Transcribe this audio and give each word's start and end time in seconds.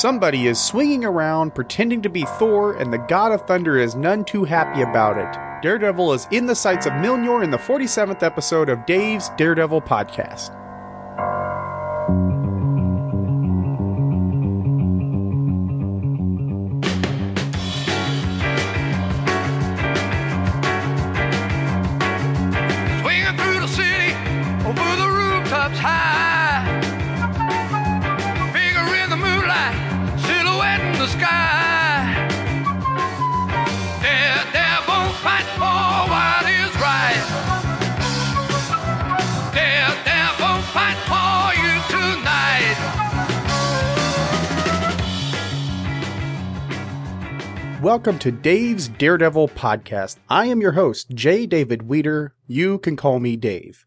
Somebody 0.00 0.46
is 0.46 0.58
swinging 0.58 1.04
around 1.04 1.54
pretending 1.54 2.00
to 2.00 2.08
be 2.08 2.24
Thor, 2.38 2.72
and 2.72 2.90
the 2.90 2.96
God 2.96 3.32
of 3.32 3.46
Thunder 3.46 3.76
is 3.76 3.94
none 3.94 4.24
too 4.24 4.44
happy 4.44 4.80
about 4.80 5.18
it. 5.18 5.62
Daredevil 5.62 6.14
is 6.14 6.26
in 6.30 6.46
the 6.46 6.54
sights 6.54 6.86
of 6.86 6.92
Mjolnir 6.94 7.44
in 7.44 7.50
the 7.50 7.58
47th 7.58 8.22
episode 8.22 8.70
of 8.70 8.86
Dave's 8.86 9.28
Daredevil 9.36 9.82
podcast. 9.82 10.56
Welcome 48.00 48.18
to 48.20 48.32
Dave's 48.32 48.88
Daredevil 48.88 49.48
podcast. 49.48 50.16
I 50.30 50.46
am 50.46 50.62
your 50.62 50.72
host, 50.72 51.10
J. 51.10 51.44
David 51.44 51.82
Weeder. 51.82 52.32
You 52.46 52.78
can 52.78 52.96
call 52.96 53.20
me 53.20 53.36
Dave. 53.36 53.84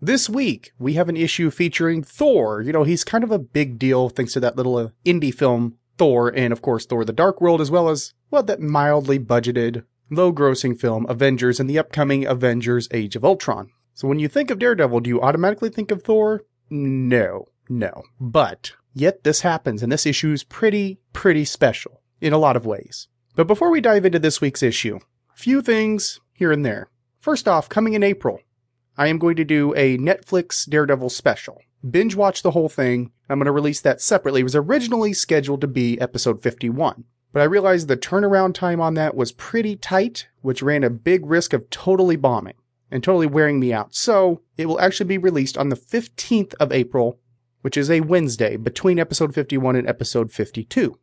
This 0.00 0.30
week, 0.30 0.72
we 0.78 0.94
have 0.94 1.10
an 1.10 1.16
issue 1.18 1.50
featuring 1.50 2.02
Thor. 2.02 2.62
You 2.62 2.72
know, 2.72 2.84
he's 2.84 3.04
kind 3.04 3.22
of 3.22 3.30
a 3.30 3.38
big 3.38 3.78
deal 3.78 4.08
thanks 4.08 4.32
to 4.32 4.40
that 4.40 4.56
little 4.56 4.78
uh, 4.78 4.88
indie 5.04 5.34
film, 5.34 5.76
Thor, 5.98 6.32
and 6.34 6.54
of 6.54 6.62
course, 6.62 6.86
Thor 6.86 7.04
the 7.04 7.12
Dark 7.12 7.42
World, 7.42 7.60
as 7.60 7.70
well 7.70 7.90
as, 7.90 8.14
well, 8.30 8.42
that 8.44 8.62
mildly 8.62 9.18
budgeted, 9.18 9.84
low 10.08 10.32
grossing 10.32 10.80
film, 10.80 11.04
Avengers, 11.10 11.60
and 11.60 11.68
the 11.68 11.78
upcoming 11.78 12.24
Avengers 12.24 12.88
Age 12.92 13.14
of 13.14 13.26
Ultron. 13.26 13.68
So 13.92 14.08
when 14.08 14.18
you 14.18 14.28
think 14.28 14.50
of 14.50 14.58
Daredevil, 14.58 15.00
do 15.00 15.10
you 15.10 15.20
automatically 15.20 15.68
think 15.68 15.90
of 15.90 16.02
Thor? 16.02 16.44
No, 16.70 17.44
no. 17.68 18.04
But, 18.18 18.72
yet 18.94 19.22
this 19.22 19.42
happens, 19.42 19.82
and 19.82 19.92
this 19.92 20.06
issue 20.06 20.32
is 20.32 20.44
pretty, 20.44 20.98
pretty 21.12 21.44
special 21.44 22.00
in 22.22 22.32
a 22.32 22.38
lot 22.38 22.56
of 22.56 22.64
ways. 22.64 23.08
But 23.40 23.46
before 23.46 23.70
we 23.70 23.80
dive 23.80 24.04
into 24.04 24.18
this 24.18 24.42
week's 24.42 24.62
issue, 24.62 24.98
a 25.34 25.34
few 25.34 25.62
things 25.62 26.20
here 26.34 26.52
and 26.52 26.62
there. 26.62 26.90
First 27.20 27.48
off, 27.48 27.70
coming 27.70 27.94
in 27.94 28.02
April, 28.02 28.40
I 28.98 29.06
am 29.06 29.18
going 29.18 29.36
to 29.36 29.46
do 29.46 29.72
a 29.76 29.96
Netflix 29.96 30.68
Daredevil 30.68 31.08
special. 31.08 31.62
Binge 31.90 32.14
watch 32.14 32.42
the 32.42 32.50
whole 32.50 32.68
thing. 32.68 33.12
I'm 33.30 33.38
going 33.38 33.46
to 33.46 33.52
release 33.52 33.80
that 33.80 34.02
separately. 34.02 34.42
It 34.42 34.44
was 34.44 34.56
originally 34.56 35.14
scheduled 35.14 35.62
to 35.62 35.66
be 35.66 35.98
episode 36.02 36.42
51, 36.42 37.04
but 37.32 37.40
I 37.40 37.46
realized 37.46 37.88
the 37.88 37.96
turnaround 37.96 38.52
time 38.52 38.78
on 38.78 38.92
that 38.96 39.16
was 39.16 39.32
pretty 39.32 39.74
tight, 39.74 40.28
which 40.42 40.60
ran 40.60 40.84
a 40.84 40.90
big 40.90 41.24
risk 41.24 41.54
of 41.54 41.70
totally 41.70 42.16
bombing 42.16 42.56
and 42.90 43.02
totally 43.02 43.26
wearing 43.26 43.58
me 43.58 43.72
out. 43.72 43.94
So 43.94 44.42
it 44.58 44.66
will 44.66 44.80
actually 44.80 45.06
be 45.06 45.16
released 45.16 45.56
on 45.56 45.70
the 45.70 45.76
15th 45.76 46.52
of 46.60 46.72
April, 46.72 47.18
which 47.62 47.78
is 47.78 47.90
a 47.90 48.02
Wednesday 48.02 48.58
between 48.58 48.98
episode 48.98 49.32
51 49.32 49.76
and 49.76 49.88
episode 49.88 50.30
52. 50.30 50.98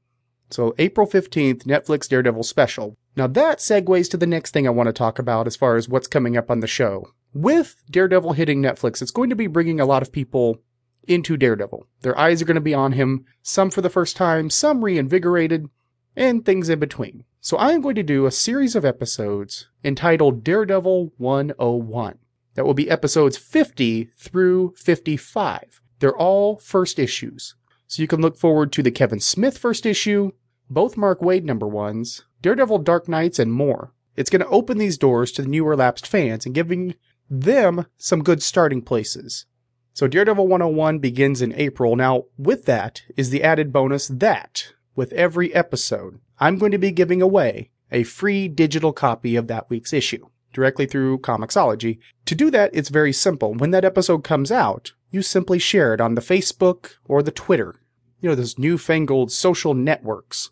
So 0.50 0.74
April 0.78 1.08
15th, 1.08 1.64
Netflix 1.64 2.08
Daredevil 2.08 2.44
special. 2.44 2.98
Now 3.16 3.28
that 3.28 3.60
segues 3.60 4.10
to 4.12 4.18
the 4.18 4.28
next 4.28 4.52
thing 4.52 4.68
I 4.68 4.72
want 4.72 4.88
to 4.88 4.94
talk 4.94 5.20
about 5.20 5.48
as 5.48 5.56
far 5.56 5.76
as 5.76 5.90
what's 5.90 6.08
coming 6.08 6.38
up 6.38 6.50
on 6.50 6.62
the 6.62 6.68
show. 6.68 7.12
With 7.34 7.76
Daredevil 7.90 8.34
hitting 8.34 8.62
Netflix, 8.62 9.02
it's 9.02 9.12
going 9.12 9.30
to 9.30 9.36
be 9.36 9.48
bringing 9.48 9.80
a 9.80 9.86
lot 9.86 10.02
of 10.02 10.12
people 10.12 10.62
into 11.08 11.38
Daredevil. 11.38 11.88
Their 12.02 12.18
eyes 12.18 12.42
are 12.42 12.46
going 12.46 12.56
to 12.56 12.62
be 12.62 12.74
on 12.74 12.94
him, 12.94 13.26
some 13.42 13.70
for 13.70 13.82
the 13.82 13.90
first 13.90 14.16
time, 14.16 14.50
some 14.50 14.84
reinvigorated, 14.84 15.70
and 16.16 16.46
things 16.46 16.70
in 16.70 16.80
between. 16.80 17.24
So 17.40 17.58
I 17.58 17.72
am 17.72 17.82
going 17.82 17.96
to 17.96 18.04
do 18.04 18.26
a 18.26 18.32
series 18.32 18.76
of 18.76 18.84
episodes 18.84 19.68
entitled 19.84 20.44
Daredevil 20.44 21.14
101. 21.18 22.20
That 22.56 22.66
will 22.66 22.74
be 22.74 22.90
episodes 22.90 23.38
50 23.38 24.10
through 24.18 24.74
55. 24.78 25.82
They're 26.00 26.18
all 26.18 26.58
first 26.58 27.00
issues. 27.00 27.56
So 27.88 28.02
you 28.02 28.08
can 28.08 28.22
look 28.22 28.38
forward 28.38 28.72
to 28.74 28.84
the 28.84 28.92
Kevin 28.92 29.20
Smith 29.20 29.58
first 29.58 29.86
issue, 29.86 30.32
both 30.70 30.98
Mark 30.98 31.22
Waid 31.22 31.44
number 31.44 31.68
ones, 31.68 32.26
Daredevil 32.42 32.80
Dark 32.80 33.08
Nights, 33.08 33.40
and 33.40 33.52
more. 33.52 33.94
It's 34.16 34.30
going 34.30 34.42
to 34.42 34.50
open 34.50 34.78
these 34.78 34.98
doors 34.98 35.32
to 35.34 35.42
the 35.42 35.48
newer 35.48 35.76
lapsed 35.76 36.06
fans 36.06 36.46
and 36.46 36.54
giving 36.54 36.96
them 37.30 37.86
some 37.98 38.24
good 38.24 38.44
starting 38.44 38.82
places. 38.82 39.46
So 39.94 40.08
Daredevil 40.08 40.48
101 40.48 41.00
begins 41.00 41.42
in 41.42 41.54
April. 41.54 41.96
Now, 41.96 42.26
with 42.38 42.66
that 42.66 43.04
is 43.16 43.30
the 43.30 43.44
added 43.44 43.72
bonus 43.72 44.08
that, 44.08 44.74
with 44.96 45.14
every 45.14 45.54
episode, 45.56 46.20
I'm 46.40 46.58
going 46.58 46.72
to 46.72 46.78
be 46.78 46.92
giving 46.92 47.22
away 47.22 47.72
a 47.92 48.04
free 48.04 48.48
digital 48.48 48.92
copy 48.92 49.36
of 49.36 49.48
that 49.48 49.70
week's 49.70 49.94
issue 49.94 50.28
directly 50.54 50.86
through 50.86 51.20
Comixology. 51.20 52.00
To 52.26 52.36
do 52.36 52.50
that, 52.52 52.72
it's 52.74 52.90
very 52.90 53.14
simple. 53.14 53.54
When 53.54 53.72
that 53.72 53.86
episode 53.86 54.24
comes 54.24 54.52
out, 54.52 54.94
you 55.12 55.22
simply 55.22 55.60
share 55.60 55.94
it 55.94 56.02
on 56.02 56.16
the 56.16 56.22
Facebook 56.22 56.96
or 57.06 57.24
the 57.24 57.32
Twitter. 57.32 57.76
You 58.20 58.30
know, 58.30 58.36
those 58.36 58.58
newfangled 58.58 59.32
social 59.32 59.74
networks. 59.74 60.52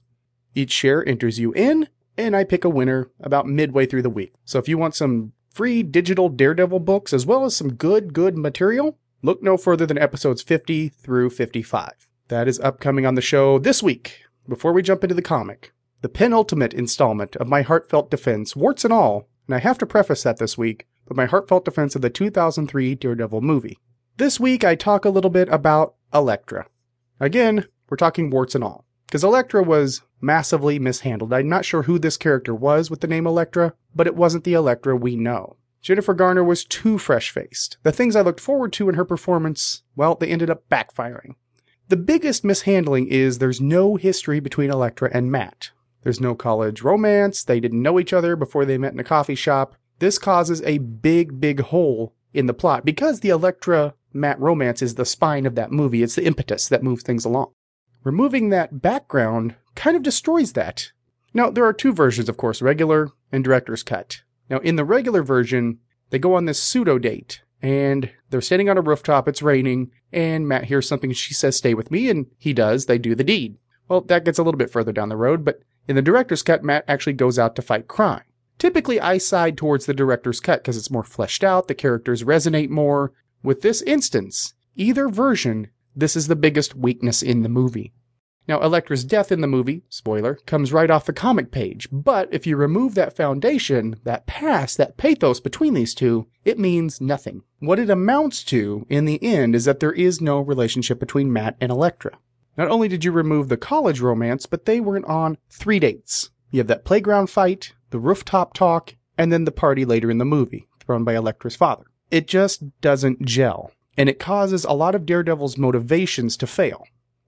Each 0.54 0.72
share 0.72 1.08
enters 1.08 1.40
you 1.40 1.52
in, 1.54 1.90
and 2.18 2.36
I 2.36 2.44
pick 2.44 2.64
a 2.64 2.70
winner 2.70 3.10
about 3.20 3.48
midway 3.48 3.86
through 3.86 4.04
the 4.04 4.10
week. 4.10 4.34
So 4.46 4.60
if 4.60 4.70
you 4.70 4.78
want 4.78 4.96
some 4.96 5.34
free 5.50 5.84
digital 5.84 6.30
Daredevil 6.30 6.80
books 6.80 7.14
as 7.14 7.26
well 7.26 7.46
as 7.46 7.56
some 7.56 7.74
good, 7.74 8.14
good 8.14 8.38
material, 8.38 8.98
look 9.22 9.42
no 9.42 9.58
further 9.58 9.86
than 9.86 9.98
episodes 9.98 10.42
50 10.42 10.90
through 10.90 11.30
55. 11.32 12.08
That 12.28 12.48
is 12.48 12.60
upcoming 12.60 13.06
on 13.06 13.16
the 13.16 13.22
show 13.22 13.60
this 13.60 13.84
week. 13.84 14.22
Before 14.48 14.74
we 14.74 14.82
jump 14.82 15.04
into 15.04 15.16
the 15.16 15.22
comic, 15.22 15.74
the 16.02 16.10
penultimate 16.10 16.74
installment 16.74 17.36
of 17.38 17.48
my 17.48 17.62
heartfelt 17.62 18.12
defense, 18.12 18.56
warts 18.56 18.84
and 18.84 18.94
all, 18.94 19.28
and 19.48 19.56
I 19.56 19.60
have 19.60 19.78
to 19.80 19.86
preface 19.86 20.24
that 20.24 20.38
this 20.38 20.58
week, 20.58 20.88
but 21.08 21.18
my 21.18 21.26
heartfelt 21.26 21.66
defense 21.66 21.96
of 21.96 22.02
the 22.02 22.10
2003 22.10 22.96
Daredevil 22.96 23.42
movie. 23.42 23.80
This 24.18 24.40
week 24.40 24.64
I 24.64 24.76
talk 24.76 25.04
a 25.04 25.10
little 25.10 25.30
bit 25.30 25.50
about 25.50 25.96
Elektra. 26.14 26.68
Again, 27.20 27.68
we're 27.90 27.98
talking 27.98 28.30
warts 28.30 28.56
and 28.56 28.64
all. 28.64 28.86
Because 29.06 29.26
Elektra 29.26 29.62
was 29.62 30.04
massively 30.22 30.80
mishandled. 30.80 31.34
I'm 31.34 31.50
not 31.50 31.66
sure 31.66 31.84
who 31.84 32.00
this 32.00 32.16
character 32.16 32.56
was 32.56 32.90
with 32.90 33.02
the 33.02 33.08
name 33.08 33.28
Elektra, 33.28 33.74
but 33.94 34.08
it 34.08 34.16
wasn't 34.16 34.46
the 34.46 34.54
Elektra 34.54 34.96
we 34.96 35.18
know. 35.18 35.58
Jennifer 35.82 36.14
Garner 36.14 36.46
was 36.46 36.64
too 36.64 36.98
fresh 36.98 37.30
faced. 37.30 37.78
The 37.84 37.92
things 37.92 38.16
I 38.16 38.22
looked 38.22 38.40
forward 38.40 38.72
to 38.74 38.88
in 38.88 38.96
her 38.96 39.04
performance, 39.04 39.84
well, 39.98 40.16
they 40.16 40.30
ended 40.30 40.50
up 40.50 40.70
backfiring. 40.70 41.36
The 41.90 41.98
biggest 41.98 42.46
mishandling 42.46 43.08
is 43.10 43.40
there's 43.40 43.60
no 43.60 43.98
history 43.98 44.40
between 44.40 44.72
Elektra 44.72 45.10
and 45.14 45.30
Matt. 45.30 45.72
There's 46.04 46.22
no 46.22 46.36
college 46.36 46.82
romance, 46.82 47.44
they 47.44 47.60
didn't 47.60 47.82
know 47.82 48.00
each 48.00 48.14
other 48.14 48.38
before 48.38 48.64
they 48.64 48.78
met 48.78 48.94
in 48.94 49.00
a 49.00 49.04
coffee 49.04 49.36
shop. 49.36 49.76
This 50.00 50.18
causes 50.18 50.62
a 50.62 50.78
big, 50.78 51.42
big 51.42 51.60
hole 51.60 52.16
in 52.34 52.46
the 52.46 52.54
plot 52.54 52.86
because 52.86 53.20
the 53.20 53.30
Elektra 53.30 53.94
Matt 54.16 54.40
romance 54.40 54.82
is 54.82 54.96
the 54.96 55.06
spine 55.06 55.46
of 55.46 55.56
that 55.56 55.72
movie. 55.72 56.02
It's 56.02 56.16
the 56.16 56.26
impetus 56.26 56.68
that 56.70 56.84
moves 56.84 57.04
things 57.04 57.26
along. 57.26 57.52
Removing 58.04 58.50
that 58.50 58.82
background 58.82 59.56
kind 59.76 59.98
of 59.98 60.04
destroys 60.04 60.54
that. 60.54 60.92
Now, 61.34 61.50
there 61.50 61.66
are 61.66 61.74
two 61.74 61.92
versions, 61.92 62.30
of 62.30 62.38
course, 62.38 62.62
regular 62.62 63.10
and 63.32 63.44
director's 63.44 63.84
cut. 63.84 64.22
Now, 64.50 64.60
in 64.60 64.78
the 64.78 64.86
regular 64.86 65.22
version, 65.22 65.80
they 66.12 66.20
go 66.20 66.34
on 66.34 66.46
this 66.46 66.62
pseudo 66.62 66.98
date 66.98 67.42
and 67.62 68.12
they're 68.30 68.42
standing 68.42 68.70
on 68.70 68.78
a 68.78 68.82
rooftop, 68.82 69.28
it's 69.28 69.42
raining, 69.42 69.92
and 70.14 70.48
Matt 70.48 70.66
hears 70.66 70.88
something, 70.88 71.12
she 71.14 71.34
says, 71.34 71.56
stay 71.56 71.74
with 71.74 71.90
me, 71.90 72.10
and 72.10 72.28
he 72.38 72.54
does, 72.54 72.86
they 72.86 72.98
do 72.98 73.16
the 73.16 73.24
deed. 73.24 73.58
Well, 73.88 74.02
that 74.02 74.24
gets 74.24 74.38
a 74.38 74.44
little 74.44 74.58
bit 74.58 74.70
further 74.70 74.92
down 74.92 75.10
the 75.10 75.18
road, 75.18 75.44
but 75.44 75.62
in 75.88 75.96
the 75.96 76.02
director's 76.02 76.44
cut, 76.44 76.64
Matt 76.64 76.86
actually 76.88 77.14
goes 77.14 77.40
out 77.40 77.56
to 77.56 77.62
fight 77.62 77.88
crime. 77.88 78.24
Typically, 78.58 79.00
I 79.00 79.18
side 79.18 79.58
towards 79.58 79.86
the 79.86 79.94
director's 79.94 80.40
cut 80.40 80.62
because 80.62 80.78
it's 80.78 80.92
more 80.92 81.04
fleshed 81.04 81.44
out, 81.44 81.68
the 81.68 81.76
characters 81.76 82.24
resonate 82.24 82.70
more. 82.70 83.14
With 83.46 83.62
this 83.62 83.84
instance, 83.84 84.56
either 84.76 85.08
version, 85.08 85.68
this 85.96 86.16
is 86.16 86.28
the 86.28 86.36
biggest 86.36 86.74
weakness 86.74 87.22
in 87.22 87.44
the 87.44 87.48
movie. 87.48 87.94
Now, 88.48 88.60
Elektra's 88.60 89.04
death 89.04 89.32
in 89.32 89.42
the 89.42 89.48
movie, 89.48 89.84
spoiler, 89.88 90.40
comes 90.48 90.74
right 90.74 90.90
off 90.90 91.06
the 91.06 91.14
comic 91.14 91.52
page, 91.52 91.88
but 91.92 92.28
if 92.34 92.48
you 92.48 92.58
remove 92.58 92.96
that 92.96 93.16
foundation, 93.16 93.98
that 94.04 94.26
past, 94.26 94.80
that 94.80 94.98
pathos 94.98 95.40
between 95.40 95.76
these 95.76 95.94
two, 95.94 96.26
it 96.44 96.58
means 96.58 97.00
nothing. 97.00 97.44
What 97.60 97.78
it 97.78 97.92
amounts 97.92 98.44
to, 98.46 98.88
in 98.90 99.06
the 99.06 99.24
end, 99.24 99.54
is 99.54 99.66
that 99.66 99.80
there 99.80 99.94
is 99.94 100.20
no 100.20 100.40
relationship 100.40 101.00
between 101.00 101.32
Matt 101.32 101.56
and 101.62 101.72
Elektra. 101.72 102.18
Not 102.58 102.70
only 102.70 102.88
did 102.88 103.06
you 103.06 103.12
remove 103.12 103.50
the 103.50 103.58
college 103.58 104.02
romance, 104.02 104.48
but 104.48 104.66
they 104.66 104.80
went 104.80 105.06
on 105.06 105.38
three 105.52 105.78
dates. 105.78 106.32
You 106.50 106.62
have 106.62 106.68
that 106.68 106.84
playground 106.84 107.30
fight, 107.30 107.74
the 107.92 108.00
rooftop 108.00 108.56
talk, 108.56 108.96
and 109.20 109.32
then 109.32 109.46
the 109.46 109.52
party 109.52 109.86
later 109.86 110.10
in 110.10 110.18
the 110.18 110.26
movie, 110.26 110.68
thrown 110.80 111.04
by 111.04 111.14
Elektra's 111.14 111.56
father. 111.56 111.86
It 112.12 112.28
just 112.28 112.64
doesn't 112.82 113.26
gel, 113.26 113.72
and 113.98 114.08
it 114.10 114.20
causes 114.20 114.64
a 114.64 114.74
lot 114.74 114.96
of 114.96 115.06
Daredevil's 115.06 115.58
motivations 115.58 116.38
to 116.38 116.48
fail. 116.48 116.86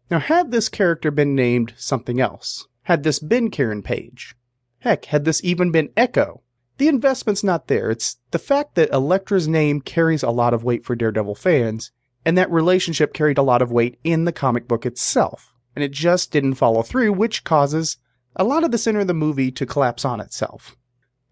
Now, 0.10 0.20
had 0.20 0.52
this 0.52 0.70
character 0.70 1.12
been 1.12 1.36
named 1.36 1.74
something 1.78 2.22
else, 2.22 2.68
had 2.84 3.04
this 3.04 3.20
been 3.20 3.52
Karen 3.52 3.84
Page, 3.84 4.36
heck, 4.80 5.06
had 5.06 5.26
this 5.26 5.44
even 5.44 5.72
been 5.72 5.90
Echo, 5.98 6.42
the 6.78 6.88
investment's 6.88 7.44
not 7.44 7.68
there. 7.68 7.90
It's 7.90 8.18
the 8.32 8.40
fact 8.40 8.76
that 8.76 8.92
Elektra's 8.92 9.48
name 9.48 9.82
carries 9.82 10.22
a 10.24 10.30
lot 10.30 10.54
of 10.54 10.64
weight 10.64 10.86
for 10.86 10.96
Daredevil 10.96 11.36
fans, 11.36 11.92
and 12.24 12.38
that 12.38 12.52
relationship 12.52 13.14
carried 13.14 13.40
a 13.40 13.44
lot 13.44 13.62
of 13.62 13.72
weight 13.72 14.00
in 14.04 14.26
the 14.26 14.32
comic 14.32 14.68
book 14.68 14.86
itself. 14.86 15.54
and 15.78 15.84
it 15.84 15.92
just 15.92 16.32
didn't 16.32 16.56
follow 16.56 16.82
through, 16.82 17.14
which 17.14 17.44
causes 17.44 17.98
a 18.36 18.44
lot 18.44 18.64
of 18.64 18.72
the 18.72 18.80
center 18.80 19.02
of 19.02 19.06
the 19.06 19.14
movie 19.14 19.52
to 19.52 19.64
collapse 19.64 20.04
on 20.04 20.20
itself. 20.20 20.76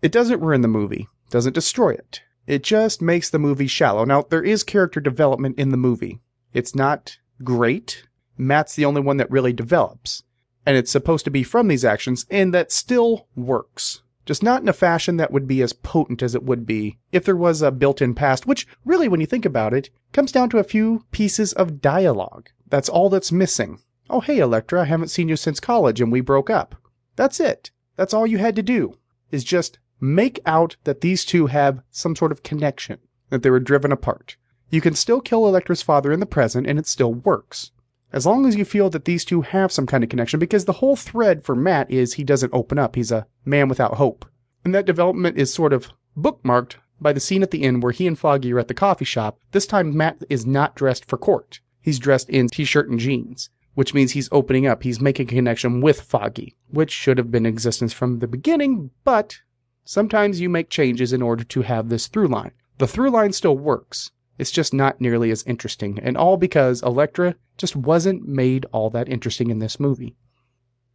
It 0.04 0.12
doesn't 0.12 0.40
ruin 0.40 0.62
the 0.62 0.68
movie, 0.68 1.08
doesn't 1.32 1.54
destroy 1.54 1.94
it. 1.94 2.22
It 2.48 2.64
just 2.64 3.02
makes 3.02 3.30
the 3.30 3.40
movie 3.40 3.68
shallow. 3.68 4.06
Now, 4.06 4.24
there 4.24 4.44
is 4.44 4.64
character 4.64 5.00
development 5.00 5.58
in 5.58 5.70
the 5.70 5.78
movie. 5.78 6.20
It's 6.54 6.76
not 6.76 7.18
great. 7.44 8.08
Matt's 8.38 8.76
the 8.76 8.86
only 8.86 9.02
one 9.02 9.18
that 9.18 9.32
really 9.32 9.54
develops. 9.54 10.24
And 10.66 10.78
it's 10.78 10.92
supposed 10.92 11.26
to 11.26 11.32
be 11.32 11.44
from 11.44 11.68
these 11.68 11.86
actions, 11.86 12.26
and 12.30 12.54
that 12.54 12.72
still 12.72 13.28
works. 13.36 14.02
Just 14.26 14.42
not 14.42 14.62
in 14.62 14.68
a 14.68 14.74
fashion 14.74 15.18
that 15.18 15.32
would 15.32 15.48
be 15.48 15.62
as 15.62 15.74
potent 15.74 16.24
as 16.24 16.34
it 16.34 16.44
would 16.44 16.66
be 16.66 16.98
if 17.12 17.24
there 17.26 17.36
was 17.36 17.62
a 17.62 17.72
built 17.72 18.02
in 18.02 18.16
past, 18.16 18.48
which 18.48 18.68
really, 18.84 19.08
when 19.08 19.22
you 19.22 19.28
think 19.28 19.46
about 19.46 19.74
it, 19.74 19.92
comes 20.14 20.32
down 20.32 20.50
to 20.50 20.58
a 20.58 20.64
few 20.64 21.06
pieces 21.12 21.54
of 21.54 21.82
dialogue. 21.82 22.50
That's 22.68 22.90
all 22.90 23.10
that's 23.10 23.32
missing. 23.32 23.80
Oh, 24.10 24.22
hey, 24.22 24.40
Elektra, 24.40 24.82
I 24.82 24.86
haven't 24.86 25.10
seen 25.10 25.30
you 25.30 25.36
since 25.36 25.60
college 25.60 26.02
and 26.02 26.12
we 26.12 26.22
broke 26.22 26.50
up. 26.50 26.76
That's 27.16 27.40
it. 27.40 27.70
That's 27.96 28.14
all 28.14 28.26
you 28.26 28.40
had 28.40 28.56
to 28.56 28.64
do, 28.64 28.98
is 29.30 29.44
just 29.44 29.78
make 30.00 30.40
out 30.46 30.76
that 30.84 31.02
these 31.02 31.26
two 31.26 31.48
have 31.48 31.82
some 31.92 32.16
sort 32.16 32.32
of 32.32 32.44
connection, 32.44 33.00
that 33.30 33.44
they 33.44 33.50
were 33.50 33.60
driven 33.60 33.92
apart. 33.92 34.38
You 34.70 34.82
can 34.82 34.96
still 34.96 35.22
kill 35.22 35.48
Elektra's 35.48 35.82
father 35.82 36.12
in 36.12 36.20
the 36.20 36.26
present 36.26 36.68
and 36.68 36.78
it 36.80 36.88
still 36.88 37.14
works. 37.14 37.72
As 38.12 38.26
long 38.26 38.46
as 38.46 38.56
you 38.56 38.66
feel 38.66 38.90
that 38.92 39.06
these 39.06 39.26
two 39.26 39.42
have 39.42 39.72
some 39.72 39.86
kind 39.86 40.04
of 40.04 40.10
connection, 40.10 40.40
because 40.40 40.66
the 40.66 40.74
whole 40.74 40.96
thread 40.96 41.44
for 41.44 41.56
Matt 41.56 41.92
is 41.92 42.14
he 42.14 42.24
doesn't 42.24 42.54
open 42.54 42.80
up. 42.80 42.96
He's 42.96 43.12
a 43.12 43.28
man 43.44 43.68
without 43.68 43.96
hope. 43.96 44.26
And 44.64 44.74
that 44.74 44.86
development 44.86 45.38
is 45.38 45.54
sort 45.54 45.74
of 45.74 45.90
bookmarked 46.18 46.76
by 47.00 47.14
the 47.14 47.20
scene 47.20 47.44
at 47.44 47.52
the 47.52 47.64
end 47.64 47.84
where 47.84 47.92
he 47.92 48.08
and 48.08 48.18
Foggy 48.18 48.54
are 48.54 48.60
at 48.60 48.68
the 48.68 48.74
coffee 48.74 49.06
shop. 49.06 49.40
This 49.52 49.68
time, 49.68 49.96
Matt 49.96 50.24
is 50.30 50.46
not 50.46 50.76
dressed 50.76 51.06
for 51.06 51.18
court. 51.18 51.60
He's 51.82 52.00
dressed 52.00 52.30
in 52.30 52.48
t 52.48 52.64
shirt 52.64 52.90
and 52.90 53.00
jeans, 53.00 53.50
which 53.74 53.94
means 53.94 54.14
he's 54.14 54.30
opening 54.32 54.66
up. 54.66 54.84
He's 54.84 55.02
making 55.02 55.28
a 55.28 55.32
connection 55.32 55.82
with 55.82 56.02
Foggy, 56.02 56.56
which 56.70 56.92
should 56.92 57.18
have 57.18 57.32
been 57.32 57.46
existence 57.46 57.94
from 57.94 58.20
the 58.20 58.28
beginning, 58.28 58.92
but 59.04 59.40
sometimes 59.86 60.42
you 60.42 60.50
make 60.50 60.70
changes 60.70 61.14
in 61.14 61.22
order 61.22 61.44
to 61.46 61.62
have 61.62 61.90
this 61.90 62.08
through 62.08 62.28
line. 62.28 62.52
The 62.78 62.88
through 62.88 63.12
line 63.12 63.32
still 63.32 63.58
works. 63.58 64.12
It's 64.38 64.52
just 64.52 64.74
not 64.74 65.00
nearly 65.00 65.32
as 65.32 65.44
interesting, 65.44 65.98
and 66.00 66.18
all 66.18 66.36
because 66.36 66.84
Elektra 66.84 67.36
just 67.58 67.76
wasn't 67.76 68.28
made 68.28 68.66
all 68.74 68.90
that 68.90 69.08
interesting 69.08 69.50
in 69.50 69.60
this 69.60 69.80
movie. 69.80 70.16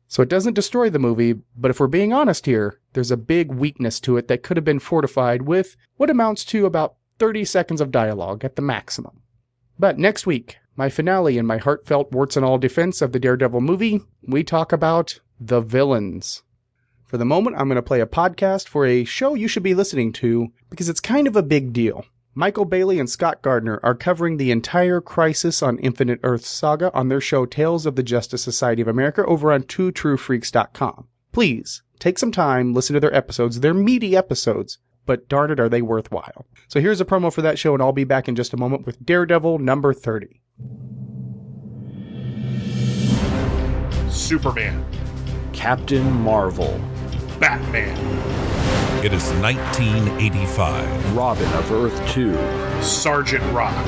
So 0.09 0.23
it 0.23 0.29
doesn't 0.29 0.55
destroy 0.55 0.91
the 0.91 0.99
movie, 0.99 1.37
but 1.57 1.71
if 1.71 1.81
we're 1.81 1.87
being 1.87 2.13
honest 2.13 2.45
here, 2.45 2.81
there's 2.93 3.13
a 3.13 3.17
big 3.17 3.53
weakness 3.53 4.01
to 4.01 4.17
it 4.17 4.29
that 4.29 4.43
could 4.43 4.57
have 4.57 4.65
been 4.65 4.81
fortified 4.81 5.43
with 5.43 5.77
what 5.97 6.11
amounts 6.11 6.45
to 6.47 6.67
about 6.67 6.97
30 7.21 7.45
seconds 7.45 7.81
of 7.81 7.93
dialogue 7.93 8.45
at 8.45 8.57
the 8.57 8.63
maximum. 8.63 9.23
But 9.79 9.99
next 9.99 10.27
week, 10.27 10.59
my 10.77 10.89
finale 10.89 11.39
in 11.39 11.47
my 11.47 11.59
heartfelt 11.59 12.11
warts 12.13 12.37
and 12.37 12.45
all 12.45 12.59
defense 12.59 13.01
of 13.01 13.13
the 13.13 13.21
Daredevil 13.21 13.61
movie, 13.61 14.01
we 14.27 14.43
talk 14.43 14.73
about 14.73 15.21
the 15.39 15.61
villains. 15.61 16.43
For 17.11 17.19
the 17.19 17.25
moment, 17.25 17.57
I'm 17.59 17.67
going 17.67 17.75
to 17.75 17.83
play 17.83 18.01
a 18.01 18.07
podcast 18.07 18.69
for 18.69 18.87
a 18.87 19.03
show 19.03 19.35
you 19.35 19.49
should 19.49 19.65
be 19.65 19.75
listening 19.75 20.13
to 20.13 20.53
because 20.71 20.89
it's 20.89 21.01
kind 21.01 21.27
of 21.27 21.35
a 21.35 21.43
big 21.43 21.73
deal. 21.73 22.05
Michael 22.37 22.65
Bailey 22.65 23.01
and 23.01 23.11
Scott 23.11 23.43
Gardner 23.43 23.81
are 23.83 23.97
covering 23.97 24.37
the 24.37 24.53
entire 24.53 25.01
Crisis 25.01 25.61
on 25.61 25.81
Infinite 25.81 26.21
Earth 26.23 26.47
saga 26.47 26.95
on 26.95 27.09
their 27.09 27.21
show 27.21 27.47
Tales 27.47 27.85
of 27.85 27.97
the 27.97 28.05
Justice 28.05 28.45
Society 28.45 28.81
of 28.81 28.87
America 28.87 29.27
over 29.27 29.51
on 29.51 29.65
twotruefreaks.com. 29.65 31.09
Please 31.33 31.83
take 31.99 32.17
some 32.17 32.31
time, 32.31 32.75
listen 32.75 32.95
to 32.95 33.01
their 33.01 33.13
episodes. 33.13 33.59
They're 33.59 33.75
meaty 33.75 34.17
episodes, 34.17 34.79
but 35.05 35.29
darn 35.29 35.51
it, 35.51 35.59
are 35.59 35.69
they 35.69 35.83
worthwhile. 35.83 36.47
So 36.69 36.81
here's 36.81 37.01
a 37.01 37.05
promo 37.05 37.33
for 37.35 37.43
that 37.43 37.59
show, 37.59 37.75
and 37.75 37.83
I'll 37.83 37.91
be 37.91 38.05
back 38.05 38.29
in 38.29 38.37
just 38.37 38.53
a 38.53 38.57
moment 38.57 38.87
with 38.87 39.05
Daredevil 39.05 39.59
number 39.59 39.93
30. 39.93 40.41
Superman, 44.09 44.85
Captain 45.53 46.09
Marvel, 46.13 46.81
Batman, 47.41 47.97
It 49.03 49.15
is 49.15 49.25
1985. 49.41 51.17
Robin 51.17 51.51
of 51.55 51.73
Earth 51.73 52.07
2, 52.11 52.35
Sergeant 52.83 53.43
Rock, 53.55 53.87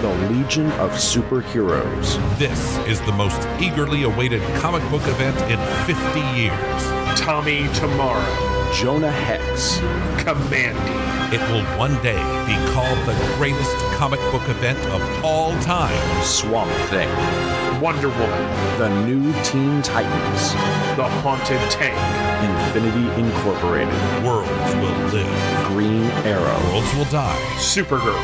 the 0.00 0.08
Legion 0.30 0.72
of 0.80 0.90
Superheroes, 0.92 2.18
This 2.38 2.78
is 2.88 3.02
the 3.02 3.12
most 3.12 3.46
eagerly 3.60 4.04
awaited 4.04 4.40
comic 4.58 4.82
book 4.90 5.06
event 5.06 5.36
in 5.52 5.58
50 5.84 6.20
years. 6.40 7.20
Tommy 7.20 7.68
Tomorrow, 7.74 8.63
Jonah 8.74 9.10
Hex, 9.10 9.78
Kamandi, 10.24 10.74
It 11.32 11.40
will 11.52 11.62
one 11.78 11.94
day 12.02 12.18
be 12.44 12.56
called 12.72 12.98
the 13.06 13.14
greatest 13.36 13.70
comic 13.94 14.18
book 14.32 14.48
event 14.48 14.78
of 14.86 15.00
all 15.24 15.52
time. 15.60 16.24
Swamp 16.24 16.70
Thing, 16.90 17.08
Wonder 17.80 18.08
Woman, 18.08 18.78
the 18.78 18.88
new 19.06 19.32
Teen 19.44 19.80
Titans, 19.80 20.52
The 20.96 21.08
Haunted 21.22 21.60
Tank, 21.70 21.96
Infinity 22.44 23.08
Incorporated, 23.20 23.94
Worlds 24.24 24.74
will 24.74 25.06
live, 25.12 25.66
Green 25.68 26.02
Arrow, 26.26 26.58
worlds 26.72 26.94
will 26.96 27.10
die, 27.12 27.38
Supergirl, 27.58 28.20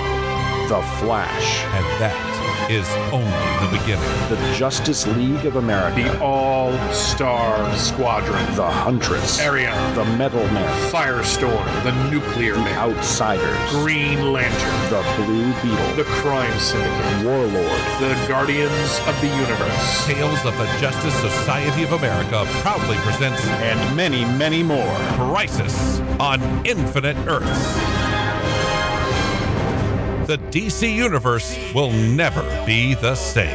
The 0.68 0.82
Flash, 0.98 1.64
and 1.64 1.84
that 2.02 2.29
is 2.68 2.88
only 3.12 3.30
the 3.64 3.78
beginning. 3.78 4.28
the 4.28 4.54
Justice 4.56 5.06
League 5.06 5.46
of 5.46 5.56
America, 5.56 6.02
The 6.02 6.20
All 6.20 6.72
Star 6.92 7.74
Squadron, 7.76 8.44
the 8.56 8.68
Huntress, 8.68 9.40
Ariana, 9.40 9.94
the 9.94 10.04
Metal 10.16 10.44
Man, 10.52 10.90
Firestorm, 10.90 11.64
The 11.84 12.10
Nuclear 12.10 12.54
the 12.54 12.60
Man, 12.60 12.78
Outsiders, 12.78 13.70
Green 13.70 14.32
Lantern, 14.32 14.90
the 14.90 15.02
Blue 15.16 15.52
Beetle, 15.62 15.94
The 15.96 16.04
Crime 16.20 16.58
Syndicate, 16.58 17.24
Warlord, 17.24 17.80
The 18.00 18.16
Guardians 18.28 19.00
of 19.06 19.20
the 19.20 19.28
Universe, 19.28 20.06
Tales 20.06 20.44
of 20.44 20.56
the 20.58 20.66
Justice 20.80 21.14
Society 21.20 21.84
of 21.84 21.92
America 21.92 22.44
proudly 22.62 22.96
presents 22.98 23.44
and 23.46 23.96
many, 23.96 24.24
many 24.24 24.62
more. 24.62 24.96
Crisis 25.14 26.00
on 26.18 26.40
Infinite 26.66 27.16
Earths. 27.26 27.99
The 30.30 30.38
DC 30.38 30.94
Universe 30.94 31.58
will 31.74 31.90
never 31.90 32.42
be 32.64 32.94
the 32.94 33.16
same. 33.16 33.50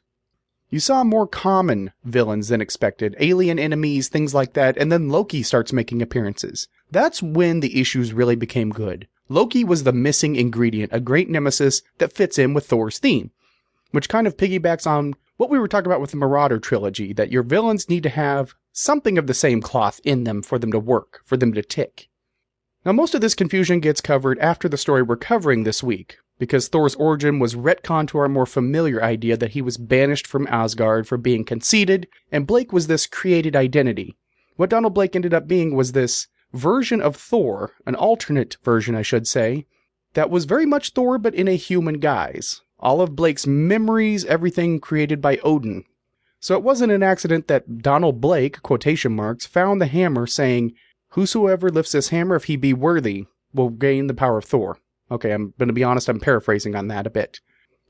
You 0.69 0.81
saw 0.81 1.05
more 1.05 1.29
common 1.29 1.93
villains 2.05 2.49
than 2.49 2.61
expected, 2.61 3.15
alien 3.21 3.59
enemies, 3.59 4.09
things 4.09 4.35
like 4.35 4.55
that, 4.55 4.77
and 4.77 4.91
then 4.91 5.09
Loki 5.09 5.43
starts 5.45 5.73
making 5.73 6.03
appearances. 6.03 6.67
That's 6.91 7.23
when 7.23 7.61
the 7.61 7.81
issues 7.81 8.13
really 8.13 8.35
became 8.35 8.71
good. 8.71 9.07
Loki 9.29 9.63
was 9.63 9.85
the 9.85 9.93
missing 9.93 10.35
ingredient, 10.35 10.93
a 10.93 11.01
great 11.01 11.29
nemesis 11.29 11.83
that 11.99 12.13
fits 12.13 12.39
in 12.39 12.53
with 12.53 12.67
Thor's 12.67 12.99
theme, 12.99 13.31
which 13.93 14.09
kind 14.09 14.27
of 14.27 14.37
piggybacks 14.37 14.87
on 14.87 15.15
what 15.37 15.51
we 15.51 15.59
were 15.59 15.69
talking 15.69 15.87
about 15.87 16.01
with 16.01 16.11
the 16.11 16.17
Marauder 16.17 16.59
trilogy, 16.59 17.13
that 17.13 17.31
your 17.31 17.43
villains 17.43 17.89
need 17.89 18.03
to 18.03 18.09
have 18.09 18.55
something 18.73 19.19
of 19.19 19.27
the 19.27 19.35
same 19.35 19.61
cloth 19.61 20.01
in 20.05 20.25
them 20.25 20.43
for 20.43 20.59
them 20.59 20.73
to 20.73 20.79
work, 20.79 21.21
for 21.25 21.37
them 21.37 21.53
to 21.53 21.63
tick. 21.63 22.09
Now, 22.85 22.93
most 22.93 23.15
of 23.15 23.21
this 23.21 23.35
confusion 23.35 23.81
gets 23.81 24.01
covered 24.01 24.39
after 24.39 24.69
the 24.69 24.79
story 24.79 25.03
we're 25.03 25.17
covering 25.17 25.65
this 25.65 25.83
week, 25.83 26.19
because 26.39 26.69
Thor's 26.69 26.95
origin 26.97 27.39
was 27.39 27.55
retconned 27.55 28.09
to 28.09 28.19
our 28.19 28.29
more 28.29 28.47
familiar 28.47 29.03
idea 29.03 29.37
that 29.37 29.53
he 29.53 29.63
was 29.63 29.79
banished 29.79 30.27
from 30.27 30.47
Asgard 30.49 31.09
for 31.09 31.17
being 31.17 31.45
conceited, 31.45 32.09
and 32.31 32.47
Blake 32.47 32.73
was 32.73 32.87
this 32.87 33.07
created 33.07 33.57
identity. 33.57 34.17
What 34.57 34.71
Donald 34.71 34.95
Blake 34.95 35.17
ended 35.17 35.35
up 35.35 35.49
being 35.49 35.75
was 35.75 35.93
this 35.93 36.29
version 36.53 37.01
of 37.01 37.17
Thor, 37.17 37.73
an 37.87 37.95
alternate 37.95 38.57
version, 38.63 38.95
I 38.95 39.03
should 39.03 39.27
say, 39.27 39.67
that 40.15 40.31
was 40.31 40.45
very 40.45 40.67
much 40.67 40.93
Thor 40.93 41.19
but 41.19 41.35
in 41.35 41.49
a 41.49 41.57
human 41.57 42.01
guise. 42.01 42.63
All 42.79 43.01
of 43.01 43.17
Blake's 43.17 43.47
memories, 43.47 44.25
everything 44.25 44.81
created 44.81 45.21
by 45.21 45.39
Odin. 45.39 45.85
So 46.41 46.55
it 46.55 46.63
wasn't 46.63 46.93
an 46.93 47.03
accident 47.03 47.49
that 47.49 47.79
Donald 47.79 48.21
Blake, 48.21 48.63
quotation 48.63 49.15
marks, 49.15 49.47
found 49.47 49.81
the 49.81 49.87
hammer 49.87 50.27
saying, 50.27 50.75
Whosoever 51.11 51.71
lifts 51.71 51.93
this 51.93 52.11
hammer, 52.11 52.37
if 52.37 52.45
he 52.45 52.57
be 52.57 52.75
worthy, 52.75 53.27
will 53.55 53.71
gain 53.71 54.07
the 54.07 54.15
power 54.15 54.39
of 54.39 54.45
Thor. 54.45 54.79
Okay, 55.11 55.33
I'm 55.33 55.55
going 55.59 55.69
to 55.69 55.75
be 55.75 55.85
honest, 55.85 56.09
I'm 56.09 56.21
paraphrasing 56.21 56.75
on 56.75 56.89
that 56.89 57.07
a 57.07 57.11
bit. 57.11 57.41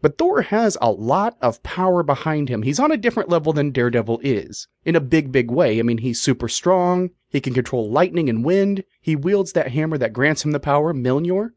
But 0.03 0.19
Thor 0.19 0.43
has 0.43 0.77
a 0.81 0.91
lot 0.91 1.37
of 1.41 1.63
power 1.63 2.03
behind 2.03 2.49
him. 2.49 2.63
He's 2.63 2.79
on 2.79 2.93
a 2.93 2.99
different 2.99 3.31
level 3.31 3.53
than 3.53 3.71
Daredevil 3.71 4.21
is. 4.23 4.69
In 4.85 4.95
a 4.95 5.01
big, 5.01 5.33
big 5.33 5.51
way. 5.51 5.79
I 5.79 5.83
mean, 5.83 5.99
he's 5.99 6.21
super 6.21 6.49
strong. 6.49 7.11
He 7.31 7.41
can 7.41 7.55
control 7.55 7.91
lightning 7.91 8.29
and 8.29 8.45
wind. 8.45 8.85
He 9.01 9.17
wields 9.17 9.53
that 9.53 9.73
hammer 9.73 9.97
that 9.99 10.13
grants 10.13 10.45
him 10.45 10.53
the 10.53 10.61
power, 10.61 10.93
Mjolnir. 10.93 11.53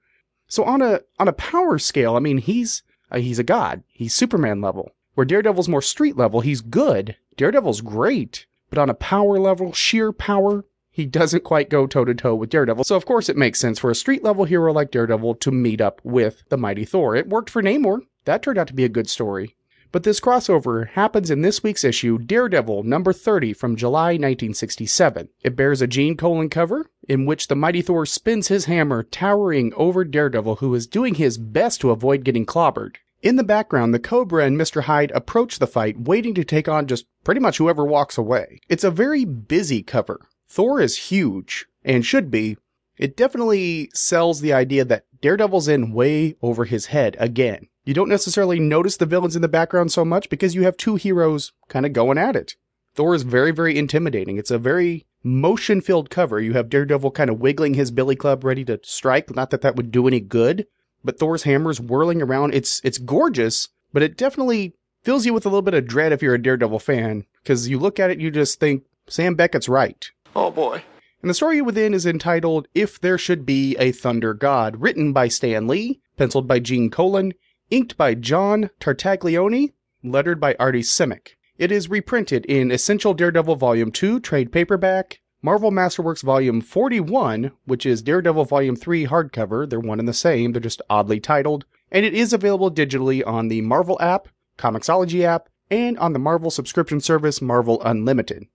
So 0.47 0.63
on 0.63 0.81
a 0.81 1.01
on 1.19 1.27
a 1.27 1.33
power 1.33 1.77
scale, 1.77 2.15
I 2.15 2.19
mean, 2.19 2.37
he's 2.39 2.81
uh, 3.11 3.19
he's 3.19 3.39
a 3.39 3.43
god. 3.43 3.83
He's 3.87 4.13
Superman 4.13 4.61
level. 4.61 4.91
Where 5.13 5.25
Daredevil's 5.25 5.69
more 5.69 5.81
street 5.81 6.17
level, 6.17 6.39
he's 6.41 6.61
good. 6.61 7.17
Daredevil's 7.35 7.81
great. 7.81 8.45
But 8.69 8.79
on 8.79 8.89
a 8.89 8.93
power 8.93 9.39
level, 9.39 9.73
sheer 9.73 10.11
power, 10.11 10.65
he 11.00 11.06
doesn't 11.06 11.46
quite 11.46 11.70
go 11.70 11.88
toe 11.88 12.03
to 12.03 12.13
toe 12.13 12.36
with 12.36 12.50
Daredevil. 12.50 12.84
So 12.84 12.98
of 12.98 13.06
course 13.06 13.29
it 13.29 13.38
makes 13.38 13.58
sense 13.58 13.79
for 13.79 13.89
a 13.89 13.96
street 13.96 14.22
level 14.22 14.44
hero 14.44 14.74
like 14.74 14.91
Daredevil 14.91 15.36
to 15.36 15.50
meet 15.50 15.79
up 15.79 16.01
with 16.03 16.44
the 16.50 16.58
mighty 16.58 16.84
Thor. 16.84 17.15
It 17.15 17.29
worked 17.29 17.50
for 17.50 17.63
Namor. 17.63 18.01
That 18.25 18.44
turned 18.44 18.58
out 18.58 18.68
to 18.68 18.74
be 18.74 18.84
a 18.84 18.89
good 18.89 19.10
story. 19.10 19.56
But 19.94 20.03
this 20.03 20.20
crossover 20.20 20.89
happens 20.89 21.32
in 21.32 21.41
this 21.41 21.63
week's 21.63 21.86
issue, 21.86 22.18
Daredevil 22.18 22.84
number 22.84 23.13
30 23.13 23.53
from 23.53 23.77
July 23.77 24.10
1967. 24.10 25.29
It 25.41 25.56
bears 25.56 25.82
a 25.82 25.88
Gene 25.88 26.18
Colan 26.18 26.50
cover, 26.50 26.91
in 27.08 27.25
which 27.25 27.48
the 27.48 27.56
mighty 27.56 27.82
Thor 27.82 28.06
spins 28.06 28.50
his 28.50 28.65
hammer, 28.65 29.01
towering 29.01 29.74
over 29.77 30.03
Daredevil, 30.03 30.58
who 30.58 30.75
is 30.75 30.86
doing 30.86 31.15
his 31.15 31.38
best 31.38 31.79
to 31.79 31.91
avoid 31.91 32.25
getting 32.25 32.46
clobbered. 32.46 32.98
In 33.22 33.38
the 33.38 33.44
background, 33.44 33.94
the 33.94 34.00
Cobra 34.00 34.46
and 34.46 34.60
Mr. 34.60 34.84
Hyde 34.84 35.12
approach 35.15 35.60
the 35.60 35.65
fight, 35.65 36.00
waiting 36.01 36.34
to 36.36 36.44
take 36.44 36.68
on 36.68 36.88
just 36.88 37.06
pretty 37.24 37.39
much 37.39 37.58
whoever 37.58 37.86
walks 37.86 38.18
away. 38.18 38.60
It's 38.68 38.84
a 38.84 38.91
very 38.91 39.24
busy 39.24 39.82
cover. 39.82 40.20
Thor 40.50 40.82
is 40.82 41.10
huge, 41.10 41.68
and 41.84 42.06
should 42.06 42.32
be. 42.32 42.58
It 42.98 43.15
definitely 43.15 43.89
sells 43.94 44.41
the 44.41 44.51
idea 44.51 44.84
that 44.86 45.06
Daredevil's 45.22 45.68
in 45.68 45.94
way 45.94 46.36
over 46.41 46.65
his 46.65 46.88
head 46.88 47.15
again. 47.20 47.68
You 47.86 47.94
don't 47.94 48.10
necessarily 48.10 48.60
notice 48.60 48.98
the 48.98 49.06
villains 49.06 49.36
in 49.36 49.41
the 49.41 49.48
background 49.48 49.91
so 49.91 50.03
much 50.03 50.29
because 50.29 50.56
you 50.56 50.63
have 50.63 50.75
two 50.75 50.96
heroes 50.96 51.53
kind 51.68 51.86
of 51.86 51.94
going 51.94 52.18
at 52.18 52.36
it. 52.36 52.56
Thor 52.96 53.15
is 53.15 53.24
very, 53.24 53.51
very 53.51 53.77
intimidating. 53.77 54.38
It's 54.38 54.51
a 54.51 54.58
very 54.58 55.06
motion 55.24 55.82
filled 55.82 56.10
cover. 56.10 56.39
You 56.39 56.53
have 56.53 56.70
Daredevil 56.70 57.12
kind 57.12 57.29
of 57.29 57.39
wiggling 57.39 57.75
his 57.75 57.91
billy 57.91 58.15
club 58.15 58.44
ready 58.44 58.65
to 58.65 58.79
strike. 58.84 59.34
Not 59.36 59.51
that 59.51 59.62
that 59.62 59.75
would 59.75 59.91
do 59.91 60.08
any 60.08 60.20
good, 60.20 60.68
but 61.03 61.20
Thor's 61.20 61.44
hammer's 61.44 61.79
whirling 61.79 62.22
around. 62.22 62.53
It's, 62.53 62.82
it's 62.84 62.98
gorgeous, 62.98 63.70
but 63.94 64.03
it 64.03 64.18
definitely 64.18 64.74
fills 65.03 65.25
you 65.25 65.34
with 65.34 65.46
a 65.46 65.50
little 65.50 65.62
bit 65.62 65.74
of 65.74 65.88
dread 65.88 66.12
if 66.12 66.22
you're 66.22 66.36
a 66.36 66.41
Daredevil 66.41 66.79
fan 66.79 67.25
because 67.44 67.70
you 67.70 67.79
look 67.79 68.00
at 68.00 68.10
it, 68.10 68.20
you 68.20 68.32
just 68.32 68.60
think 68.60 68.84
Sam 69.08 69.36
Beckett's 69.36 69.70
right. 69.70 70.10
Oh 70.36 70.51
boy. 70.51 70.83
And 71.21 71.29
the 71.29 71.33
story 71.33 71.62
within 71.62 71.93
is 71.93 72.05
entitled 72.05 72.67
If 72.74 73.00
There 73.00 73.17
Should 73.17 73.45
Be 73.45 73.75
a 73.77 73.91
Thunder 73.91 74.33
God, 74.33 74.81
written 74.81 75.12
by 75.12 75.27
Stan 75.27 75.67
Lee, 75.67 76.00
penciled 76.15 76.48
by 76.48 76.59
Gene 76.59 76.89
Colan, 76.89 77.33
inked 77.69 77.98
by 77.98 78.13
John 78.15 78.69
Tartaglione, 78.79 79.74
lettered 80.01 80.39
by 80.39 80.55
Artie 80.59 80.81
Simek. 80.81 81.36
It 81.57 81.74
is 81.74 81.89
reprinted 81.89 82.45
in 82.45 82.71
Essential 82.71 83.13
Daredevil 83.13 83.57
Volume 83.57 83.91
2, 83.91 84.21
trade 84.21 84.51
paperback, 84.51 85.19
Marvel 85.41 85.71
Masterworks 85.71 86.24
Volume 86.24 86.62
41, 86.62 87.51
which 87.65 87.86
is 87.86 88.01
Daredevil 88.01 88.45
Volume 88.45 88.77
3 88.77 89.07
hardcover. 89.07 89.69
They're 89.69 89.79
one 89.79 90.00
and 90.00 90.07
the 90.07 90.13
same, 90.13 90.53
they're 90.53 90.62
just 90.62 90.81
oddly 90.89 91.19
titled. 91.19 91.65
And 91.91 92.05
it 92.05 92.13
is 92.13 92.31
available 92.31 92.71
digitally 92.71 93.25
on 93.27 93.50
the 93.50 93.62
Marvel 93.62 93.98
app, 94.01 94.29
Comixology 94.57 95.24
app, 95.24 95.50
and 95.69 95.98
on 96.00 96.13
the 96.13 96.19
Marvel 96.19 96.50
subscription 96.50 97.01
service 97.01 97.41
Marvel 97.41 97.81
Unlimited. 97.83 98.48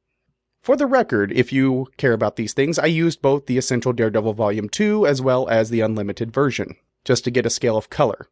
For 0.64 0.76
the 0.78 0.86
record, 0.86 1.30
if 1.30 1.52
you 1.52 1.88
care 1.98 2.14
about 2.14 2.36
these 2.36 2.54
things, 2.54 2.78
I 2.78 2.86
used 2.86 3.20
both 3.20 3.44
the 3.44 3.58
Essential 3.58 3.92
Daredevil 3.92 4.32
Volume 4.32 4.70
2 4.70 5.06
as 5.06 5.20
well 5.20 5.46
as 5.50 5.68
the 5.68 5.82
Unlimited 5.82 6.32
version, 6.32 6.76
just 7.04 7.22
to 7.24 7.30
get 7.30 7.44
a 7.44 7.50
scale 7.50 7.76
of 7.76 7.90
color. 7.90 8.28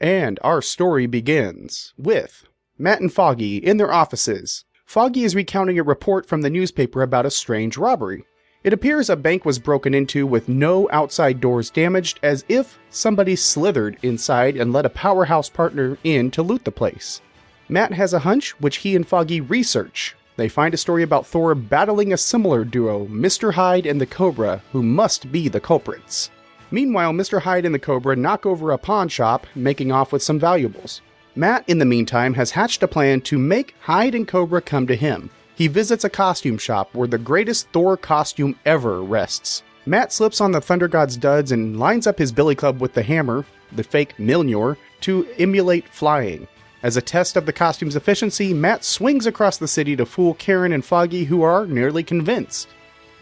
And 0.00 0.40
our 0.42 0.60
story 0.60 1.06
begins 1.06 1.94
with 1.96 2.48
Matt 2.76 3.00
and 3.00 3.12
Foggy 3.12 3.58
in 3.58 3.76
their 3.76 3.92
offices. 3.92 4.64
Foggy 4.84 5.22
is 5.22 5.36
recounting 5.36 5.78
a 5.78 5.84
report 5.84 6.26
from 6.26 6.42
the 6.42 6.50
newspaper 6.50 7.02
about 7.02 7.24
a 7.24 7.30
strange 7.30 7.76
robbery. 7.76 8.24
It 8.64 8.72
appears 8.72 9.08
a 9.08 9.14
bank 9.14 9.44
was 9.44 9.60
broken 9.60 9.94
into 9.94 10.26
with 10.26 10.48
no 10.48 10.88
outside 10.90 11.40
doors 11.40 11.70
damaged, 11.70 12.18
as 12.20 12.44
if 12.48 12.80
somebody 12.90 13.36
slithered 13.36 13.96
inside 14.02 14.56
and 14.56 14.72
let 14.72 14.86
a 14.86 14.90
powerhouse 14.90 15.48
partner 15.48 15.98
in 16.02 16.32
to 16.32 16.42
loot 16.42 16.64
the 16.64 16.72
place. 16.72 17.20
Matt 17.68 17.92
has 17.92 18.12
a 18.12 18.18
hunch, 18.26 18.60
which 18.60 18.78
he 18.78 18.96
and 18.96 19.06
Foggy 19.06 19.40
research. 19.40 20.15
They 20.36 20.48
find 20.48 20.74
a 20.74 20.78
story 20.78 21.02
about 21.02 21.26
Thor 21.26 21.54
battling 21.54 22.12
a 22.12 22.18
similar 22.18 22.64
duo, 22.64 23.06
Mr. 23.06 23.54
Hyde 23.54 23.86
and 23.86 24.00
the 24.00 24.06
Cobra, 24.06 24.62
who 24.72 24.82
must 24.82 25.32
be 25.32 25.48
the 25.48 25.60
culprits. 25.60 26.30
Meanwhile, 26.70 27.12
Mr. 27.12 27.40
Hyde 27.40 27.64
and 27.64 27.74
the 27.74 27.78
Cobra 27.78 28.16
knock 28.16 28.44
over 28.44 28.70
a 28.70 28.78
pawn 28.78 29.08
shop, 29.08 29.46
making 29.54 29.92
off 29.92 30.12
with 30.12 30.22
some 30.22 30.38
valuables. 30.38 31.00
Matt, 31.34 31.64
in 31.66 31.78
the 31.78 31.84
meantime, 31.84 32.34
has 32.34 32.50
hatched 32.50 32.82
a 32.82 32.88
plan 32.88 33.20
to 33.22 33.38
make 33.38 33.74
Hyde 33.80 34.14
and 34.14 34.28
Cobra 34.28 34.60
come 34.60 34.86
to 34.86 34.96
him. 34.96 35.30
He 35.54 35.68
visits 35.68 36.04
a 36.04 36.10
costume 36.10 36.58
shop 36.58 36.94
where 36.94 37.08
the 37.08 37.18
greatest 37.18 37.68
Thor 37.70 37.96
costume 37.96 38.58
ever 38.66 39.02
rests. 39.02 39.62
Matt 39.86 40.12
slips 40.12 40.40
on 40.40 40.52
the 40.52 40.60
Thunder 40.60 40.88
God's 40.88 41.16
duds 41.16 41.52
and 41.52 41.78
lines 41.78 42.06
up 42.06 42.18
his 42.18 42.32
billy 42.32 42.54
club 42.54 42.80
with 42.80 42.92
the 42.92 43.02
hammer, 43.02 43.46
the 43.72 43.84
fake 43.84 44.14
Mjolnir, 44.18 44.76
to 45.02 45.26
emulate 45.38 45.88
flying. 45.88 46.46
As 46.82 46.96
a 46.96 47.02
test 47.02 47.36
of 47.36 47.46
the 47.46 47.52
costume's 47.52 47.96
efficiency, 47.96 48.52
Matt 48.52 48.84
swings 48.84 49.26
across 49.26 49.56
the 49.56 49.68
city 49.68 49.96
to 49.96 50.04
fool 50.04 50.34
Karen 50.34 50.72
and 50.72 50.84
Foggy, 50.84 51.24
who 51.24 51.42
are 51.42 51.66
nearly 51.66 52.02
convinced. 52.02 52.68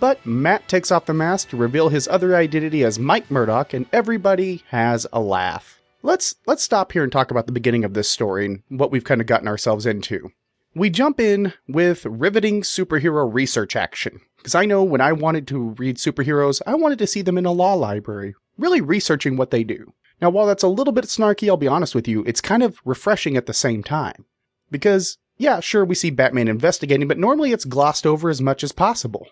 But 0.00 0.25
Matt 0.26 0.66
takes 0.68 0.90
off 0.90 1.06
the 1.06 1.14
mask 1.14 1.50
to 1.50 1.56
reveal 1.56 1.88
his 1.88 2.08
other 2.08 2.37
identity 2.37 2.84
as 2.84 2.99
Mike 2.99 3.30
Murdock, 3.30 3.73
and 3.73 3.87
everybody 3.92 4.62
has 4.68 5.06
a 5.12 5.20
laugh. 5.20 5.80
Let's 6.02 6.34
let's 6.46 6.62
stop 6.62 6.92
here 6.92 7.02
and 7.02 7.12
talk 7.12 7.30
about 7.30 7.46
the 7.46 7.52
beginning 7.52 7.84
of 7.84 7.94
this 7.94 8.11
story 8.11 8.44
and 8.44 8.62
what 8.68 8.90
we've 8.90 9.04
kind 9.04 9.20
of 9.20 9.26
gotten 9.26 9.49
ourselves 9.49 9.87
into. 9.87 10.32
We 10.75 10.90
jump 10.90 11.20
in 11.20 11.54
with 11.68 12.04
riveting 12.04 12.62
superhero 12.62 13.32
research 13.32 13.76
action. 13.76 14.20
Because 14.37 14.56
I 14.56 14.66
know 14.66 14.82
when 14.82 15.00
I 15.00 15.12
wanted 15.12 15.46
to 15.49 15.70
read 15.78 15.96
superheroes, 15.96 16.61
I 16.66 16.75
wanted 16.75 16.99
to 16.99 17.06
see 17.06 17.23
them 17.23 17.38
in 17.38 17.46
a 17.46 17.52
law 17.52 17.75
library, 17.75 18.34
really 18.58 18.80
researching 18.80 19.37
what 19.37 19.50
they 19.50 19.64
do. 19.64 19.94
Now, 20.21 20.30
while 20.30 20.47
that's 20.47 20.62
a 20.62 20.68
little 20.68 20.92
bit 20.92 21.04
snarky, 21.04 21.49
I'll 21.49 21.56
be 21.56 21.68
honest 21.68 21.94
with 21.94 22.09
you, 22.09 22.23
it's 22.25 22.40
kind 22.40 22.62
of 22.62 22.80
refreshing 22.85 23.37
at 23.37 23.47
the 23.47 23.54
same 23.54 23.83
time. 23.83 24.25
Because, 24.71 25.18
yeah, 25.37 25.61
sure, 25.61 25.85
we 25.85 25.94
see 25.94 26.11
Batman 26.11 26.49
investigating, 26.49 27.09
but 27.09 27.18
normally 27.18 27.52
it's 27.52 27.64
glossed 27.64 28.06
over 28.06 28.30
as 28.30 28.40
much 28.40 28.62
as 28.62 28.73
possible. 28.73 29.28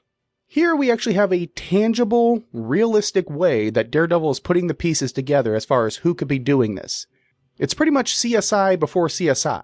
Here 0.46 0.76
we 0.76 0.90
actually 0.90 1.14
have 1.14 1.32
a 1.32 1.46
tangible, 1.46 2.42
realistic 2.52 3.30
way 3.30 3.70
that 3.70 3.90
Daredevil 3.90 4.30
is 4.32 4.40
putting 4.40 4.66
the 4.66 4.74
pieces 4.74 5.10
together 5.10 5.54
as 5.54 5.64
far 5.64 5.86
as 5.86 5.96
who 5.96 6.14
could 6.14 6.28
be 6.28 6.38
doing 6.38 6.74
this. 6.74 7.06
It's 7.58 7.74
pretty 7.74 7.92
much 7.92 8.16
CSI 8.16 8.78
before 8.78 9.08
CSI. 9.08 9.62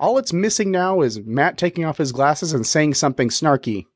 All 0.00 0.18
it's 0.18 0.32
missing 0.32 0.70
now 0.70 1.00
is 1.00 1.20
Matt 1.20 1.56
taking 1.56 1.84
off 1.84 1.98
his 1.98 2.12
glasses 2.12 2.52
and 2.52 2.66
saying 2.66 2.94
something 2.94 3.30
snarky. 3.30 3.86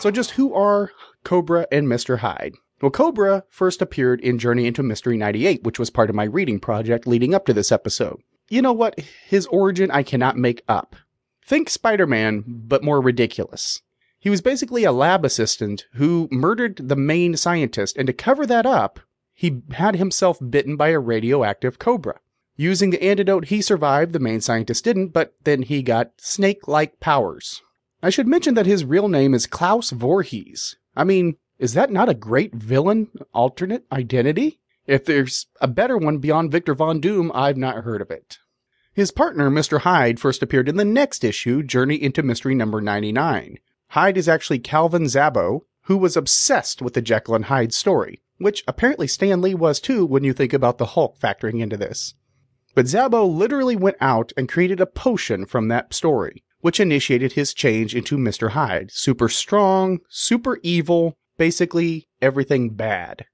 So, 0.00 0.10
just 0.10 0.32
who 0.32 0.54
are 0.54 0.90
Cobra 1.24 1.66
and 1.70 1.86
Mr. 1.86 2.18
Hyde? 2.18 2.54
Well, 2.80 2.90
Cobra 2.90 3.44
first 3.48 3.80
appeared 3.80 4.20
in 4.20 4.38
Journey 4.38 4.66
into 4.66 4.82
Mystery 4.82 5.16
98, 5.16 5.62
which 5.62 5.78
was 5.78 5.90
part 5.90 6.10
of 6.10 6.16
my 6.16 6.24
reading 6.24 6.58
project 6.58 7.06
leading 7.06 7.34
up 7.34 7.46
to 7.46 7.52
this 7.52 7.70
episode. 7.70 8.20
You 8.48 8.60
know 8.60 8.72
what? 8.72 8.98
His 9.26 9.46
origin 9.46 9.90
I 9.90 10.02
cannot 10.02 10.36
make 10.36 10.62
up. 10.68 10.96
Think 11.44 11.70
Spider 11.70 12.06
Man, 12.06 12.44
but 12.46 12.82
more 12.82 13.00
ridiculous. 13.00 13.82
He 14.18 14.30
was 14.30 14.40
basically 14.40 14.84
a 14.84 14.92
lab 14.92 15.24
assistant 15.24 15.86
who 15.94 16.28
murdered 16.30 16.76
the 16.88 16.96
main 16.96 17.36
scientist, 17.36 17.96
and 17.96 18.06
to 18.06 18.12
cover 18.12 18.46
that 18.46 18.66
up, 18.66 19.00
he 19.32 19.62
had 19.72 19.96
himself 19.96 20.38
bitten 20.50 20.76
by 20.76 20.88
a 20.88 20.98
radioactive 21.00 21.78
cobra. 21.78 22.20
Using 22.56 22.90
the 22.90 23.02
antidote, 23.02 23.46
he 23.46 23.62
survived, 23.62 24.12
the 24.12 24.20
main 24.20 24.40
scientist 24.40 24.84
didn't, 24.84 25.08
but 25.08 25.34
then 25.44 25.62
he 25.62 25.82
got 25.82 26.12
snake 26.18 26.68
like 26.68 27.00
powers. 27.00 27.62
I 28.02 28.10
should 28.10 28.28
mention 28.28 28.54
that 28.54 28.66
his 28.66 28.84
real 28.84 29.08
name 29.08 29.34
is 29.34 29.46
Klaus 29.46 29.90
Voorhees. 29.90 30.76
I 30.96 31.04
mean, 31.04 31.36
is 31.58 31.74
that 31.74 31.90
not 31.90 32.08
a 32.08 32.14
great 32.14 32.54
villain 32.54 33.08
alternate 33.32 33.84
identity? 33.92 34.60
If 34.86 35.04
there's 35.04 35.46
a 35.60 35.68
better 35.68 35.96
one 35.96 36.18
beyond 36.18 36.50
Victor 36.50 36.74
Von 36.74 37.00
Doom, 37.00 37.30
I've 37.34 37.56
not 37.56 37.84
heard 37.84 38.02
of 38.02 38.10
it. 38.10 38.38
His 38.92 39.10
partner, 39.10 39.48
Mr. 39.48 39.80
Hyde, 39.80 40.20
first 40.20 40.42
appeared 40.42 40.68
in 40.68 40.76
the 40.76 40.84
next 40.84 41.24
issue, 41.24 41.62
Journey 41.62 42.02
into 42.02 42.22
Mystery 42.22 42.54
number 42.54 42.80
99. 42.80 43.58
Hyde 43.88 44.18
is 44.18 44.28
actually 44.28 44.58
Calvin 44.58 45.04
Zabo, 45.04 45.60
who 45.82 45.96
was 45.96 46.16
obsessed 46.16 46.82
with 46.82 46.94
the 46.94 47.00
Jekyll 47.00 47.34
and 47.34 47.46
Hyde 47.46 47.72
story, 47.72 48.20
which 48.38 48.64
apparently 48.68 49.06
Stan 49.06 49.40
Lee 49.40 49.54
was 49.54 49.80
too 49.80 50.04
when 50.04 50.24
you 50.24 50.32
think 50.32 50.52
about 50.52 50.78
the 50.78 50.86
Hulk 50.86 51.18
factoring 51.18 51.60
into 51.60 51.76
this. 51.76 52.14
But 52.74 52.86
Zabo 52.86 53.26
literally 53.26 53.76
went 53.76 53.96
out 54.00 54.32
and 54.36 54.48
created 54.48 54.80
a 54.80 54.86
potion 54.86 55.46
from 55.46 55.68
that 55.68 55.94
story, 55.94 56.42
which 56.62 56.80
initiated 56.80 57.32
his 57.32 57.52
change 57.52 57.94
into 57.94 58.16
Mr. 58.16 58.52
Hyde. 58.52 58.90
Super 58.90 59.28
strong, 59.28 59.98
super 60.08 60.58
evil, 60.62 61.18
basically 61.36 62.08
everything 62.22 62.70
bad. 62.70 63.26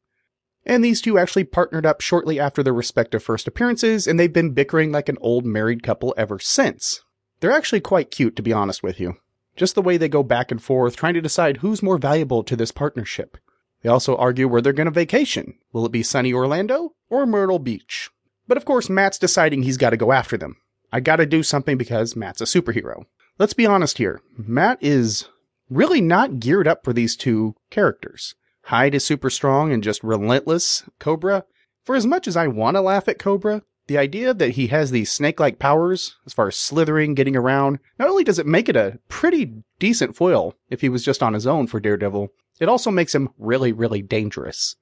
And 0.67 0.83
these 0.83 1.01
two 1.01 1.19
actually 1.19 1.45
partnered 1.45 1.87
up 1.87 2.01
shortly 2.01 2.41
after 2.41 2.63
their 2.63 2.75
respective 2.75 3.23
first 3.23 3.47
appearances, 3.47 4.07
and 4.07 4.19
they've 4.19 4.33
been 4.33 4.55
bickering 4.55 4.93
like 4.93 5.09
an 5.09 5.19
old 5.21 5.47
married 5.47 5.83
couple 5.83 6.15
ever 6.17 6.39
since. 6.39 7.01
They're 7.41 7.53
actually 7.53 7.81
quite 7.81 8.11
cute, 8.11 8.35
to 8.37 8.43
be 8.43 8.53
honest 8.53 8.83
with 8.83 8.99
you. 8.99 9.17
Just 9.57 9.75
the 9.75 9.83
way 9.83 9.97
they 9.97 10.09
go 10.09 10.23
back 10.23 10.51
and 10.51 10.63
forth, 10.63 10.97
trying 10.97 11.15
to 11.15 11.21
decide 11.21 11.59
who's 11.59 11.83
more 11.83 11.99
valuable 11.99 12.43
to 12.45 12.57
this 12.57 12.73
partnership. 12.73 13.37
They 13.83 13.89
also 13.89 14.17
argue 14.17 14.49
where 14.49 14.61
they're 14.61 14.73
going 14.73 14.87
to 14.87 14.91
vacation. 14.91 15.55
Will 15.73 15.87
it 15.87 15.93
be 15.93 16.03
sunny 16.03 16.33
Orlando 16.33 16.95
or 17.09 17.27
Myrtle 17.27 17.59
Beach? 17.59 18.11
But 18.47 18.57
of 18.57 18.65
course, 18.65 18.89
Matt's 18.89 19.19
deciding 19.19 19.63
he's 19.63 19.77
got 19.77 19.91
to 19.91 19.97
go 19.97 20.13
after 20.13 20.37
them. 20.37 20.57
I 20.93 21.01
got 21.01 21.17
to 21.17 21.27
do 21.27 21.43
something 21.43 21.77
because 21.77 22.17
Matt's 22.17 22.41
a 22.41 22.45
superhero. 22.45 23.05
Let's 23.39 23.55
be 23.55 23.67
honest 23.67 23.99
here. 23.99 24.21
Matt 24.37 24.79
is 24.81 25.29
really 25.71 26.01
not 26.01 26.41
geared 26.41 26.67
up 26.67 26.85
for 26.85 26.93
these 26.93 27.15
two 27.15 27.55
characters. 27.71 28.35
Hyde 28.65 28.97
is 28.97 29.05
super 29.05 29.31
strong 29.31 29.73
and 29.73 29.83
just 29.83 30.03
relentless. 30.03 30.83
Cobra, 30.99 31.45
for 31.85 31.95
as 31.95 32.05
much 32.05 32.27
as 32.27 32.37
I 32.37 32.49
want 32.49 32.77
to 32.77 32.81
laugh 32.81 33.07
at 33.07 33.21
Cobra, 33.21 33.63
the 33.87 33.97
idea 33.97 34.35
that 34.35 34.51
he 34.51 34.67
has 34.67 34.91
these 34.91 35.13
snake 35.13 35.39
like 35.39 35.61
powers 35.61 36.17
as 36.27 36.33
far 36.33 36.49
as 36.49 36.57
slithering, 36.57 37.15
getting 37.15 37.37
around, 37.37 37.79
not 37.97 38.09
only 38.09 38.25
does 38.25 38.41
it 38.41 38.47
make 38.47 38.69
it 38.69 38.77
a 38.77 38.99
pretty 39.09 39.63
decent 39.79 40.17
foil 40.17 40.55
if 40.69 40.81
he 40.81 40.89
was 40.89 41.05
just 41.05 41.23
on 41.23 41.33
his 41.33 41.47
own 41.47 41.69
for 41.69 41.79
Daredevil, 41.79 42.31
it 42.59 42.69
also 42.69 42.91
makes 42.91 43.15
him 43.15 43.29
really, 43.39 43.73
really 43.73 44.03
dangerous. 44.03 44.75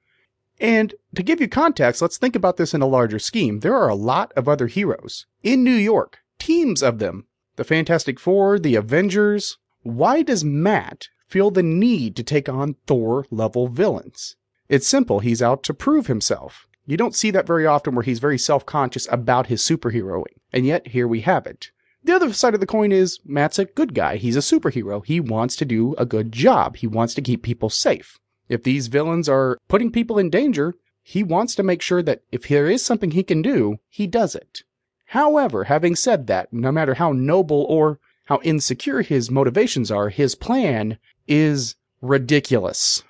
And 0.58 0.94
to 1.14 1.22
give 1.22 1.42
you 1.42 1.48
context, 1.48 2.00
let's 2.00 2.16
think 2.16 2.34
about 2.34 2.56
this 2.56 2.72
in 2.72 2.80
a 2.80 2.86
larger 2.86 3.18
scheme. 3.18 3.60
There 3.60 3.76
are 3.76 3.88
a 3.88 3.94
lot 3.94 4.32
of 4.34 4.48
other 4.48 4.66
heroes 4.66 5.26
in 5.42 5.62
New 5.62 5.74
York, 5.74 6.20
teams 6.38 6.82
of 6.82 6.98
them. 6.98 7.26
The 7.56 7.64
Fantastic 7.64 8.20
Four, 8.20 8.58
the 8.58 8.76
Avengers. 8.76 9.56
Why 9.82 10.22
does 10.22 10.44
Matt 10.44 11.08
feel 11.26 11.50
the 11.50 11.62
need 11.62 12.14
to 12.16 12.22
take 12.22 12.48
on 12.48 12.76
Thor 12.86 13.24
level 13.30 13.68
villains? 13.68 14.36
It's 14.68 14.86
simple, 14.86 15.20
he's 15.20 15.40
out 15.40 15.62
to 15.64 15.74
prove 15.74 16.06
himself. 16.06 16.66
You 16.84 16.96
don't 16.96 17.14
see 17.14 17.30
that 17.30 17.46
very 17.46 17.66
often 17.66 17.94
where 17.94 18.02
he's 18.04 18.18
very 18.18 18.38
self 18.38 18.66
conscious 18.66 19.08
about 19.10 19.46
his 19.46 19.62
superheroing, 19.62 20.36
and 20.52 20.66
yet 20.66 20.88
here 20.88 21.08
we 21.08 21.22
have 21.22 21.46
it. 21.46 21.70
The 22.04 22.14
other 22.14 22.32
side 22.32 22.54
of 22.54 22.60
the 22.60 22.66
coin 22.66 22.92
is 22.92 23.18
Matt's 23.24 23.58
a 23.58 23.64
good 23.64 23.94
guy. 23.94 24.16
He's 24.16 24.36
a 24.36 24.40
superhero. 24.40 25.04
He 25.04 25.18
wants 25.18 25.56
to 25.56 25.64
do 25.64 25.94
a 25.96 26.06
good 26.06 26.30
job. 26.30 26.76
He 26.76 26.86
wants 26.86 27.14
to 27.14 27.22
keep 27.22 27.42
people 27.42 27.70
safe. 27.70 28.18
If 28.48 28.62
these 28.62 28.86
villains 28.86 29.28
are 29.28 29.58
putting 29.66 29.90
people 29.90 30.18
in 30.18 30.30
danger, 30.30 30.74
he 31.02 31.22
wants 31.24 31.54
to 31.54 31.62
make 31.62 31.82
sure 31.82 32.02
that 32.02 32.22
if 32.30 32.46
there 32.48 32.68
is 32.68 32.84
something 32.84 33.12
he 33.12 33.22
can 33.22 33.40
do, 33.40 33.78
he 33.88 34.06
does 34.06 34.34
it. 34.34 34.62
However, 35.06 35.64
having 35.64 35.96
said 35.96 36.26
that, 36.26 36.52
no 36.52 36.72
matter 36.72 36.94
how 36.94 37.12
noble 37.12 37.64
or 37.68 38.00
how 38.24 38.40
insecure 38.42 39.02
his 39.02 39.30
motivations 39.30 39.90
are, 39.90 40.08
his 40.08 40.34
plan 40.34 40.98
is 41.28 41.76
ridiculous. 42.00 43.04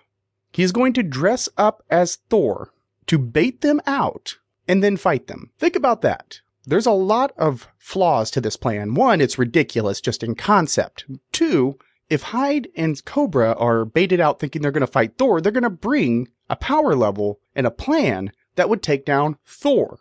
He's 0.53 0.73
going 0.73 0.93
to 0.95 1.03
dress 1.03 1.49
up 1.57 1.83
as 1.91 2.17
Thor 2.29 2.73
to 3.07 3.19
bait 3.19 3.61
them 3.61 3.81
out 3.87 4.39
and 4.69 4.83
then 4.83 4.97
fight 4.97 5.27
them. 5.27 5.51
Think 5.59 5.77
about 5.77 6.03
that. 6.03 6.41
There's 6.65 6.87
a 6.87 6.93
lot 6.93 7.33
of 7.39 7.69
flaws 7.79 8.31
to 8.33 8.41
this 8.41 8.57
plan. 8.57 8.95
One, 8.95 9.21
it's 9.21 9.39
ridiculous 9.39 10.01
just 10.01 10.23
in 10.23 10.35
concept. 10.35 11.05
Two, 11.33 11.79
if 12.11 12.23
Hyde 12.23 12.69
and 12.77 13.03
Cobra 13.05 13.53
are 13.55 13.85
baited 13.85 14.21
out 14.21 14.39
thinking 14.39 14.63
they're 14.63 14.73
going 14.73 14.81
to 14.81 14.87
fight 14.87 15.17
Thor, 15.17 15.41
they're 15.41 15.53
going 15.53 15.63
to 15.63 15.71
bring 15.71 16.29
a 16.51 16.57
power 16.57 16.95
level 16.95 17.41
and 17.55 17.67
a 17.67 17.71
plan 17.71 18.33
that 18.57 18.69
would 18.69 18.83
take 18.83 19.05
down 19.05 19.39
Thor. 19.45 20.01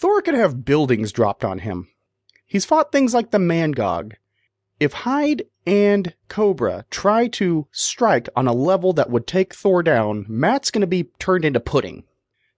Thor 0.00 0.22
could 0.22 0.32
have 0.32 0.64
buildings 0.64 1.12
dropped 1.12 1.44
on 1.44 1.58
him. 1.58 1.86
He's 2.46 2.64
fought 2.64 2.90
things 2.90 3.12
like 3.12 3.32
the 3.32 3.38
Mangog. 3.38 4.14
If 4.80 4.94
Hyde 4.94 5.42
and 5.66 6.14
Cobra 6.26 6.86
try 6.90 7.28
to 7.28 7.66
strike 7.70 8.26
on 8.34 8.48
a 8.48 8.54
level 8.54 8.94
that 8.94 9.10
would 9.10 9.26
take 9.26 9.54
Thor 9.54 9.82
down, 9.82 10.24
Matt's 10.26 10.70
going 10.70 10.80
to 10.80 10.86
be 10.86 11.10
turned 11.18 11.44
into 11.44 11.60
pudding. 11.60 12.04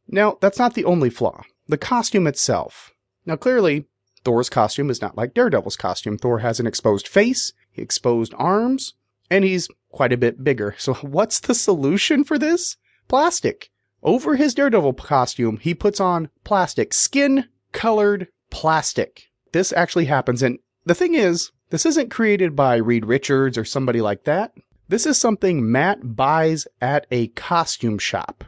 Now, 0.07 0.39
that's 0.41 0.61
not 0.61 0.75
the 0.75 0.85
only 0.85 1.11
flaw. 1.11 1.43
The 1.67 1.77
costume 1.77 2.29
itself. 2.29 2.93
Now, 3.27 3.35
clearly, 3.35 3.87
Thor's 4.25 4.49
costume 4.49 4.89
is 4.89 5.03
not 5.03 5.17
like 5.17 5.35
Daredevil's 5.35 5.77
costume. 5.77 6.19
Thor 6.19 6.39
has 6.39 6.61
an 6.61 6.69
exposed 6.69 7.09
face, 7.09 7.53
exposed 7.75 8.35
arms, 8.37 8.95
and 9.33 9.45
he's 9.45 9.67
quite 9.91 10.13
a 10.13 10.17
bit 10.17 10.45
bigger. 10.45 10.77
So, 10.79 10.95
what's 10.95 11.41
the 11.41 11.57
solution 11.57 12.23
for 12.23 12.39
this? 12.39 12.77
Plastic. 13.09 13.72
Over 14.03 14.35
his 14.37 14.55
Daredevil 14.55 14.95
costume, 14.95 15.59
he 15.59 15.75
puts 15.75 16.01
on 16.01 16.29
plastic, 16.43 16.93
skin 16.93 17.49
colored 17.71 18.29
plastic. 18.51 19.31
This 19.53 19.73
actually 19.73 20.07
happens. 20.07 20.43
And 20.43 20.59
the 20.85 20.95
thing 20.95 21.15
is, 21.15 21.53
this 21.71 21.87
isn't 21.87 22.11
created 22.11 22.57
by 22.57 22.77
Reed 22.77 23.05
Richards 23.05 23.57
or 23.57 23.65
somebody 23.65 24.01
like 24.01 24.25
that. 24.25 24.55
This 24.89 25.07
is 25.07 25.17
something 25.17 25.71
Matt 25.71 26.17
buys 26.17 26.67
at 26.81 27.07
a 27.11 27.29
costume 27.29 27.99
shop. 27.99 28.45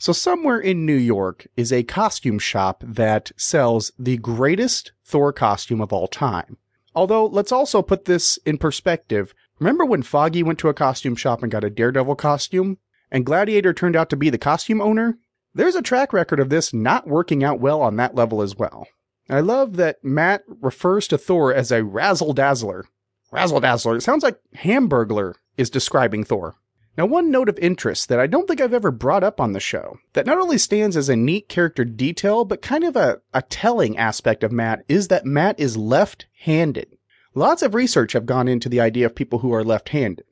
So, 0.00 0.12
somewhere 0.12 0.60
in 0.60 0.86
New 0.86 0.94
York 0.94 1.48
is 1.56 1.72
a 1.72 1.82
costume 1.82 2.38
shop 2.38 2.84
that 2.86 3.32
sells 3.36 3.90
the 3.98 4.16
greatest 4.16 4.92
Thor 5.04 5.32
costume 5.32 5.80
of 5.80 5.92
all 5.92 6.06
time. 6.06 6.56
Although, 6.94 7.26
let's 7.26 7.50
also 7.50 7.82
put 7.82 8.04
this 8.04 8.38
in 8.46 8.58
perspective. 8.58 9.34
Remember 9.58 9.84
when 9.84 10.02
Foggy 10.02 10.44
went 10.44 10.60
to 10.60 10.68
a 10.68 10.74
costume 10.74 11.16
shop 11.16 11.42
and 11.42 11.50
got 11.50 11.64
a 11.64 11.70
Daredevil 11.70 12.14
costume? 12.14 12.78
And 13.10 13.26
Gladiator 13.26 13.72
turned 13.72 13.96
out 13.96 14.10
to 14.10 14.16
be 14.16 14.30
the 14.30 14.38
costume 14.38 14.80
owner? 14.80 15.18
There's 15.54 15.74
a 15.74 15.82
track 15.82 16.12
record 16.12 16.40
of 16.40 16.50
this 16.50 16.72
not 16.72 17.06
working 17.06 17.42
out 17.42 17.60
well 17.60 17.80
on 17.80 17.96
that 17.96 18.14
level 18.14 18.42
as 18.42 18.56
well. 18.56 18.86
I 19.30 19.40
love 19.40 19.76
that 19.76 20.02
Matt 20.02 20.42
refers 20.60 21.08
to 21.08 21.18
Thor 21.18 21.52
as 21.52 21.70
a 21.70 21.84
razzle 21.84 22.32
dazzler. 22.32 22.86
Razzle 23.30 23.60
dazzler. 23.60 23.96
It 23.96 24.02
sounds 24.02 24.22
like 24.22 24.38
Hamburglar 24.56 25.34
is 25.56 25.68
describing 25.70 26.24
Thor. 26.24 26.56
Now, 26.96 27.06
one 27.06 27.30
note 27.30 27.48
of 27.48 27.58
interest 27.60 28.08
that 28.08 28.18
I 28.18 28.26
don't 28.26 28.48
think 28.48 28.60
I've 28.60 28.74
ever 28.74 28.90
brought 28.90 29.22
up 29.22 29.40
on 29.40 29.52
the 29.52 29.60
show, 29.60 29.98
that 30.14 30.26
not 30.26 30.38
only 30.38 30.58
stands 30.58 30.96
as 30.96 31.08
a 31.08 31.14
neat 31.14 31.48
character 31.48 31.84
detail, 31.84 32.44
but 32.44 32.60
kind 32.60 32.82
of 32.82 32.96
a, 32.96 33.20
a 33.32 33.42
telling 33.42 33.96
aspect 33.96 34.42
of 34.42 34.50
Matt, 34.50 34.84
is 34.88 35.06
that 35.06 35.24
Matt 35.24 35.60
is 35.60 35.76
left 35.76 36.26
handed. 36.40 36.98
Lots 37.34 37.62
of 37.62 37.74
research 37.74 38.14
have 38.14 38.26
gone 38.26 38.48
into 38.48 38.68
the 38.68 38.80
idea 38.80 39.06
of 39.06 39.14
people 39.14 39.40
who 39.40 39.54
are 39.54 39.62
left 39.62 39.90
handed. 39.90 40.24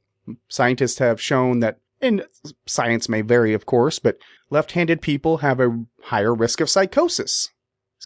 Scientists 0.49 0.99
have 0.99 1.21
shown 1.21 1.61
that, 1.61 1.79
and 2.01 2.25
science 2.67 3.09
may 3.09 3.23
vary, 3.23 3.53
of 3.53 3.67
course, 3.67 3.99
but 3.99 4.19
left 4.51 4.73
handed 4.73 5.01
people 5.01 5.39
have 5.39 5.61
a 5.61 5.85
higher 6.05 6.35
risk 6.35 6.61
of 6.61 6.71
psychosis. 6.71 7.51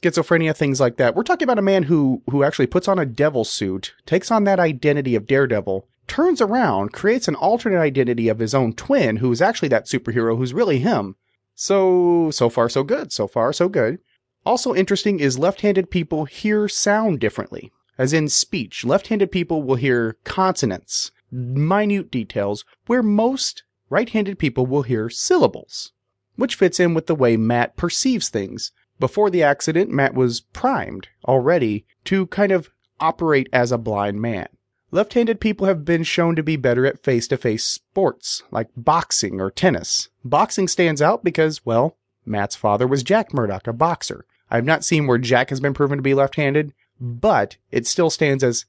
Schizophrenia, 0.00 0.56
things 0.56 0.80
like 0.80 0.96
that. 0.96 1.14
We're 1.14 1.24
talking 1.24 1.44
about 1.46 1.58
a 1.58 1.62
man 1.62 1.84
who, 1.84 2.22
who 2.30 2.42
actually 2.42 2.68
puts 2.68 2.88
on 2.88 2.98
a 2.98 3.04
devil 3.04 3.44
suit, 3.44 3.94
takes 4.06 4.30
on 4.30 4.44
that 4.44 4.60
identity 4.60 5.14
of 5.14 5.26
Daredevil, 5.26 5.86
turns 6.06 6.40
around, 6.40 6.92
creates 6.92 7.28
an 7.28 7.34
alternate 7.34 7.80
identity 7.80 8.28
of 8.28 8.38
his 8.38 8.54
own 8.54 8.72
twin, 8.72 9.16
who 9.16 9.30
is 9.30 9.42
actually 9.42 9.68
that 9.68 9.86
superhero 9.86 10.36
who's 10.36 10.54
really 10.54 10.78
him. 10.78 11.16
So, 11.54 12.30
so 12.30 12.48
far, 12.48 12.68
so 12.68 12.82
good. 12.82 13.12
So 13.12 13.26
far, 13.26 13.52
so 13.52 13.68
good. 13.68 13.98
Also 14.46 14.74
interesting 14.74 15.20
is 15.20 15.38
left 15.38 15.60
handed 15.60 15.90
people 15.90 16.24
hear 16.24 16.68
sound 16.68 17.20
differently. 17.20 17.70
As 17.98 18.14
in 18.14 18.28
speech, 18.28 18.84
left 18.84 19.08
handed 19.08 19.30
people 19.30 19.62
will 19.62 19.74
hear 19.74 20.16
consonants, 20.24 21.10
minute 21.30 22.10
details, 22.10 22.64
where 22.86 23.02
most 23.02 23.64
right 23.90 24.08
handed 24.08 24.38
people 24.38 24.64
will 24.64 24.82
hear 24.82 25.10
syllables, 25.10 25.92
which 26.36 26.54
fits 26.54 26.80
in 26.80 26.94
with 26.94 27.06
the 27.06 27.14
way 27.14 27.36
Matt 27.36 27.76
perceives 27.76 28.30
things. 28.30 28.72
Before 28.98 29.28
the 29.28 29.42
accident, 29.42 29.90
Matt 29.90 30.14
was 30.14 30.40
primed 30.40 31.08
already 31.26 31.84
to 32.04 32.26
kind 32.28 32.52
of 32.52 32.70
operate 33.00 33.48
as 33.52 33.72
a 33.72 33.78
blind 33.78 34.22
man. 34.22 34.48
Left 34.92 35.14
handed 35.14 35.40
people 35.40 35.66
have 35.66 35.84
been 35.84 36.02
shown 36.02 36.34
to 36.36 36.42
be 36.42 36.56
better 36.56 36.84
at 36.84 37.02
face 37.02 37.28
to 37.28 37.36
face 37.36 37.64
sports, 37.64 38.42
like 38.50 38.68
boxing 38.76 39.40
or 39.40 39.50
tennis. 39.50 40.08
Boxing 40.24 40.66
stands 40.66 41.00
out 41.00 41.22
because, 41.22 41.64
well, 41.64 41.96
Matt's 42.26 42.56
father 42.56 42.86
was 42.86 43.02
Jack 43.02 43.32
Murdock, 43.32 43.66
a 43.66 43.72
boxer. 43.72 44.24
I've 44.50 44.64
not 44.64 44.84
seen 44.84 45.06
where 45.06 45.18
Jack 45.18 45.50
has 45.50 45.60
been 45.60 45.74
proven 45.74 45.98
to 45.98 46.02
be 46.02 46.14
left 46.14 46.36
handed, 46.36 46.74
but 47.00 47.56
it 47.70 47.86
still 47.86 48.10
stands 48.10 48.42
as 48.42 48.66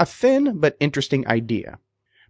a 0.00 0.06
thin 0.06 0.58
but 0.58 0.76
interesting 0.80 1.26
idea. 1.28 1.78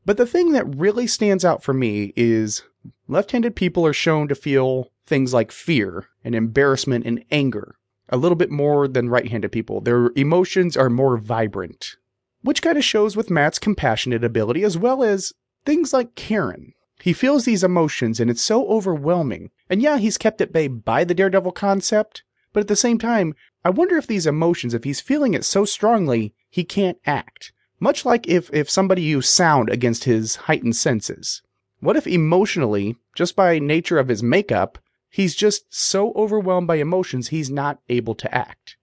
But 0.09 0.17
the 0.17 0.25
thing 0.25 0.53
that 0.53 0.75
really 0.75 1.07
stands 1.07 1.45
out 1.45 1.63
for 1.63 1.75
me 1.75 2.15
is 2.17 2.63
left 3.09 3.33
handed 3.33 3.55
people 3.55 3.85
are 3.85 3.93
shown 3.93 4.27
to 4.29 4.35
feel 4.35 4.91
things 5.05 5.35
like 5.35 5.53
fear 5.53 6.07
and 6.25 6.35
embarrassment 6.35 7.05
and 7.05 7.23
anger 7.31 7.75
a 8.09 8.17
little 8.17 8.35
bit 8.35 8.51
more 8.51 8.89
than 8.89 9.11
right 9.11 9.29
handed 9.29 9.53
people. 9.53 9.83
Their 9.83 10.11
emotions 10.17 10.79
are 10.79 10.89
more 10.89 11.19
vibrant, 11.19 11.97
which 12.41 12.63
kind 12.63 12.79
of 12.79 12.85
shows 12.85 13.19
with 13.19 13.29
Matt's 13.29 13.59
compassionate 13.59 14.25
ability 14.25 14.65
as 14.65 14.79
well 14.79 15.03
as 15.03 15.35
things 15.67 15.93
like 15.93 16.15
Karen. 16.15 16.73
He 17.03 17.13
feels 17.13 17.45
these 17.45 17.63
emotions 17.63 18.19
and 18.19 18.31
it's 18.31 18.41
so 18.41 18.67
overwhelming. 18.67 19.51
And 19.69 19.83
yeah, 19.83 19.99
he's 19.99 20.17
kept 20.17 20.41
at 20.41 20.55
bay 20.55 20.69
by 20.69 21.05
the 21.05 21.13
Daredevil 21.13 21.53
concept, 21.53 22.23
but 22.55 22.61
at 22.61 22.69
the 22.69 22.77
same 22.77 22.99
time, 22.99 23.35
I 23.63 23.69
wonder 23.69 23.99
if 23.99 24.07
these 24.07 24.27
emotions, 24.27 24.73
if 24.73 24.85
he's 24.85 25.03
feeling 25.03 25.35
it 25.35 25.45
so 25.45 25.67
strongly, 25.67 26.33
he 26.49 26.65
can't 26.65 26.97
act. 27.05 27.53
Much 27.81 28.05
like 28.05 28.27
if, 28.27 28.53
if 28.53 28.69
somebody 28.69 29.03
used 29.03 29.29
sound 29.29 29.71
against 29.71 30.05
his 30.05 30.37
heightened 30.37 30.77
senses. 30.77 31.43
What 31.81 31.97
if 31.97 32.07
emotionally, 32.07 32.97
just 33.15 33.37
by 33.37 33.59
nature 33.59 33.99
of 33.99 34.09
his 34.09 34.23
makeup, 34.23 34.79
he's 35.09 35.37
just 35.37 35.73
so 35.73 36.13
overwhelmed 36.15 36.67
by 36.67 36.77
emotions 36.77 37.29
he's 37.29 37.51
not 37.51 37.79
able 37.89 38.15
to 38.17 38.35
act? 38.35 38.77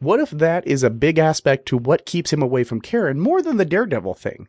What 0.00 0.20
if 0.20 0.30
that 0.30 0.66
is 0.66 0.82
a 0.82 0.90
big 0.90 1.18
aspect 1.18 1.66
to 1.66 1.78
what 1.78 2.06
keeps 2.06 2.32
him 2.32 2.42
away 2.42 2.64
from 2.64 2.80
Karen 2.80 3.20
more 3.20 3.40
than 3.40 3.56
the 3.56 3.64
Daredevil 3.64 4.14
thing? 4.14 4.48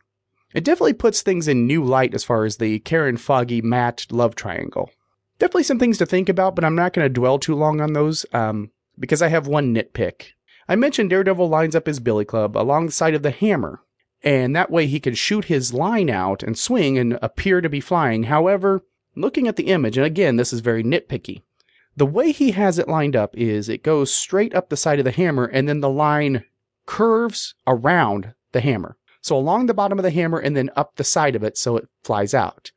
It 0.52 0.64
definitely 0.64 0.94
puts 0.94 1.22
things 1.22 1.48
in 1.48 1.66
new 1.66 1.82
light 1.82 2.14
as 2.14 2.24
far 2.24 2.44
as 2.44 2.58
the 2.58 2.80
Karen 2.80 3.16
Foggy 3.16 3.62
Matt 3.62 4.06
love 4.10 4.34
triangle. 4.34 4.90
Definitely 5.38 5.64
some 5.64 5.78
things 5.78 5.98
to 5.98 6.06
think 6.06 6.28
about, 6.28 6.54
but 6.54 6.64
I'm 6.64 6.76
not 6.76 6.92
going 6.92 7.04
to 7.04 7.12
dwell 7.12 7.38
too 7.38 7.54
long 7.54 7.80
on 7.80 7.92
those 7.92 8.26
um, 8.32 8.70
because 8.98 9.22
I 9.22 9.28
have 9.28 9.46
one 9.46 9.74
nitpick. 9.74 10.32
I 10.68 10.76
mentioned 10.76 11.10
Daredevil 11.10 11.48
lines 11.48 11.74
up 11.74 11.86
his 11.86 12.00
billy 12.00 12.24
club 12.24 12.56
alongside 12.56 13.14
of 13.14 13.22
the 13.22 13.30
hammer, 13.30 13.80
and 14.24 14.56
that 14.56 14.70
way 14.70 14.86
he 14.86 14.98
can 14.98 15.14
shoot 15.14 15.44
his 15.44 15.74
line 15.74 16.08
out 16.08 16.42
and 16.42 16.58
swing 16.58 16.98
and 16.98 17.18
appear 17.20 17.60
to 17.60 17.68
be 17.68 17.80
flying. 17.80 18.24
However, 18.24 18.84
looking 19.14 19.46
at 19.46 19.56
the 19.56 19.68
image, 19.68 19.98
and 19.98 20.06
again, 20.06 20.36
this 20.36 20.52
is 20.52 20.60
very 20.60 20.82
nitpicky, 20.82 21.42
the 21.96 22.06
way 22.06 22.32
he 22.32 22.52
has 22.52 22.78
it 22.78 22.88
lined 22.88 23.14
up 23.14 23.36
is 23.36 23.68
it 23.68 23.84
goes 23.84 24.12
straight 24.12 24.54
up 24.54 24.68
the 24.68 24.76
side 24.76 24.98
of 24.98 25.04
the 25.04 25.12
hammer 25.12 25.44
and 25.44 25.68
then 25.68 25.80
the 25.80 25.90
line 25.90 26.44
curves 26.86 27.54
around 27.66 28.34
the 28.52 28.60
hammer. 28.60 28.96
So 29.20 29.36
along 29.36 29.66
the 29.66 29.74
bottom 29.74 29.98
of 29.98 30.02
the 30.02 30.10
hammer 30.10 30.38
and 30.38 30.56
then 30.56 30.70
up 30.74 30.96
the 30.96 31.04
side 31.04 31.36
of 31.36 31.44
it 31.44 31.56
so 31.56 31.76
it 31.76 31.88
flies 32.02 32.34
out. 32.34 32.72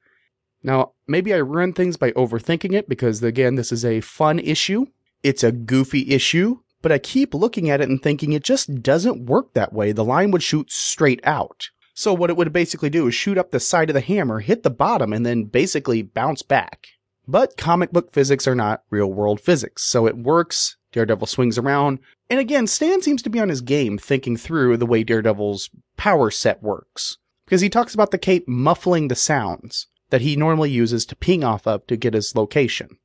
Now, 0.62 0.92
maybe 1.08 1.34
I 1.34 1.38
ruin 1.38 1.74
things 1.74 1.98
by 1.98 2.12
overthinking 2.12 2.74
it 2.74 2.88
because 2.88 3.24
again, 3.24 3.56
this 3.56 3.72
is 3.72 3.84
a 3.84 4.02
fun 4.02 4.38
issue. 4.38 4.86
It's 5.24 5.44
a 5.44 5.52
goofy 5.52 6.12
issue, 6.12 6.60
but 6.88 6.94
I 6.94 7.00
keep 7.00 7.34
looking 7.34 7.70
at 7.70 7.82
it 7.82 7.90
and 7.90 8.02
thinking 8.02 8.32
it 8.32 8.46
just 8.46 8.82
doesn't 8.82 9.26
work 9.26 9.52
that 9.54 9.74
way. 9.74 9.92
The 9.92 10.06
line 10.06 10.32
would 10.32 10.42
shoot 10.42 10.72
straight 10.72 11.20
out. 11.26 11.70
So 11.94 12.14
what 12.14 12.30
it 12.30 12.38
would 12.38 12.54
basically 12.54 12.90
do 12.90 13.08
is 13.08 13.14
shoot 13.14 13.38
up 13.38 13.52
the 13.52 13.60
side 13.60 13.90
of 13.90 13.94
the 13.94 14.00
hammer, 14.00 14.40
hit 14.40 14.64
the 14.64 14.70
bottom, 14.70 15.12
and 15.12 15.26
then 15.26 15.44
basically 15.44 16.02
bounce 16.02 16.44
back. 16.44 16.88
But 17.28 17.58
comic 17.58 17.92
book 17.92 18.14
physics 18.14 18.48
are 18.48 18.56
not 18.56 18.84
real 18.90 19.12
world 19.12 19.42
physics, 19.42 19.84
so 19.84 20.08
it 20.08 20.16
works. 20.16 20.78
Daredevil 20.94 21.28
swings 21.28 21.58
around. 21.58 22.00
And 22.30 22.40
again, 22.40 22.68
Stan 22.68 23.02
seems 23.02 23.22
to 23.24 23.30
be 23.30 23.42
on 23.42 23.50
his 23.50 23.60
game 23.60 23.98
thinking 23.98 24.38
through 24.38 24.78
the 24.78 24.86
way 24.86 25.04
Daredevil's 25.04 25.70
power 25.98 26.32
set 26.32 26.64
works. 26.64 27.18
Because 27.44 27.60
he 27.60 27.70
talks 27.70 27.94
about 27.94 28.12
the 28.12 28.18
cape 28.18 28.48
muffling 28.48 29.10
the 29.10 29.16
sounds 29.16 29.88
that 30.10 30.22
he 30.22 30.38
normally 30.38 30.70
uses 30.70 31.06
to 31.08 31.18
ping 31.18 31.44
off 31.44 31.68
of 31.68 31.86
to 31.88 31.98
get 31.98 32.14
his 32.14 32.34
location. 32.34 32.98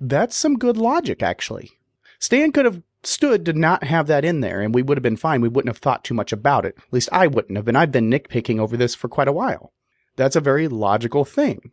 That's 0.00 0.34
some 0.34 0.56
good 0.56 0.78
logic, 0.78 1.22
actually. 1.22 1.72
Stan 2.18 2.52
could 2.52 2.66
have 2.66 2.82
stood 3.06 3.44
to 3.46 3.52
not 3.52 3.84
have 3.84 4.06
that 4.08 4.24
in 4.24 4.40
there, 4.40 4.60
and 4.60 4.74
we 4.74 4.82
would 4.82 4.96
have 4.96 5.02
been 5.02 5.16
fine. 5.16 5.40
We 5.40 5.48
wouldn't 5.48 5.74
have 5.74 5.78
thought 5.78 6.04
too 6.04 6.14
much 6.14 6.32
about 6.32 6.64
it. 6.64 6.76
At 6.78 6.92
least 6.92 7.08
I 7.12 7.26
wouldn't 7.26 7.56
have, 7.56 7.68
and 7.68 7.76
I've 7.76 7.92
been 7.92 8.10
nitpicking 8.10 8.58
over 8.58 8.76
this 8.76 8.94
for 8.94 9.08
quite 9.08 9.28
a 9.28 9.32
while. 9.32 9.72
That's 10.16 10.36
a 10.36 10.40
very 10.40 10.68
logical 10.68 11.24
thing. 11.24 11.72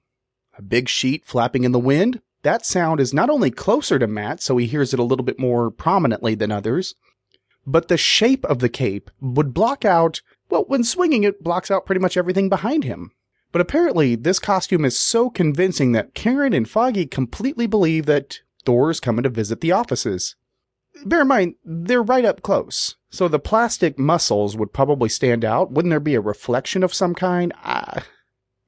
A 0.58 0.62
big 0.62 0.90
sheet 0.90 1.26
flapping 1.26 1.64
in 1.64 1.72
the 1.72 1.80
wind, 1.80 2.22
that 2.44 2.66
sound 2.66 3.00
is 3.00 3.14
not 3.14 3.30
only 3.30 3.52
closer 3.52 4.00
to 4.00 4.08
Matt, 4.08 4.42
so 4.42 4.58
he 4.58 4.68
hears 4.68 4.94
it 4.94 5.00
a 5.00 5.04
little 5.04 5.26
bit 5.26 5.40
more 5.40 5.70
prominently 5.70 6.36
than 6.36 6.52
others, 6.52 6.96
but 7.66 7.90
the 7.90 7.98
shape 7.98 8.46
of 8.46 8.60
the 8.60 8.70
cape 8.70 9.12
would 9.20 9.54
block 9.54 9.84
out, 9.84 10.22
well, 10.50 10.64
when 10.68 10.84
swinging 10.84 11.24
it 11.24 11.44
blocks 11.44 11.70
out 11.70 11.86
pretty 11.86 12.00
much 12.00 12.16
everything 12.16 12.48
behind 12.48 12.86
him. 12.86 13.12
But 13.52 13.62
apparently, 13.62 14.16
this 14.16 14.40
costume 14.40 14.86
is 14.86 14.98
so 14.98 15.30
convincing 15.30 15.92
that 15.92 16.14
Karen 16.14 16.54
and 16.54 16.70
Foggy 16.70 17.06
completely 17.06 17.68
believe 17.68 18.06
that 18.06 18.40
Thor 18.66 18.90
is 18.90 19.00
coming 19.00 19.24
to 19.24 19.30
visit 19.30 19.62
the 19.62 19.72
offices. 19.72 20.36
Bear 21.06 21.22
in 21.22 21.28
mind, 21.28 21.56
they're 21.64 22.04
right 22.04 22.26
up 22.26 22.42
close, 22.42 22.96
so 23.10 23.28
the 23.28 23.40
plastic 23.40 23.98
muscles 23.98 24.58
would 24.58 24.74
probably 24.74 25.10
stand 25.10 25.46
out. 25.46 25.72
Wouldn't 25.72 25.92
there 25.92 26.00
be 26.00 26.16
a 26.16 26.22
reflection 26.22 26.84
of 26.84 26.94
some 26.94 27.16
kind? 27.16 27.54
I, 27.64 28.04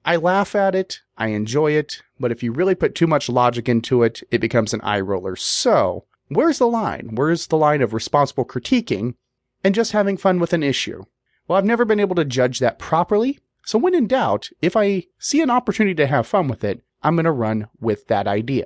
I 0.06 0.15
laugh 0.15 0.56
at 0.56 0.76
it, 0.76 1.02
I 1.18 1.28
enjoy 1.28 1.72
it, 1.72 2.02
but 2.20 2.32
if 2.32 2.42
you 2.42 2.52
really 2.52 2.76
put 2.76 2.96
too 2.96 3.08
much 3.08 3.30
logic 3.30 3.68
into 3.68 4.04
it, 4.04 4.24
it 4.32 4.39
becomes 4.39 4.74
an 4.74 4.82
eye 4.82 5.00
roller. 5.00 5.36
So, 5.36 6.06
where's 6.30 6.60
the 6.60 6.68
line? 6.68 7.12
Where's 7.15 7.48
the 7.48 7.58
line 7.58 7.82
of 7.82 7.94
responsible 7.94 8.46
critiquing 8.46 9.15
and 9.63 9.76
just 9.76 9.92
having 9.92 10.18
fun 10.18 10.39
with 10.39 10.54
an 10.54 10.63
issue? 10.63 11.04
Well, 11.48 11.58
I've 11.58 11.65
never 11.65 11.86
been 11.86 12.00
able 12.00 12.15
to 12.15 12.26
judge 12.26 12.60
that 12.60 12.80
properly, 12.80 13.39
so 13.65 13.78
when 13.78 13.96
in 13.96 14.08
doubt, 14.08 14.50
if 14.62 14.76
I 14.76 15.08
see 15.18 15.42
an 15.42 15.50
opportunity 15.50 15.96
to 15.96 16.08
have 16.08 16.28
fun 16.28 16.48
with 16.48 16.63
it, 16.63 16.82
I'm 17.04 17.15
going 17.15 17.26
to 17.26 17.32
run 17.32 17.68
with 17.80 18.08
that 18.08 18.28
idea. 18.28 18.65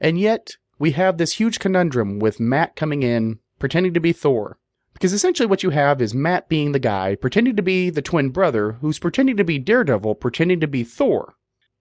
And 0.00 0.18
yet, 0.18 0.56
we 0.80 0.92
have 0.92 1.18
this 1.18 1.34
huge 1.34 1.60
conundrum 1.60 2.18
with 2.18 2.40
Matt 2.40 2.74
coming 2.74 3.02
in, 3.02 3.38
pretending 3.58 3.92
to 3.94 4.00
be 4.00 4.12
Thor. 4.12 4.58
Because 4.94 5.12
essentially 5.12 5.46
what 5.46 5.62
you 5.62 5.70
have 5.70 6.00
is 6.00 6.14
Matt 6.14 6.48
being 6.48 6.72
the 6.72 6.78
guy, 6.78 7.14
pretending 7.14 7.54
to 7.56 7.62
be 7.62 7.90
the 7.90 8.02
twin 8.02 8.30
brother, 8.30 8.72
who's 8.80 8.98
pretending 8.98 9.36
to 9.36 9.44
be 9.44 9.58
Daredevil, 9.58 10.14
pretending 10.16 10.58
to 10.60 10.66
be 10.66 10.82
Thor. 10.82 11.34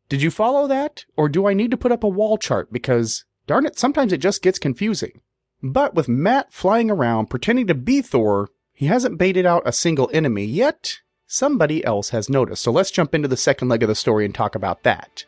Did 0.10 0.22
you 0.22 0.30
follow 0.30 0.68
that? 0.68 1.06
Or 1.16 1.30
do 1.30 1.48
I 1.48 1.54
need 1.54 1.72
to 1.72 1.78
put 1.78 1.94
up 1.94 2.04
a 2.04 2.10
wall 2.10 2.38
chart? 2.38 2.74
Because, 2.74 3.24
darn 3.48 3.66
it, 3.66 3.80
sometimes 3.80 4.12
it 4.12 4.18
just 4.18 4.42
gets 4.42 4.60
confusing. 4.60 5.22
But 5.64 5.96
with 5.96 6.10
Matt 6.10 6.52
flying 6.52 6.92
around 6.92 7.28
pretending 7.28 7.68
to 7.68 7.76
be 7.76 8.02
Thor, 8.02 8.50
he 8.74 8.88
hasn't 8.88 9.18
baited 9.18 9.46
out 9.46 9.64
a 9.66 9.72
single 9.72 10.10
enemy, 10.14 10.44
yet 10.44 10.98
somebody 11.26 11.86
else 11.86 12.10
has 12.10 12.30
noticed. 12.30 12.64
So 12.64 12.72
let's 12.72 12.92
jump 12.92 13.16
into 13.16 13.30
the 13.30 13.38
second 13.38 13.70
leg 13.70 13.82
of 13.82 13.88
the 13.88 13.96
story 13.96 14.26
and 14.26 14.36
talk 14.36 14.56
about 14.56 14.84
that. 14.84 15.24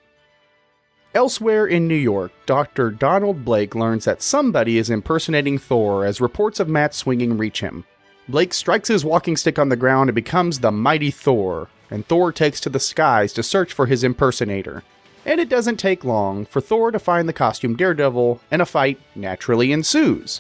Elsewhere 1.13 1.67
in 1.67 1.89
New 1.89 1.95
York, 1.95 2.32
Dr. 2.45 2.89
Donald 2.89 3.43
Blake 3.43 3.76
learns 3.76 4.06
that 4.06 4.21
somebody 4.21 4.78
is 4.78 4.89
impersonating 4.89 5.58
Thor 5.58 6.06
as 6.06 6.21
reports 6.21 6.58
of 6.62 6.69
Matt 6.69 6.93
swinging 6.93 7.38
reach 7.38 7.60
him. 7.60 7.84
Blake 8.30 8.54
strikes 8.54 8.88
his 8.88 9.04
walking 9.04 9.36
stick 9.36 9.60
on 9.60 9.67
the 9.67 9.76
ground 9.76 10.10
and 10.10 10.15
becomes 10.15 10.60
the 10.60 10.71
mighty 10.71 11.12
Thor, 11.12 11.67
and 11.89 12.08
Thor 12.08 12.32
takes 12.32 12.62
to 12.62 12.69
the 12.69 12.80
skies 12.80 13.34
to 13.34 13.43
search 13.43 13.74
for 13.74 13.88
his 13.88 14.06
impersonator. 14.06 14.84
And 15.26 15.41
it 15.41 15.50
doesn't 15.50 15.78
take 15.78 16.06
long 16.06 16.45
for 16.45 16.62
Thor 16.62 16.91
to 16.91 17.00
find 17.00 17.28
the 17.28 17.34
costume 17.34 17.76
Daredevil, 17.76 18.39
and 18.50 18.62
a 18.62 18.65
fight 18.65 18.97
naturally 19.13 19.74
ensues. 19.74 20.39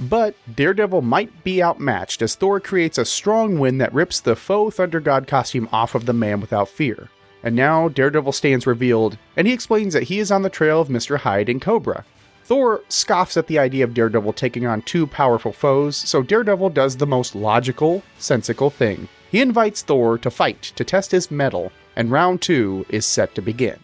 But 0.00 0.34
Daredevil 0.54 1.02
might 1.02 1.44
be 1.44 1.62
outmatched 1.62 2.22
as 2.22 2.34
Thor 2.34 2.58
creates 2.58 2.96
a 2.96 3.04
strong 3.04 3.58
wind 3.58 3.82
that 3.82 3.92
rips 3.92 4.20
the 4.20 4.34
faux 4.34 4.76
Thunder 4.76 5.00
God 5.00 5.26
costume 5.26 5.68
off 5.72 5.94
of 5.94 6.06
the 6.06 6.14
man 6.14 6.40
without 6.40 6.70
fear. 6.70 7.10
And 7.46 7.54
now 7.54 7.88
Daredevil 7.88 8.32
stands 8.32 8.66
revealed, 8.66 9.18
and 9.36 9.46
he 9.46 9.52
explains 9.52 9.94
that 9.94 10.02
he 10.02 10.18
is 10.18 10.32
on 10.32 10.42
the 10.42 10.50
trail 10.50 10.80
of 10.80 10.88
Mr. 10.88 11.18
Hyde 11.18 11.48
and 11.48 11.62
Cobra. 11.62 12.04
Thor 12.42 12.82
scoffs 12.88 13.36
at 13.36 13.46
the 13.46 13.60
idea 13.60 13.84
of 13.84 13.94
Daredevil 13.94 14.32
taking 14.32 14.66
on 14.66 14.82
two 14.82 15.06
powerful 15.06 15.52
foes, 15.52 15.96
so 15.96 16.24
Daredevil 16.24 16.70
does 16.70 16.96
the 16.96 17.06
most 17.06 17.36
logical, 17.36 18.02
sensical 18.18 18.68
thing. 18.68 19.08
He 19.30 19.40
invites 19.40 19.82
Thor 19.82 20.18
to 20.18 20.28
fight 20.28 20.60
to 20.74 20.82
test 20.82 21.12
his 21.12 21.30
mettle, 21.30 21.70
and 21.94 22.10
round 22.10 22.42
two 22.42 22.84
is 22.88 23.06
set 23.06 23.36
to 23.36 23.42
begin. 23.42 23.78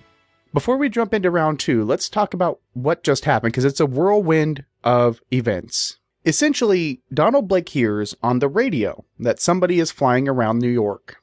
Before 0.52 0.76
we 0.76 0.88
jump 0.88 1.14
into 1.14 1.30
round 1.30 1.60
two, 1.60 1.84
let's 1.84 2.08
talk 2.08 2.34
about 2.34 2.58
what 2.72 3.04
just 3.04 3.26
happened 3.26 3.52
because 3.52 3.64
it's 3.64 3.78
a 3.78 3.86
whirlwind 3.86 4.64
of 4.82 5.20
events. 5.32 6.00
Essentially, 6.26 7.00
Donald 7.14 7.46
Blake 7.46 7.68
hears 7.68 8.16
on 8.24 8.40
the 8.40 8.48
radio 8.48 9.04
that 9.20 9.40
somebody 9.40 9.78
is 9.78 9.92
flying 9.92 10.26
around 10.26 10.58
New 10.58 10.68
York 10.68 11.22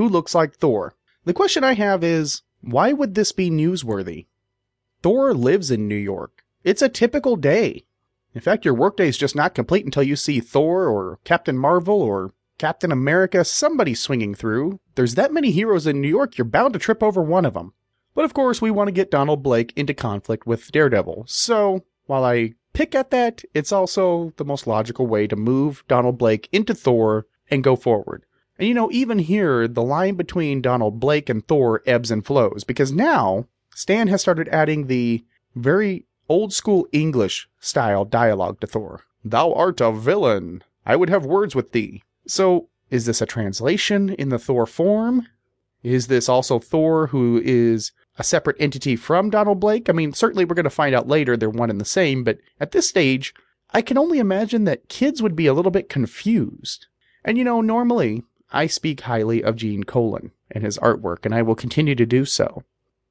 who 0.00 0.08
looks 0.08 0.34
like 0.34 0.54
Thor. 0.54 0.94
The 1.24 1.34
question 1.34 1.64
I 1.64 1.74
have 1.74 2.02
is 2.02 2.42
why 2.62 2.92
would 2.92 3.14
this 3.14 3.32
be 3.32 3.50
newsworthy? 3.50 4.26
Thor 5.02 5.34
lives 5.34 5.70
in 5.70 5.86
New 5.86 5.94
York. 5.94 6.44
It's 6.64 6.82
a 6.82 6.88
typical 6.88 7.36
day. 7.36 7.84
In 8.34 8.40
fact, 8.40 8.64
your 8.64 8.74
workday 8.74 9.08
is 9.08 9.18
just 9.18 9.36
not 9.36 9.54
complete 9.54 9.84
until 9.84 10.02
you 10.02 10.16
see 10.16 10.40
Thor 10.40 10.86
or 10.86 11.18
Captain 11.24 11.58
Marvel 11.58 12.00
or 12.00 12.32
Captain 12.58 12.92
America, 12.92 13.44
somebody 13.44 13.94
swinging 13.94 14.34
through. 14.34 14.80
There's 14.94 15.14
that 15.14 15.32
many 15.32 15.50
heroes 15.50 15.86
in 15.86 16.00
New 16.00 16.08
York, 16.08 16.38
you're 16.38 16.44
bound 16.44 16.74
to 16.74 16.78
trip 16.78 17.02
over 17.02 17.22
one 17.22 17.44
of 17.44 17.54
them. 17.54 17.72
But 18.14 18.24
of 18.24 18.34
course, 18.34 18.60
we 18.62 18.70
want 18.70 18.88
to 18.88 18.92
get 18.92 19.10
Donald 19.10 19.42
Blake 19.42 19.72
into 19.76 19.94
conflict 19.94 20.46
with 20.46 20.70
Daredevil. 20.72 21.24
So, 21.26 21.84
while 22.06 22.24
I 22.24 22.54
pick 22.72 22.94
at 22.94 23.10
that, 23.10 23.42
it's 23.54 23.72
also 23.72 24.32
the 24.36 24.44
most 24.44 24.66
logical 24.66 25.06
way 25.06 25.26
to 25.26 25.36
move 25.36 25.84
Donald 25.88 26.18
Blake 26.18 26.48
into 26.52 26.74
Thor 26.74 27.26
and 27.50 27.64
go 27.64 27.76
forward. 27.76 28.24
And 28.60 28.68
you 28.68 28.74
know, 28.74 28.90
even 28.92 29.20
here, 29.20 29.66
the 29.66 29.82
line 29.82 30.16
between 30.16 30.60
Donald 30.60 31.00
Blake 31.00 31.30
and 31.30 31.48
Thor 31.48 31.82
ebbs 31.86 32.10
and 32.10 32.24
flows 32.24 32.62
because 32.62 32.92
now 32.92 33.46
Stan 33.74 34.08
has 34.08 34.20
started 34.20 34.50
adding 34.50 34.86
the 34.86 35.24
very 35.54 36.04
old 36.28 36.52
school 36.52 36.86
English 36.92 37.48
style 37.58 38.04
dialogue 38.04 38.60
to 38.60 38.66
Thor. 38.66 39.04
Thou 39.24 39.54
art 39.54 39.80
a 39.80 39.90
villain. 39.90 40.62
I 40.84 40.94
would 40.94 41.08
have 41.08 41.24
words 41.24 41.54
with 41.54 41.72
thee. 41.72 42.02
So, 42.26 42.68
is 42.90 43.06
this 43.06 43.22
a 43.22 43.26
translation 43.26 44.10
in 44.10 44.28
the 44.28 44.38
Thor 44.38 44.66
form? 44.66 45.26
Is 45.82 46.08
this 46.08 46.28
also 46.28 46.58
Thor 46.58 47.06
who 47.06 47.40
is 47.42 47.92
a 48.18 48.22
separate 48.22 48.60
entity 48.60 48.94
from 48.94 49.30
Donald 49.30 49.58
Blake? 49.58 49.88
I 49.88 49.92
mean, 49.92 50.12
certainly 50.12 50.44
we're 50.44 50.54
going 50.54 50.64
to 50.64 50.70
find 50.70 50.94
out 50.94 51.08
later 51.08 51.34
they're 51.34 51.48
one 51.48 51.70
and 51.70 51.80
the 51.80 51.86
same, 51.86 52.24
but 52.24 52.36
at 52.60 52.72
this 52.72 52.86
stage, 52.86 53.32
I 53.70 53.80
can 53.80 53.96
only 53.96 54.18
imagine 54.18 54.64
that 54.64 54.90
kids 54.90 55.22
would 55.22 55.34
be 55.34 55.46
a 55.46 55.54
little 55.54 55.70
bit 55.70 55.88
confused. 55.88 56.88
And 57.24 57.38
you 57.38 57.44
know, 57.44 57.62
normally 57.62 58.22
I 58.52 58.66
speak 58.66 59.02
highly 59.02 59.42
of 59.42 59.56
Gene 59.56 59.84
Colan 59.84 60.32
and 60.50 60.64
his 60.64 60.78
artwork, 60.78 61.24
and 61.24 61.34
I 61.34 61.42
will 61.42 61.54
continue 61.54 61.94
to 61.94 62.06
do 62.06 62.24
so. 62.24 62.64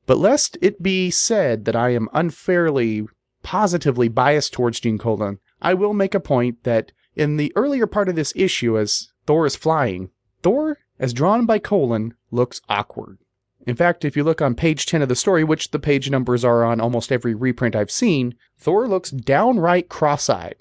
But 0.05 0.17
lest 0.17 0.57
it 0.61 0.81
be 0.81 1.11
said 1.11 1.65
that 1.65 1.75
I 1.75 1.89
am 1.91 2.09
unfairly, 2.13 3.07
positively 3.43 4.07
biased 4.07 4.53
towards 4.53 4.79
Gene 4.79 4.97
Colan, 4.97 5.39
I 5.61 5.73
will 5.73 5.93
make 5.93 6.15
a 6.15 6.19
point 6.19 6.63
that 6.63 6.91
in 7.15 7.37
the 7.37 7.53
earlier 7.55 7.87
part 7.87 8.09
of 8.09 8.15
this 8.15 8.33
issue, 8.35 8.77
as 8.77 9.09
Thor 9.25 9.45
is 9.45 9.55
flying, 9.55 10.09
Thor, 10.41 10.77
as 10.99 11.13
drawn 11.13 11.45
by 11.45 11.59
Colan, 11.59 12.15
looks 12.31 12.61
awkward. 12.67 13.19
In 13.67 13.75
fact, 13.75 14.03
if 14.03 14.17
you 14.17 14.23
look 14.23 14.41
on 14.41 14.55
page 14.55 14.85
10 14.85 15.01
of 15.01 15.09
the 15.09 15.15
story, 15.15 15.43
which 15.43 15.71
the 15.71 15.79
page 15.79 16.09
numbers 16.09 16.43
are 16.43 16.63
on 16.63 16.81
almost 16.81 17.11
every 17.11 17.35
reprint 17.35 17.75
I've 17.75 17.91
seen, 17.91 18.35
Thor 18.57 18.87
looks 18.87 19.11
downright 19.11 19.89
cross 19.89 20.29
eyed. 20.29 20.55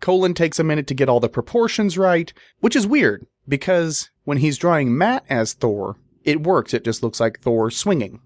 Colan 0.00 0.34
takes 0.34 0.58
a 0.58 0.64
minute 0.64 0.86
to 0.88 0.94
get 0.94 1.08
all 1.08 1.20
the 1.20 1.28
proportions 1.28 1.96
right, 1.96 2.32
which 2.60 2.76
is 2.76 2.86
weird 2.86 3.26
because 3.48 4.10
when 4.24 4.38
he's 4.38 4.58
drawing 4.58 4.96
Matt 4.96 5.24
as 5.28 5.52
Thor, 5.52 5.96
it 6.24 6.42
works. 6.42 6.74
It 6.74 6.84
just 6.84 7.02
looks 7.02 7.20
like 7.20 7.40
Thor 7.40 7.70
swinging, 7.70 8.20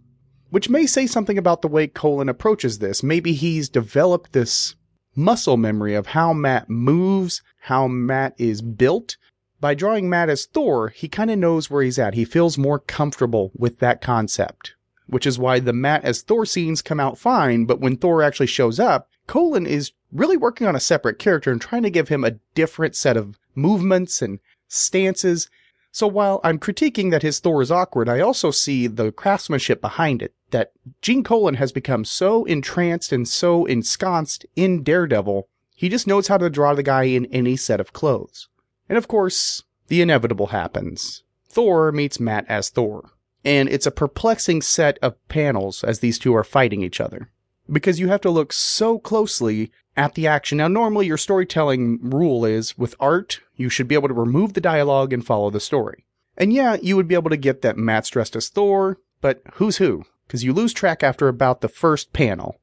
which 0.49 0.71
may 0.71 0.87
say 0.87 1.07
something 1.07 1.39
about 1.39 1.63
the 1.63 1.69
way 1.69 1.87
Colan 1.87 2.29
approaches 2.29 2.79
this. 2.79 3.03
Maybe 3.03 3.33
he's 3.33 3.69
developed 3.69 4.33
this 4.33 4.75
muscle 5.15 5.57
memory 5.57 5.95
of 5.95 6.09
how 6.09 6.33
Matt 6.33 6.71
moves, 6.71 7.43
how 7.63 7.87
Matt 7.87 8.35
is 8.39 8.63
built. 8.63 9.17
By 9.61 9.75
drawing 9.75 10.09
Matt 10.09 10.31
as 10.31 10.47
Thor, 10.47 10.89
he 10.89 11.09
kind 11.09 11.31
of 11.31 11.39
knows 11.39 11.69
where 11.69 11.83
he's 11.83 11.99
at. 11.99 12.15
He 12.15 12.25
feels 12.25 12.57
more 12.57 12.79
comfortable 12.79 13.53
with 13.55 13.79
that 13.81 14.01
concept, 14.01 14.75
which 15.07 15.27
is 15.27 15.39
why 15.39 15.61
the 15.61 15.75
Matt 15.75 16.05
as 16.05 16.23
Thor 16.23 16.47
scenes 16.47 16.81
come 16.81 16.99
out 16.99 17.19
fine, 17.19 17.67
but 17.67 17.81
when 17.81 17.97
Thor 17.99 18.23
actually 18.23 18.47
shows 18.47 18.81
up, 18.81 19.09
Colan 19.27 19.67
is 19.67 19.93
really 20.11 20.39
working 20.39 20.67
on 20.67 20.75
a 20.75 20.81
separate 20.81 21.19
character 21.19 21.53
and 21.53 21.61
trying 21.61 21.83
to 21.83 21.91
give 21.91 22.09
him 22.09 22.25
a 22.25 22.39
different 22.55 22.97
set 22.97 23.17
of 23.17 23.39
movements 23.55 24.23
and 24.23 24.39
stances. 24.71 25.51
So 25.93 26.07
while 26.07 26.41
I'm 26.45 26.59
critiquing 26.59 27.11
that 27.11 27.23
his 27.23 27.41
Thor 27.41 27.61
is 27.61 27.71
awkward, 27.71 28.09
I 28.09 28.21
also 28.21 28.51
see 28.51 28.87
the 28.87 29.13
craftsmanship 29.13 29.81
behind 29.81 30.23
it. 30.23 30.35
That 30.51 30.73
Gene 31.03 31.25
Colan 31.25 31.55
has 31.55 31.73
become 31.73 32.05
so 32.05 32.45
entranced 32.45 33.13
and 33.13 33.27
so 33.29 33.67
ensconced 33.67 34.47
in 34.57 34.83
Daredevil, 34.83 35.49
he 35.75 35.89
just 35.89 36.07
knows 36.07 36.29
how 36.29 36.39
to 36.39 36.51
draw 36.51 36.75
the 36.75 36.83
guy 36.83 37.05
in 37.05 37.27
any 37.27 37.57
set 37.57 37.81
of 37.81 37.93
clothes. 37.93 38.49
And 38.89 38.99
of 38.99 39.09
course, 39.09 39.65
the 39.89 40.03
inevitable 40.03 40.49
happens. 40.49 41.25
Thor 41.49 41.91
meets 41.91 42.21
Matt 42.21 42.47
as 42.49 42.71
Thor. 42.71 43.11
And 43.45 43.69
it's 43.69 43.87
a 43.87 43.91
perplexing 43.91 44.63
set 44.63 44.99
of 45.01 45.17
panels 45.29 45.83
as 45.83 46.01
these 46.01 46.19
two 46.19 46.35
are 46.37 46.45
fighting 46.45 46.83
each 46.83 47.01
other. 47.01 47.31
Because 47.71 48.01
you 48.01 48.09
have 48.09 48.21
to 48.23 48.31
look 48.31 48.53
so 48.53 48.99
closely 48.99 49.71
at 49.97 50.15
the 50.15 50.27
action. 50.27 50.59
Now, 50.59 50.69
normally 50.69 51.07
your 51.07 51.17
storytelling 51.17 51.99
rule 52.03 52.45
is 52.45 52.77
with 52.77 52.95
art, 52.99 53.41
you 53.57 53.69
should 53.69 53.89
be 53.89 53.95
able 53.95 54.09
to 54.09 54.15
remove 54.15 54.55
the 54.55 54.61
dialogue 54.61 55.13
and 55.13 55.25
follow 55.25 55.51
the 55.51 55.61
story. 55.61 56.07
And 56.37 56.53
yeah, 56.53 56.77
you 56.83 56.97
would 56.97 57.09
be 57.09 57.15
able 57.15 57.31
to 57.31 57.37
get 57.37 57.63
that 57.63 57.77
Matt's 57.77 58.09
dressed 58.09 58.35
as 58.35 58.49
Thor, 58.49 58.99
but 59.21 59.43
who's 59.55 59.77
who? 59.77 60.05
Because 60.27 60.43
you 60.43 60.53
lose 60.53 60.73
track 60.73 61.03
after 61.03 61.29
about 61.29 61.61
the 61.61 61.69
first 61.69 62.13
panel. 62.13 62.61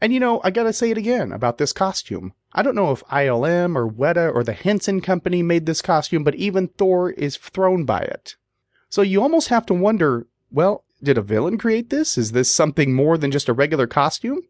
And 0.00 0.12
you 0.12 0.18
know, 0.18 0.40
I 0.42 0.50
gotta 0.50 0.72
say 0.72 0.90
it 0.90 0.98
again 0.98 1.30
about 1.30 1.58
this 1.58 1.72
costume. 1.72 2.32
I 2.52 2.62
don't 2.62 2.74
know 2.74 2.90
if 2.90 3.04
ILM 3.04 3.76
or 3.76 3.88
Weta 3.88 4.34
or 4.34 4.42
the 4.42 4.52
Henson 4.52 5.00
Company 5.00 5.42
made 5.42 5.66
this 5.66 5.80
costume, 5.80 6.24
but 6.24 6.34
even 6.34 6.68
Thor 6.68 7.10
is 7.10 7.36
thrown 7.36 7.84
by 7.84 8.00
it. 8.00 8.34
So 8.88 9.02
you 9.02 9.22
almost 9.22 9.48
have 9.48 9.64
to 9.66 9.74
wonder 9.74 10.26
well, 10.50 10.84
did 11.02 11.18
a 11.18 11.22
villain 11.22 11.58
create 11.58 11.90
this? 11.90 12.16
Is 12.16 12.32
this 12.32 12.50
something 12.50 12.94
more 12.94 13.18
than 13.18 13.30
just 13.30 13.48
a 13.48 13.52
regular 13.52 13.86
costume? 13.86 14.42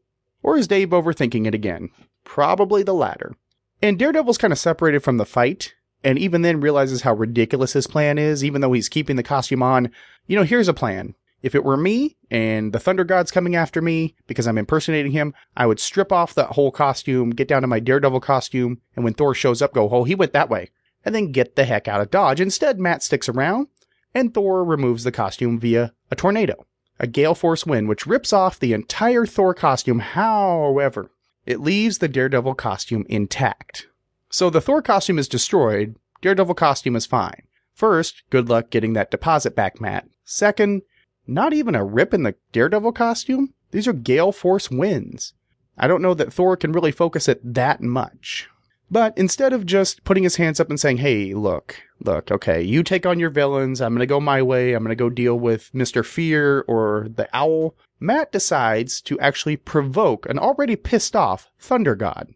Or 0.43 0.57
is 0.57 0.69
Dave 0.69 0.91
overthinking 0.91 1.47
it 1.47 1.55
again? 1.55 1.91
Probably 2.25 2.83
the 2.83 2.95
latter. 2.95 3.37
And 3.81 3.99
Daredevil's 3.99 4.39
kind 4.39 4.53
of 4.53 4.59
separated 4.59 5.01
from 5.03 5.17
the 5.17 5.25
fight, 5.25 5.75
and 6.05 6.19
even 6.19 6.43
then 6.43 6.61
realizes 6.61 7.03
how 7.03 7.15
ridiculous 7.15 7.73
his 7.73 7.87
plan 7.87 8.19
is, 8.19 8.45
even 8.45 8.61
though 8.61 8.73
he's 8.73 8.89
keeping 8.89 9.17
the 9.17 9.23
costume 9.23 9.63
on. 9.63 9.91
You 10.27 10.37
know, 10.37 10.45
here's 10.45 10.69
a 10.69 10.75
plan. 10.75 11.15
If 11.43 11.57
it 11.57 11.65
were 11.65 11.77
me 11.77 12.17
and 12.31 12.73
the 12.73 12.79
Thunder 12.79 13.03
God's 13.03 13.33
coming 13.33 13.57
after 13.57 13.83
me 13.83 14.15
because 14.29 14.47
I'm 14.47 14.59
impersonating 14.59 15.11
him, 15.11 15.35
I 15.57 15.67
would 15.67 15.81
strip 15.81 16.13
off 16.13 16.35
that 16.35 16.51
whole 16.51 16.71
costume, 16.71 17.31
get 17.31 17.49
down 17.49 17.63
to 17.63 17.69
my 17.69 17.81
Daredevil 17.81 18.21
costume, 18.21 18.81
and 18.95 19.05
when 19.05 19.15
Thor 19.15 19.35
shows 19.35 19.61
up, 19.61 19.75
go, 19.75 19.91
oh, 19.91 20.05
he 20.05 20.15
went 20.15 20.33
that 20.33 20.49
way, 20.49 20.71
and 21.05 21.15
then 21.15 21.33
get 21.33 21.57
the 21.57 21.65
heck 21.65 21.89
out 21.89 22.01
of 22.01 22.13
Dodge. 22.13 22.41
Instead, 22.41 22.79
Matt 22.79 23.03
sticks 23.03 23.29
around, 23.29 23.67
and 24.15 24.33
Thor 24.33 24.65
removes 24.65 25.05
the 25.05 25.13
costume 25.13 25.59
via 25.59 25.93
a 26.11 26.17
tornado, 26.17 26.67
a 26.99 27.07
gale 27.07 27.35
force 27.35 27.67
wind, 27.67 27.89
which 27.89 28.07
rips 28.07 28.33
off 28.33 28.59
the 28.59 28.73
entire 28.73 29.27
Thor 29.27 29.55
costume. 29.55 30.01
However, 30.01 31.11
it 31.47 31.61
leaves 31.61 31.99
the 31.99 32.09
Daredevil 32.09 32.55
costume 32.55 33.07
intact. 33.09 33.89
So 34.31 34.51
the 34.51 34.61
Thor 34.61 34.83
costume 34.83 35.19
is 35.19 35.29
destroyed, 35.29 35.97
Daredevil 36.21 36.55
costume 36.55 36.97
is 36.97 37.07
fine. 37.07 37.43
First, 37.75 38.23
good 38.31 38.49
luck 38.49 38.71
getting 38.71 38.93
that 38.93 39.11
deposit 39.11 39.57
back, 39.57 39.81
Matt. 39.81 40.07
Second, 40.25 40.83
not 41.27 41.53
even 41.53 41.75
a 41.75 41.85
rip 41.85 42.15
in 42.15 42.23
the 42.23 42.35
Daredevil 42.53 42.93
costume? 42.93 43.55
These 43.71 43.89
are 43.89 43.93
gale 43.93 44.33
force 44.33 44.71
winds. 44.71 45.35
I 45.77 45.89
don't 45.89 46.03
know 46.03 46.15
that 46.15 46.33
Thor 46.33 46.57
can 46.57 46.73
really 46.73 46.93
focus 46.93 47.29
it 47.29 47.41
that 47.55 47.81
much. 47.81 48.49
But 48.91 49.17
instead 49.17 49.53
of 49.53 49.65
just 49.65 50.05
putting 50.05 50.23
his 50.23 50.37
hands 50.37 50.61
up 50.61 50.69
and 50.69 50.79
saying, 50.79 50.99
hey, 50.99 51.33
look, 51.33 51.81
look, 52.01 52.31
okay, 52.31 52.61
you 52.61 52.83
take 52.83 53.07
on 53.07 53.19
your 53.19 53.31
villains, 53.31 53.81
I'm 53.81 53.95
gonna 53.95 54.07
go 54.07 54.21
my 54.21 54.43
way, 54.43 54.75
I'm 54.75 54.83
gonna 54.83 54.95
go 54.95 55.09
deal 55.09 55.39
with 55.39 55.71
Mr. 55.73 56.05
Fear 56.05 56.65
or 56.69 57.07
the 57.09 57.29
Owl, 57.33 57.75
Matt 57.99 58.33
decides 58.33 59.01
to 59.03 59.19
actually 59.21 59.57
provoke 59.57 60.27
an 60.29 60.39
already 60.39 60.77
pissed 60.77 61.17
off 61.17 61.51
Thunder 61.59 61.95
God. 61.95 62.35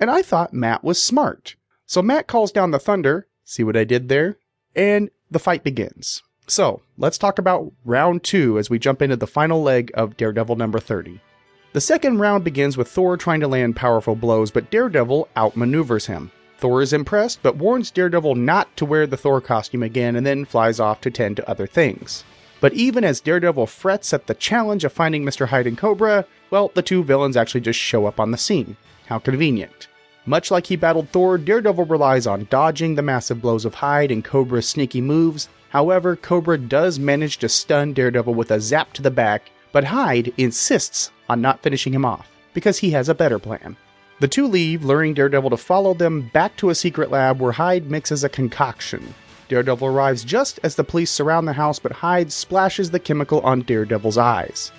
And 0.00 0.10
I 0.10 0.22
thought 0.22 0.52
Matt 0.52 0.82
was 0.82 1.00
smart. 1.00 1.56
So 1.86 2.02
Matt 2.02 2.26
calls 2.26 2.50
down 2.50 2.70
the 2.70 2.78
thunder, 2.78 3.28
see 3.44 3.62
what 3.62 3.76
I 3.76 3.84
did 3.84 4.08
there? 4.08 4.38
And 4.74 5.10
the 5.30 5.38
fight 5.38 5.62
begins. 5.62 6.22
So 6.46 6.82
let's 6.98 7.18
talk 7.18 7.38
about 7.38 7.72
round 7.84 8.22
two 8.24 8.58
as 8.58 8.68
we 8.68 8.78
jump 8.78 9.00
into 9.00 9.16
the 9.16 9.26
final 9.26 9.62
leg 9.62 9.90
of 9.94 10.16
Daredevil 10.16 10.56
number 10.56 10.80
30. 10.80 11.20
The 11.74 11.80
second 11.80 12.20
round 12.20 12.44
begins 12.44 12.76
with 12.76 12.86
Thor 12.86 13.16
trying 13.16 13.40
to 13.40 13.48
land 13.48 13.74
powerful 13.74 14.14
blows, 14.14 14.52
but 14.52 14.70
Daredevil 14.70 15.26
outmaneuvers 15.36 16.06
him. 16.06 16.30
Thor 16.56 16.80
is 16.80 16.92
impressed, 16.92 17.42
but 17.42 17.56
warns 17.56 17.90
Daredevil 17.90 18.36
not 18.36 18.76
to 18.76 18.84
wear 18.84 19.08
the 19.08 19.16
Thor 19.16 19.40
costume 19.40 19.82
again 19.82 20.14
and 20.14 20.24
then 20.24 20.44
flies 20.44 20.78
off 20.78 21.00
to 21.00 21.10
tend 21.10 21.36
to 21.36 21.50
other 21.50 21.66
things. 21.66 22.22
But 22.60 22.74
even 22.74 23.02
as 23.02 23.20
Daredevil 23.20 23.66
frets 23.66 24.14
at 24.14 24.28
the 24.28 24.36
challenge 24.36 24.84
of 24.84 24.92
finding 24.92 25.24
Mr. 25.24 25.48
Hyde 25.48 25.66
and 25.66 25.76
Cobra, 25.76 26.26
well, 26.48 26.70
the 26.74 26.80
two 26.80 27.02
villains 27.02 27.36
actually 27.36 27.62
just 27.62 27.80
show 27.80 28.06
up 28.06 28.20
on 28.20 28.30
the 28.30 28.38
scene. 28.38 28.76
How 29.06 29.18
convenient. 29.18 29.88
Much 30.26 30.52
like 30.52 30.66
he 30.66 30.76
battled 30.76 31.08
Thor, 31.08 31.38
Daredevil 31.38 31.86
relies 31.86 32.28
on 32.28 32.46
dodging 32.50 32.94
the 32.94 33.02
massive 33.02 33.42
blows 33.42 33.64
of 33.64 33.74
Hyde 33.74 34.12
and 34.12 34.24
Cobra's 34.24 34.68
sneaky 34.68 35.00
moves. 35.00 35.48
However, 35.70 36.14
Cobra 36.14 36.56
does 36.56 37.00
manage 37.00 37.38
to 37.38 37.48
stun 37.48 37.94
Daredevil 37.94 38.32
with 38.32 38.52
a 38.52 38.60
zap 38.60 38.92
to 38.92 39.02
the 39.02 39.10
back, 39.10 39.50
but 39.72 39.82
Hyde 39.82 40.32
insists 40.36 41.10
on 41.28 41.40
not 41.40 41.62
finishing 41.62 41.94
him 41.94 42.04
off 42.04 42.30
because 42.52 42.78
he 42.78 42.90
has 42.90 43.08
a 43.08 43.14
better 43.14 43.38
plan. 43.38 43.76
The 44.20 44.28
two 44.28 44.46
leave, 44.46 44.84
luring 44.84 45.14
Daredevil 45.14 45.50
to 45.50 45.56
follow 45.56 45.92
them 45.92 46.30
back 46.32 46.56
to 46.58 46.70
a 46.70 46.74
secret 46.74 47.10
lab 47.10 47.40
where 47.40 47.52
Hyde 47.52 47.90
mixes 47.90 48.22
a 48.22 48.28
concoction. 48.28 49.14
Daredevil 49.48 49.88
arrives 49.88 50.24
just 50.24 50.60
as 50.62 50.76
the 50.76 50.84
police 50.84 51.10
surround 51.10 51.46
the 51.46 51.52
house, 51.52 51.78
but 51.78 51.92
Hyde 51.92 52.32
splashes 52.32 52.90
the 52.90 53.00
chemical 53.00 53.40
on 53.40 53.62
Daredevil's 53.62 54.16
eyes. 54.16 54.72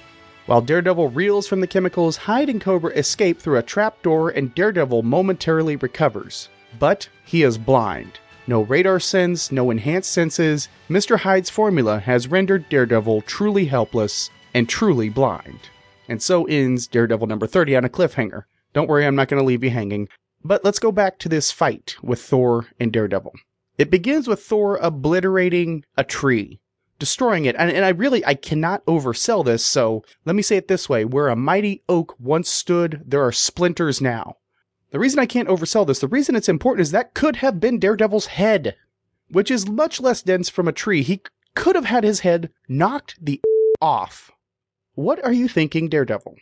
While 0.46 0.62
Daredevil 0.62 1.10
reels 1.10 1.48
from 1.48 1.60
the 1.60 1.68
chemicals, 1.68 2.18
Hyde 2.18 2.50
and 2.50 2.62
Cobra 2.62 2.92
escape 2.92 3.40
through 3.40 3.58
a 3.58 3.64
trapdoor 3.64 4.30
and 4.30 4.54
Daredevil 4.56 5.04
momentarily 5.04 5.76
recovers. 5.76 6.50
But 6.80 7.10
he 7.24 7.44
is 7.44 7.58
blind. 7.58 8.20
No 8.48 8.62
radar 8.62 9.00
sense, 9.00 9.52
no 9.52 9.72
enhanced 9.72 10.12
senses, 10.12 10.70
Mr. 10.90 11.20
Hyde's 11.20 11.50
formula 11.50 12.00
has 12.00 12.28
rendered 12.28 12.70
Daredevil 12.70 13.24
truly 13.24 13.66
helpless 13.66 14.30
and 14.54 14.70
truly 14.70 15.10
blind. 15.10 15.70
And 16.08 16.22
so 16.22 16.46
ends 16.46 16.88
Daredevil 16.88 17.28
number 17.28 17.48
30 17.48 17.76
on 17.76 17.86
a 17.86 17.90
cliffhanger. 17.90 18.44
Don't 18.74 18.90
worry, 18.90 19.06
I'm 19.06 19.16
not 19.16 19.28
going 19.28 19.40
to 19.40 19.46
leave 19.46 19.64
you 19.64 19.70
hanging. 19.70 20.08
But 20.44 20.64
let's 20.64 20.80
go 20.80 20.92
back 20.92 21.18
to 21.20 21.30
this 21.30 21.52
fight 21.52 21.96
with 22.04 22.22
Thor 22.22 22.68
and 22.80 22.92
Daredevil. 22.92 23.34
It 23.78 23.90
begins 23.90 24.28
with 24.28 24.44
Thor 24.44 24.78
obliterating 24.78 25.84
a 25.98 26.04
tree, 26.04 26.60
destroying 27.00 27.46
it. 27.46 27.56
And, 27.58 27.72
and 27.72 27.84
I 27.84 27.90
really, 27.90 28.24
I 28.26 28.36
cannot 28.36 28.86
oversell 28.86 29.44
this. 29.44 29.66
So 29.66 30.04
let 30.24 30.36
me 30.36 30.42
say 30.42 30.58
it 30.58 30.68
this 30.68 30.88
way. 30.88 31.04
Where 31.04 31.30
a 31.30 31.36
mighty 31.36 31.84
oak 31.90 32.16
once 32.20 32.50
stood, 32.50 33.02
there 33.06 33.24
are 33.24 33.32
splinters 33.32 34.02
now. 34.02 34.38
The 34.92 35.00
reason 35.00 35.20
I 35.20 35.26
can't 35.26 35.50
oversell 35.50 35.86
this, 35.86 36.00
the 36.00 36.08
reason 36.08 36.36
it's 36.36 36.48
important 36.48 36.82
is 36.84 36.92
that 36.92 37.14
could 37.14 37.38
have 37.38 37.60
been 37.60 37.80
Daredevil's 37.80 38.28
head, 38.28 38.76
which 39.30 39.50
is 39.50 39.68
much 39.68 40.00
less 40.00 40.22
dense 40.22 40.48
from 40.48 40.68
a 40.68 40.74
tree. 40.74 41.02
He 41.02 41.22
could 41.56 41.76
have 41.76 41.86
had 41.86 42.04
his 42.04 42.20
head 42.22 42.52
knocked 42.70 43.18
the 43.20 43.42
off 43.82 44.32
what 44.96 45.24
are 45.24 45.34
you 45.34 45.48
thinking, 45.48 45.88
Daredevil? 45.88 46.36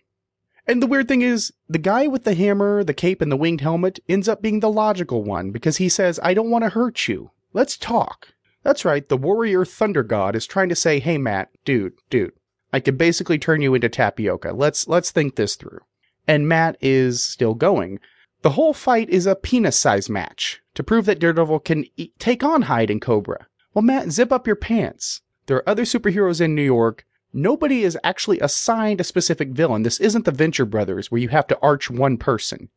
And 0.65 0.81
the 0.81 0.87
weird 0.87 1.07
thing 1.07 1.21
is, 1.21 1.51
the 1.67 1.77
guy 1.77 2.07
with 2.07 2.23
the 2.23 2.35
hammer, 2.35 2.83
the 2.83 2.93
cape, 2.93 3.21
and 3.21 3.31
the 3.31 3.37
winged 3.37 3.61
helmet 3.61 3.99
ends 4.07 4.29
up 4.29 4.41
being 4.41 4.61
the 4.61 4.71
logical 4.71 5.23
one 5.23 5.51
because 5.51 5.77
he 5.77 5.89
says, 5.89 6.19
I 6.23 6.33
don't 6.33 6.49
want 6.49 6.63
to 6.63 6.69
hurt 6.69 7.07
you. 7.07 7.31
Let's 7.51 7.77
talk. 7.77 8.29
That's 8.63 8.85
right, 8.85 9.07
the 9.07 9.17
warrior 9.17 9.65
thunder 9.65 10.03
god 10.03 10.35
is 10.35 10.47
trying 10.47 10.69
to 10.69 10.75
say, 10.75 10.99
hey 10.99 11.17
Matt, 11.17 11.49
dude, 11.65 11.93
dude, 12.09 12.31
I 12.71 12.79
could 12.79 12.97
basically 12.97 13.37
turn 13.37 13.61
you 13.61 13.75
into 13.75 13.89
tapioca. 13.89 14.53
Let's 14.53 14.87
let's 14.87 15.11
think 15.11 15.35
this 15.35 15.55
through. 15.55 15.81
And 16.27 16.47
Matt 16.47 16.77
is 16.79 17.23
still 17.23 17.55
going. 17.55 17.99
The 18.41 18.51
whole 18.51 18.73
fight 18.73 19.09
is 19.09 19.25
a 19.25 19.35
penis-sized 19.35 20.09
match 20.09 20.61
to 20.75 20.83
prove 20.83 21.05
that 21.05 21.19
Daredevil 21.19 21.59
can 21.59 21.85
e- 21.97 22.11
take 22.19 22.43
on 22.43 22.63
Hyde 22.63 22.89
and 22.89 23.01
Cobra. 23.01 23.47
Well, 23.73 23.83
Matt, 23.83 24.11
zip 24.11 24.31
up 24.31 24.47
your 24.47 24.55
pants. 24.55 25.21
There 25.45 25.57
are 25.57 25.69
other 25.69 25.83
superheroes 25.83 26.39
in 26.39 26.55
New 26.55 26.63
York. 26.63 27.05
Nobody 27.34 27.84
is 27.84 27.98
actually 28.04 28.39
assigned 28.39 29.02
a 29.02 29.04
specific 29.04 29.50
villain. 29.50 29.82
This 29.82 30.00
isn't 30.00 30.26
the 30.26 30.32
Venture 30.32 30.65
Brothers 30.65 31.10
where 31.10 31.19
you 31.19 31.30
have 31.30 31.48
to 31.48 31.60
arch 31.62 31.89
one 31.89 32.17
person. 32.17 32.69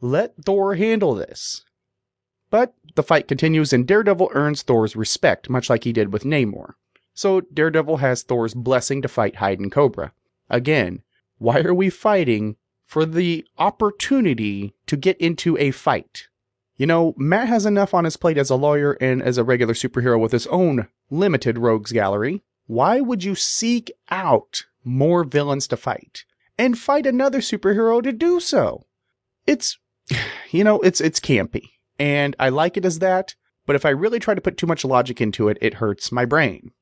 Let 0.00 0.34
Thor 0.44 0.74
handle 0.74 1.14
this. 1.14 1.64
But 2.50 2.74
the 2.96 3.04
fight 3.04 3.28
continues 3.28 3.72
and 3.72 3.86
Daredevil 3.86 4.30
earns 4.32 4.62
Thor's 4.62 4.96
respect, 4.96 5.48
much 5.48 5.70
like 5.70 5.84
he 5.84 5.92
did 5.92 6.12
with 6.12 6.24
Namor. 6.24 6.74
So 7.14 7.40
Daredevil 7.40 7.98
has 7.98 8.22
Thor's 8.22 8.54
blessing 8.54 9.00
to 9.02 9.08
fight 9.08 9.36
Hyde 9.36 9.60
and 9.60 9.70
Cobra. 9.70 10.12
Again, 10.50 11.02
why 11.38 11.60
are 11.60 11.74
we 11.74 11.88
fighting 11.88 12.56
for 12.84 13.06
the 13.06 13.46
opportunity 13.58 14.74
to 14.86 14.96
get 14.96 15.16
into 15.18 15.56
a 15.56 15.70
fight? 15.70 16.28
You 16.76 16.86
know, 16.86 17.14
Matt 17.16 17.48
has 17.48 17.64
enough 17.64 17.94
on 17.94 18.04
his 18.04 18.16
plate 18.16 18.38
as 18.38 18.50
a 18.50 18.56
lawyer 18.56 18.92
and 19.00 19.22
as 19.22 19.38
a 19.38 19.44
regular 19.44 19.74
superhero 19.74 20.18
with 20.18 20.32
his 20.32 20.48
own 20.48 20.88
limited 21.08 21.58
rogues 21.58 21.92
gallery. 21.92 22.42
Why 22.66 23.00
would 23.00 23.24
you 23.24 23.34
seek 23.34 23.92
out 24.10 24.62
more 24.84 25.24
villains 25.24 25.66
to 25.68 25.76
fight 25.76 26.24
and 26.58 26.78
fight 26.78 27.06
another 27.06 27.40
superhero 27.40 28.02
to 28.02 28.12
do 28.12 28.40
so? 28.40 28.86
It's, 29.46 29.78
you 30.50 30.64
know, 30.64 30.80
it's, 30.80 31.00
it's 31.00 31.20
campy 31.20 31.70
and 31.98 32.34
I 32.38 32.48
like 32.48 32.76
it 32.76 32.84
as 32.84 32.98
that, 32.98 33.34
but 33.66 33.76
if 33.76 33.84
I 33.84 33.90
really 33.90 34.18
try 34.18 34.34
to 34.34 34.40
put 34.40 34.56
too 34.56 34.66
much 34.66 34.84
logic 34.84 35.20
into 35.20 35.48
it, 35.48 35.58
it 35.60 35.74
hurts 35.74 36.12
my 36.12 36.24
brain. 36.24 36.72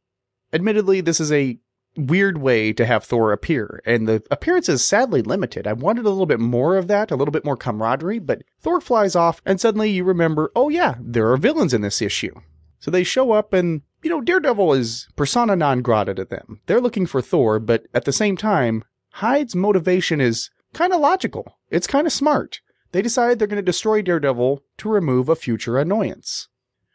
Admittedly, 0.52 1.00
this 1.00 1.20
is 1.20 1.32
a 1.32 1.58
weird 1.96 2.38
way 2.38 2.72
to 2.72 2.86
have 2.86 3.04
Thor 3.04 3.32
appear, 3.32 3.82
and 3.84 4.08
the 4.08 4.22
appearance 4.30 4.68
is 4.68 4.84
sadly 4.84 5.22
limited. 5.22 5.66
I 5.66 5.74
wanted 5.74 6.06
a 6.06 6.10
little 6.10 6.26
bit 6.26 6.40
more 6.40 6.76
of 6.76 6.88
that, 6.88 7.10
a 7.10 7.16
little 7.16 7.32
bit 7.32 7.44
more 7.44 7.56
camaraderie, 7.56 8.18
but 8.18 8.42
Thor 8.58 8.80
flies 8.80 9.14
off, 9.14 9.42
and 9.44 9.60
suddenly 9.60 9.90
you 9.90 10.04
remember, 10.04 10.50
oh 10.56 10.68
yeah, 10.68 10.96
there 11.00 11.30
are 11.30 11.36
villains 11.36 11.74
in 11.74 11.82
this 11.82 12.00
issue. 12.00 12.34
So 12.78 12.90
they 12.90 13.04
show 13.04 13.32
up, 13.32 13.52
and, 13.52 13.82
you 14.02 14.10
know, 14.10 14.20
Daredevil 14.20 14.72
is 14.74 15.08
persona 15.16 15.56
non 15.56 15.82
grata 15.82 16.14
to 16.14 16.24
them. 16.24 16.60
They're 16.66 16.80
looking 16.80 17.06
for 17.06 17.22
Thor, 17.22 17.58
but 17.58 17.86
at 17.94 18.04
the 18.04 18.12
same 18.12 18.36
time, 18.36 18.84
Hyde's 19.14 19.54
motivation 19.54 20.20
is 20.20 20.50
kind 20.72 20.92
of 20.92 21.00
logical. 21.00 21.58
It's 21.70 21.86
kind 21.86 22.06
of 22.06 22.12
smart. 22.12 22.60
They 22.92 23.02
decide 23.02 23.38
they're 23.38 23.48
going 23.48 23.56
to 23.56 23.62
destroy 23.62 24.02
Daredevil 24.02 24.62
to 24.78 24.88
remove 24.88 25.28
a 25.28 25.36
future 25.36 25.78
annoyance. 25.78 26.48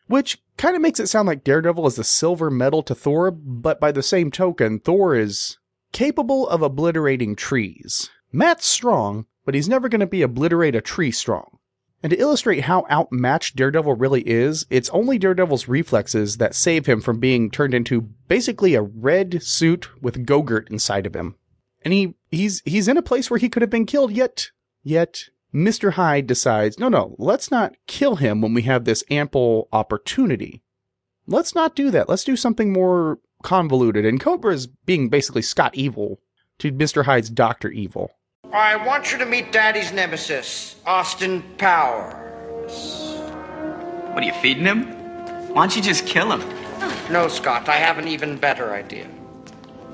Which 0.08 0.41
kind 0.58 0.76
of 0.76 0.82
makes 0.82 1.00
it 1.00 1.08
sound 1.08 1.28
like 1.28 1.43
Daredevil 1.43 1.86
is 1.88 1.96
the 1.96 2.04
silver 2.04 2.50
medal 2.50 2.82
to 2.84 2.96
Thor, 2.96 3.32
but 3.32 3.80
by 3.80 3.91
the 3.91 4.04
same 4.04 4.32
token, 4.32 4.80
Thor 4.80 5.15
is 5.15 5.58
capable 5.91 6.48
of 6.48 6.62
obliterating 6.62 7.36
trees. 7.36 8.10
Matt's 8.32 8.65
strong, 8.65 9.26
but 9.46 9.56
he's 9.56 9.70
never 9.70 9.89
going 9.89 10.02
to 10.02 10.08
be 10.08 10.22
obliterate 10.22 10.76
a 10.76 10.82
tree 10.82 11.12
strong. 11.12 11.57
And 12.04 12.12
to 12.12 12.20
illustrate 12.20 12.62
how 12.62 12.86
outmatched 12.92 13.56
Daredevil 13.56 13.96
really 13.96 14.22
is, 14.22 14.66
it's 14.70 14.90
only 14.92 15.18
Daredevil's 15.18 15.68
reflexes 15.68 16.38
that 16.38 16.54
save 16.54 16.86
him 16.86 17.02
from 17.02 17.20
being 17.20 17.50
turned 17.50 17.74
into 17.74 18.02
basically 18.28 18.76
a 18.76 18.84
red 18.84 19.42
suit 19.42 19.90
with 20.02 20.26
Gogurt 20.26 20.70
inside 20.70 21.08
of 21.08 21.16
him. 21.16 21.36
And 21.84 21.94
he 21.94 22.16
he's 22.30 22.62
he's 22.66 22.88
in 22.88 22.98
a 22.98 23.02
place 23.02 23.30
where 23.30 23.40
he 23.40 23.50
could 23.50 23.62
have 23.62 23.70
been 23.70 23.86
killed, 23.86 24.12
yet 24.12 24.52
yet 24.84 25.24
Mr. 25.54 25.94
Hyde 25.94 26.28
decides, 26.28 26.78
no, 26.78 26.90
no, 26.90 27.16
let's 27.18 27.50
not 27.50 27.76
kill 27.88 28.18
him 28.18 28.42
when 28.42 28.54
we 28.54 28.64
have 28.64 28.86
this 28.86 29.04
ample 29.10 29.68
opportunity. 29.72 30.62
Let's 31.26 31.56
not 31.56 31.76
do 31.76 31.90
that. 31.92 32.08
Let's 32.08 32.24
do 32.24 32.36
something 32.36 32.72
more 32.72 33.20
convoluted. 33.44 34.06
And 34.06 34.20
Cobra 34.20 34.54
is 34.54 34.68
being 34.68 35.10
basically 35.10 35.42
Scott 35.42 35.76
Evil 35.76 36.20
to 36.60 36.72
Mr. 36.72 37.06
Hyde's 37.06 37.30
Dr. 37.30 37.70
Evil. 37.70 38.12
I 38.54 38.78
want 38.78 39.12
you 39.12 39.18
to 39.18 39.26
meet 39.26 39.52
Daddy's 39.52 39.92
nemesis, 39.92 40.78
Austin 40.86 41.44
Powers. 41.58 43.14
What 44.14 44.24
are 44.24 44.26
you 44.26 44.34
feeding 44.34 44.64
him? 44.64 44.86
Why 45.54 45.64
don't 45.64 45.76
you 45.76 45.82
just 45.82 46.06
kill 46.06 46.32
him? 46.32 46.40
No, 47.12 47.28
Scott, 47.28 47.68
I 47.68 47.76
have 47.76 47.98
an 47.98 48.08
even 48.08 48.38
better 48.38 48.74
idea. 48.74 49.06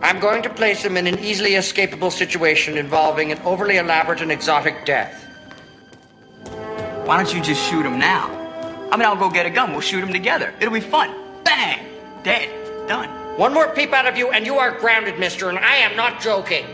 I'm 0.03 0.19
going 0.19 0.43
to 0.43 0.51
place 0.51 0.83
him 0.83 0.97
in 0.97 1.07
an 1.07 1.17
easily 1.17 1.51
escapable 1.51 2.11
situation 2.11 2.77
involving 2.77 3.31
an 3.31 3.39
overly 3.39 3.77
elaborate 3.77 4.21
and 4.21 4.31
exotic 4.31 4.85
death. 4.85 5.25
Why 7.05 7.17
don't 7.17 7.33
you 7.33 7.41
just 7.41 7.67
shoot 7.69 7.85
him 7.85 7.97
now? 7.97 8.29
I 8.91 8.97
mean, 8.97 9.07
I'll 9.07 9.15
go 9.15 9.31
get 9.31 9.47
a 9.47 9.49
gun. 9.49 9.71
We'll 9.71 9.81
shoot 9.81 10.03
him 10.03 10.13
together. 10.13 10.53
It'll 10.59 10.73
be 10.73 10.79
fun. 10.79 11.11
Bang! 11.43 11.87
Dead. 12.23 12.49
Done. 12.87 13.09
One 13.37 13.51
more 13.51 13.69
peep 13.69 13.93
out 13.93 14.05
of 14.05 14.15
you, 14.15 14.29
and 14.29 14.45
you 14.45 14.55
are 14.59 14.77
grounded, 14.77 15.17
mister, 15.17 15.49
and 15.49 15.57
I 15.57 15.77
am 15.77 15.95
not 15.95 16.21
joking. 16.21 16.65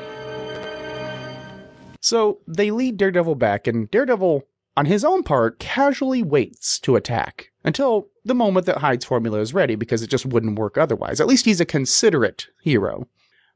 So 2.00 2.40
they 2.48 2.72
lead 2.72 2.98
Daredevil 2.98 3.36
back, 3.36 3.68
and 3.68 3.90
Daredevil, 3.92 4.48
on 4.78 4.86
his 4.86 5.04
own 5.04 5.24
part, 5.24 5.60
casually 5.60 6.24
waits 6.24 6.80
to 6.80 6.96
attack 6.96 7.52
until 7.64 8.08
the 8.24 8.36
moment 8.36 8.66
that 8.66 8.78
Hyde's 8.78 9.06
formula 9.06 9.40
is 9.40 9.54
ready 9.54 9.76
because 9.76 10.02
it 10.02 10.10
just 10.10 10.26
wouldn't 10.26 10.58
work 10.58 10.78
otherwise. 10.78 11.20
At 11.20 11.28
least 11.28 11.46
he's 11.46 11.60
a 11.60 11.66
considerate 11.66 12.48
hero. 12.62 13.08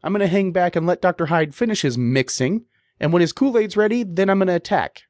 I'm 0.04 0.12
going 0.12 0.20
to 0.20 0.28
hang 0.28 0.52
back 0.52 0.76
and 0.76 0.86
let 0.86 1.02
Dr. 1.02 1.28
Hyde 1.28 1.56
finish 1.56 1.82
his 1.84 1.98
mixing, 1.98 2.66
and 3.00 3.14
when 3.14 3.22
his 3.22 3.32
Kool 3.32 3.58
Aid's 3.58 3.78
ready, 3.78 4.04
then 4.04 4.30
I'm 4.30 4.40
going 4.40 4.48
to 4.48 4.56
attack. 4.56 5.04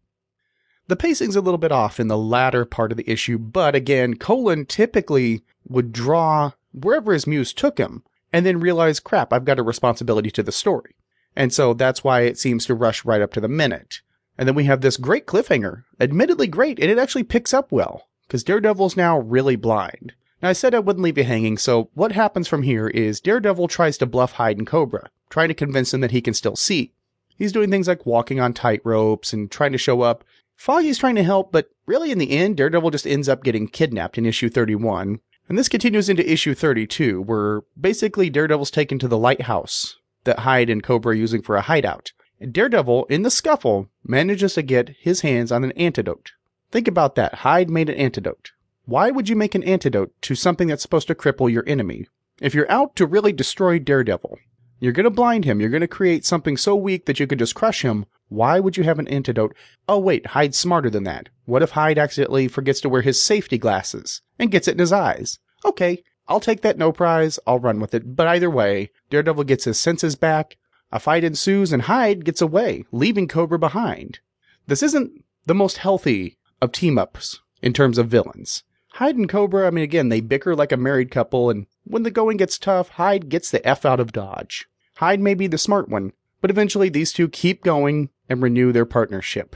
The 0.87 0.95
pacing's 0.95 1.35
a 1.35 1.41
little 1.41 1.57
bit 1.57 1.71
off 1.71 1.99
in 1.99 2.09
the 2.09 2.17
latter 2.17 2.65
part 2.65 2.91
of 2.91 2.97
the 2.97 3.09
issue, 3.09 3.39
but 3.39 3.73
again, 3.73 4.15
Colan 4.15 4.65
typically 4.65 5.41
would 5.67 5.93
draw 5.93 6.51
wherever 6.73 7.13
his 7.13 7.25
muse 7.25 7.53
took 7.53 7.77
him 7.77 8.03
and 8.31 8.45
then 8.45 8.59
realize, 8.59 8.99
crap, 8.99 9.31
I've 9.31 9.45
got 9.45 9.59
a 9.59 9.63
responsibility 9.63 10.29
to 10.31 10.43
the 10.43 10.51
story. 10.51 10.95
And 11.35 11.53
so 11.53 11.73
that's 11.73 12.03
why 12.03 12.21
it 12.21 12.37
seems 12.37 12.65
to 12.65 12.75
rush 12.75 13.05
right 13.05 13.21
up 13.21 13.33
to 13.33 13.41
the 13.41 13.47
minute. 13.47 14.01
And 14.37 14.47
then 14.47 14.55
we 14.55 14.65
have 14.65 14.81
this 14.81 14.97
great 14.97 15.25
cliffhanger, 15.25 15.83
admittedly 15.99 16.47
great, 16.47 16.79
and 16.79 16.89
it 16.89 16.97
actually 16.97 17.23
picks 17.23 17.53
up 17.53 17.71
well, 17.71 18.07
because 18.27 18.43
Daredevil's 18.43 18.97
now 18.97 19.19
really 19.19 19.55
blind. 19.55 20.13
Now, 20.41 20.49
I 20.49 20.53
said 20.53 20.75
I 20.75 20.79
wouldn't 20.79 21.03
leave 21.03 21.17
you 21.17 21.23
hanging, 21.23 21.57
so 21.57 21.89
what 21.93 22.11
happens 22.11 22.47
from 22.47 22.63
here 22.63 22.87
is 22.87 23.21
Daredevil 23.21 23.67
tries 23.67 23.97
to 23.99 24.05
bluff 24.05 24.33
Hyde 24.33 24.57
and 24.57 24.67
Cobra, 24.67 25.09
trying 25.29 25.47
to 25.47 25.53
convince 25.53 25.93
him 25.93 26.01
that 26.01 26.11
he 26.11 26.21
can 26.21 26.33
still 26.33 26.55
see. 26.55 26.91
He's 27.37 27.51
doing 27.51 27.71
things 27.71 27.87
like 27.87 28.05
walking 28.05 28.39
on 28.39 28.53
tight 28.53 28.81
ropes 28.83 29.33
and 29.33 29.49
trying 29.49 29.71
to 29.71 29.77
show 29.77 30.01
up. 30.01 30.23
Foggy's 30.55 30.97
trying 30.97 31.15
to 31.15 31.23
help, 31.23 31.51
but 31.51 31.69
really 31.85 32.11
in 32.11 32.17
the 32.17 32.31
end, 32.31 32.57
Daredevil 32.57 32.91
just 32.91 33.07
ends 33.07 33.29
up 33.29 33.43
getting 33.43 33.67
kidnapped 33.67 34.17
in 34.17 34.25
issue 34.25 34.49
31. 34.49 35.19
And 35.49 35.57
this 35.57 35.69
continues 35.69 36.09
into 36.09 36.29
issue 36.29 36.53
32, 36.53 37.21
where 37.21 37.61
basically 37.79 38.29
Daredevil's 38.29 38.71
taken 38.71 38.99
to 38.99 39.07
the 39.07 39.17
lighthouse 39.17 39.97
that 40.23 40.39
Hyde 40.39 40.69
and 40.69 40.83
Cobra 40.83 41.11
are 41.11 41.15
using 41.15 41.41
for 41.41 41.55
a 41.55 41.61
hideout. 41.61 42.11
Daredevil, 42.51 43.05
in 43.05 43.21
the 43.21 43.31
scuffle, 43.31 43.89
manages 44.03 44.55
to 44.55 44.61
get 44.61 44.95
his 44.99 45.21
hands 45.21 45.51
on 45.51 45.63
an 45.63 45.71
antidote. 45.73 46.31
Think 46.71 46.87
about 46.87 47.15
that. 47.15 47.35
Hyde 47.35 47.69
made 47.69 47.89
an 47.89 47.95
antidote. 47.95 48.51
Why 48.85 49.11
would 49.11 49.29
you 49.29 49.35
make 49.35 49.55
an 49.55 49.63
antidote 49.63 50.13
to 50.23 50.35
something 50.35 50.67
that's 50.67 50.81
supposed 50.81 51.07
to 51.07 51.15
cripple 51.15 51.51
your 51.51 51.63
enemy? 51.67 52.07
If 52.41 52.53
you're 52.53 52.69
out 52.69 52.95
to 52.97 53.05
really 53.05 53.31
destroy 53.31 53.79
Daredevil, 53.79 54.39
you're 54.79 54.91
going 54.91 55.05
to 55.05 55.09
blind 55.09 55.45
him. 55.45 55.61
You're 55.61 55.69
going 55.69 55.81
to 55.81 55.87
create 55.87 56.25
something 56.25 56.57
so 56.57 56.75
weak 56.75 57.05
that 57.05 57.19
you 57.19 57.27
can 57.27 57.39
just 57.39 57.55
crush 57.55 57.83
him. 57.83 58.05
Why 58.27 58.59
would 58.59 58.75
you 58.75 58.83
have 58.83 58.99
an 58.99 59.07
antidote? 59.07 59.55
Oh, 59.87 59.99
wait, 59.99 60.25
Hyde's 60.27 60.57
smarter 60.57 60.89
than 60.89 61.05
that. 61.05 61.29
What 61.45 61.61
if 61.61 61.71
Hyde 61.71 61.97
accidentally 61.97 62.49
forgets 62.49 62.81
to 62.81 62.89
wear 62.89 63.01
his 63.01 63.21
safety 63.21 63.57
glasses 63.57 64.21
and 64.37 64.51
gets 64.51 64.67
it 64.67 64.73
in 64.73 64.79
his 64.79 64.91
eyes? 64.91 65.39
Okay, 65.63 66.03
I'll 66.27 66.39
take 66.39 66.61
that 66.61 66.77
no 66.77 66.91
prize. 66.91 67.39
I'll 67.45 67.59
run 67.59 67.79
with 67.79 67.93
it. 67.93 68.15
But 68.15 68.27
either 68.27 68.49
way, 68.49 68.91
Daredevil 69.09 69.43
gets 69.45 69.65
his 69.65 69.79
senses 69.79 70.15
back. 70.15 70.57
A 70.91 70.99
fight 70.99 71.23
ensues 71.23 71.73
and 71.73 71.83
Hyde 71.83 72.23
gets 72.23 72.41
away, 72.41 72.85
leaving 72.91 73.27
Cobra 73.27 73.57
behind. 73.57 74.19
This 74.67 74.83
isn't 74.83 75.23
the 75.45 75.55
most 75.55 75.77
healthy 75.77 76.37
of 76.61 76.71
team 76.71 76.97
ups 76.97 77.41
in 77.61 77.73
terms 77.73 77.97
of 77.97 78.09
villains. 78.09 78.63
Hyde 78.93 79.15
and 79.15 79.27
Cobra, 79.27 79.65
I 79.65 79.71
mean, 79.71 79.83
again, 79.83 80.09
they 80.09 80.21
bicker 80.21 80.55
like 80.55 80.71
a 80.71 80.77
married 80.77 81.09
couple, 81.09 81.49
and 81.49 81.65
when 81.83 82.03
the 82.03 82.11
going 82.11 82.37
gets 82.37 82.59
tough, 82.59 82.89
Hyde 82.89 83.27
gets 83.27 83.49
the 83.49 83.65
F 83.67 83.85
out 83.85 83.99
of 83.99 84.11
Dodge. 84.11 84.67
Hyde 84.97 85.19
may 85.19 85.33
be 85.33 85.47
the 85.47 85.57
smart 85.57 85.89
one, 85.89 86.13
but 86.41 86.51
eventually 86.51 86.89
these 86.89 87.11
two 87.11 87.27
keep 87.27 87.63
going 87.63 88.09
and 88.29 88.43
renew 88.43 88.71
their 88.71 88.85
partnership. 88.85 89.55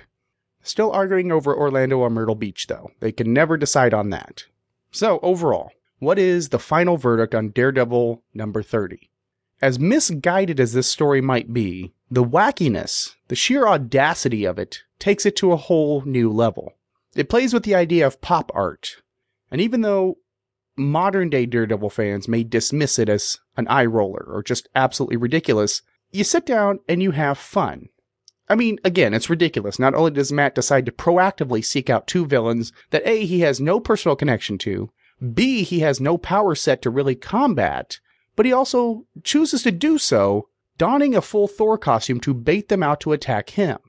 Still 0.64 0.92
arguing 0.92 1.32
over 1.32 1.56
Orlando 1.56 2.00
or 2.00 2.10
Myrtle 2.10 2.36
Beach, 2.36 2.66
though. 2.68 2.92
They 3.00 3.12
can 3.12 3.32
never 3.32 3.58
decide 3.58 3.94
on 3.94 4.10
that. 4.10 4.46
So, 4.92 5.20
overall, 5.22 5.72
what 6.00 6.20
is 6.20 6.50
the 6.50 6.60
final 6.60 6.98
verdict 6.98 7.34
on 7.34 7.50
Daredevil 7.50 8.24
number 8.34 8.62
30? 8.62 9.10
As 9.62 9.80
misguided 9.80 10.60
as 10.60 10.74
this 10.74 10.88
story 10.88 11.22
might 11.22 11.52
be, 11.52 11.94
the 12.12 12.24
wackiness, 12.24 13.16
the 13.28 13.36
sheer 13.36 13.68
audacity 13.68 14.46
of 14.46 14.60
it, 14.60 14.84
takes 15.00 15.26
it 15.26 15.36
to 15.38 15.52
a 15.52 15.58
whole 15.58 16.02
new 16.02 16.32
level. 16.32 16.74
It 17.16 17.30
plays 17.30 17.54
with 17.54 17.64
the 17.64 17.76
idea 17.76 18.06
of 18.06 18.22
pop 18.22 18.52
art. 18.54 18.98
And 19.50 19.60
even 19.60 19.82
though 19.82 20.20
modern 20.76 21.30
day 21.30 21.46
Daredevil 21.46 21.90
fans 21.90 22.28
may 22.28 22.44
dismiss 22.44 23.00
it 23.00 23.10
as 23.10 23.40
an 23.56 23.68
eye 23.68 23.86
roller 23.86 24.24
or 24.28 24.44
just 24.44 24.70
absolutely 24.76 25.18
ridiculous, 25.18 25.82
you 26.12 26.24
sit 26.24 26.46
down 26.46 26.80
and 26.88 27.02
you 27.02 27.12
have 27.12 27.38
fun. 27.38 27.90
I 28.50 28.56
mean, 28.56 28.80
again, 28.84 29.14
it's 29.14 29.30
ridiculous. 29.30 29.78
Not 29.78 29.94
only 29.94 30.12
does 30.12 30.32
Matt 30.32 30.56
decide 30.56 30.86
to 30.86 30.92
proactively 30.92 31.66
seek 31.66 31.90
out 31.90 32.08
two 32.08 32.26
villains 32.26 32.72
that 32.92 33.06
A, 33.06 33.26
he 33.26 33.42
has 33.42 33.60
no 33.60 33.80
personal 33.80 34.16
connection 34.16 34.58
to, 34.60 34.90
B, 35.34 35.64
he 35.64 35.80
has 35.80 36.00
no 36.00 36.18
power 36.18 36.56
set 36.56 36.82
to 36.84 36.90
really 36.90 37.16
combat, 37.16 38.00
but 38.36 38.46
he 38.46 38.54
also 38.54 39.06
chooses 39.24 39.64
to 39.64 39.72
do 39.72 39.98
so 39.98 40.50
donning 40.78 41.16
a 41.16 41.22
full 41.22 41.48
Thor 41.48 41.78
costume 41.78 42.20
to 42.22 42.34
bait 42.34 42.70
them 42.70 42.84
out 42.84 43.00
to 43.02 43.14
attack 43.14 43.52
him. 43.52 43.80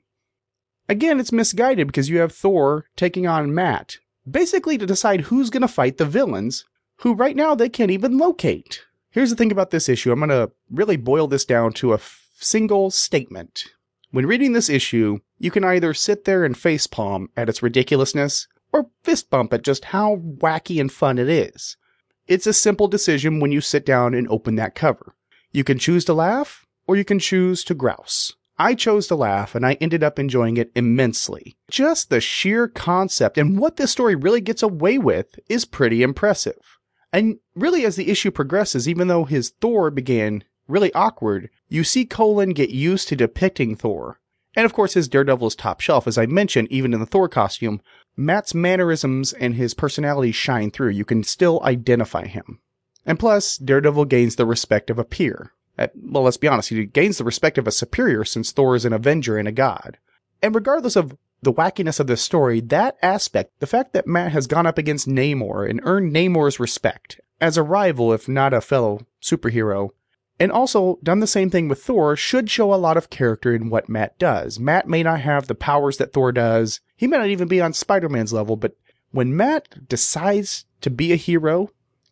Again, 0.87 1.19
it's 1.19 1.31
misguided 1.31 1.87
because 1.87 2.09
you 2.09 2.17
have 2.17 2.33
Thor 2.33 2.85
taking 2.95 3.27
on 3.27 3.53
Matt, 3.53 3.97
basically 4.29 4.77
to 4.79 4.87
decide 4.87 5.21
who's 5.21 5.51
going 5.51 5.61
to 5.61 5.67
fight 5.67 5.97
the 5.97 6.05
villains, 6.05 6.65
who 6.97 7.13
right 7.13 7.35
now 7.35 7.53
they 7.53 7.69
can't 7.69 7.91
even 7.91 8.17
locate. 8.17 8.83
Here's 9.11 9.29
the 9.29 9.35
thing 9.35 9.51
about 9.51 9.69
this 9.69 9.87
issue 9.87 10.11
I'm 10.11 10.19
going 10.19 10.29
to 10.29 10.51
really 10.71 10.97
boil 10.97 11.27
this 11.27 11.45
down 11.45 11.73
to 11.73 11.91
a 11.91 11.95
f- 11.95 12.27
single 12.39 12.89
statement. 12.89 13.65
When 14.11 14.25
reading 14.25 14.53
this 14.53 14.69
issue, 14.69 15.19
you 15.37 15.51
can 15.51 15.63
either 15.63 15.93
sit 15.93 16.25
there 16.25 16.43
and 16.43 16.55
facepalm 16.55 17.27
at 17.37 17.49
its 17.49 17.61
ridiculousness, 17.61 18.47
or 18.71 18.89
fist 19.03 19.29
bump 19.29 19.53
at 19.53 19.63
just 19.63 19.85
how 19.85 20.17
wacky 20.17 20.79
and 20.79 20.91
fun 20.91 21.17
it 21.17 21.29
is. 21.29 21.77
It's 22.27 22.47
a 22.47 22.53
simple 22.53 22.87
decision 22.87 23.39
when 23.39 23.51
you 23.51 23.61
sit 23.61 23.85
down 23.85 24.13
and 24.13 24.27
open 24.29 24.55
that 24.55 24.75
cover. 24.75 25.15
You 25.51 25.63
can 25.63 25.79
choose 25.79 26.05
to 26.05 26.13
laugh, 26.13 26.65
or 26.85 26.95
you 26.95 27.03
can 27.03 27.19
choose 27.19 27.63
to 27.65 27.73
grouse. 27.73 28.33
I 28.57 28.75
chose 28.75 29.07
to 29.07 29.15
laugh, 29.15 29.55
and 29.55 29.65
I 29.65 29.73
ended 29.75 30.03
up 30.03 30.19
enjoying 30.19 30.57
it 30.57 30.71
immensely. 30.75 31.55
Just 31.71 32.09
the 32.09 32.19
sheer 32.19 32.67
concept 32.67 33.37
and 33.37 33.57
what 33.57 33.77
this 33.77 33.91
story 33.91 34.15
really 34.15 34.41
gets 34.41 34.61
away 34.61 34.97
with 34.97 35.39
is 35.47 35.65
pretty 35.65 36.03
impressive. 36.03 36.77
And 37.11 37.39
really, 37.55 37.85
as 37.85 37.95
the 37.95 38.09
issue 38.11 38.31
progresses, 38.31 38.87
even 38.87 39.07
though 39.07 39.23
his 39.23 39.49
Thor 39.61 39.89
began 39.89 40.43
really 40.67 40.93
awkward, 40.93 41.49
you 41.67 41.83
see 41.83 42.05
Colan 42.05 42.51
get 42.51 42.69
used 42.69 43.07
to 43.07 43.15
depicting 43.15 43.75
Thor. 43.75 44.19
And 44.55 44.65
of 44.65 44.73
course, 44.73 44.93
his 44.93 45.07
Daredevil 45.07 45.47
is 45.47 45.55
top 45.55 45.79
shelf, 45.79 46.05
as 46.05 46.17
I 46.17 46.25
mentioned, 46.25 46.67
even 46.69 46.93
in 46.93 46.99
the 46.99 47.05
Thor 47.05 47.29
costume. 47.29 47.81
Matt's 48.17 48.53
mannerisms 48.53 49.33
and 49.33 49.55
his 49.55 49.73
personality 49.73 50.31
shine 50.31 50.71
through. 50.71 50.89
You 50.89 51.05
can 51.05 51.23
still 51.23 51.61
identify 51.63 52.27
him. 52.27 52.59
And 53.05 53.17
plus, 53.17 53.57
Daredevil 53.57 54.05
gains 54.05 54.35
the 54.35 54.45
respect 54.45 54.89
of 54.89 54.99
a 54.99 55.05
peer. 55.05 55.53
Well, 55.95 56.23
let's 56.23 56.37
be 56.37 56.47
honest, 56.47 56.69
he 56.69 56.85
gains 56.85 57.17
the 57.17 57.23
respect 57.23 57.57
of 57.57 57.65
a 57.67 57.71
superior 57.71 58.25
since 58.25 58.51
Thor 58.51 58.75
is 58.75 58.83
an 58.83 58.91
avenger 58.91 59.37
and 59.37 59.47
a 59.47 59.53
god. 59.53 59.97
And 60.41 60.53
regardless 60.53 60.97
of 60.97 61.17
the 61.41 61.53
wackiness 61.53 62.01
of 62.01 62.07
this 62.07 62.21
story, 62.21 62.59
that 62.59 62.97
aspect, 63.01 63.57
the 63.59 63.67
fact 63.67 63.93
that 63.93 64.05
Matt 64.05 64.33
has 64.33 64.45
gone 64.45 64.65
up 64.65 64.77
against 64.77 65.07
Namor 65.07 65.69
and 65.69 65.79
earned 65.83 66.13
Namor's 66.13 66.59
respect 66.59 67.21
as 67.39 67.55
a 67.55 67.63
rival, 67.63 68.11
if 68.11 68.27
not 68.27 68.53
a 68.53 68.59
fellow 68.59 69.07
superhero, 69.21 69.91
and 70.39 70.51
also 70.51 70.99
done 71.03 71.19
the 71.19 71.27
same 71.27 71.49
thing 71.49 71.67
with 71.67 71.83
Thor, 71.83 72.15
should 72.15 72.49
show 72.49 72.73
a 72.73 72.75
lot 72.75 72.97
of 72.97 73.09
character 73.09 73.53
in 73.53 73.69
what 73.69 73.89
Matt 73.89 74.17
does. 74.17 74.59
Matt 74.59 74.87
may 74.87 75.03
not 75.03 75.21
have 75.21 75.47
the 75.47 75.55
powers 75.55 75.97
that 75.97 76.13
Thor 76.13 76.31
does. 76.31 76.79
He 76.95 77.07
may 77.07 77.17
not 77.17 77.27
even 77.27 77.47
be 77.47 77.59
on 77.59 77.73
Spider 77.73 78.09
Man's 78.09 78.33
level, 78.33 78.55
but 78.55 78.75
when 79.11 79.35
Matt 79.35 79.87
decides 79.89 80.65
to 80.81 80.89
be 80.89 81.11
a 81.11 81.17
hero, 81.17 81.71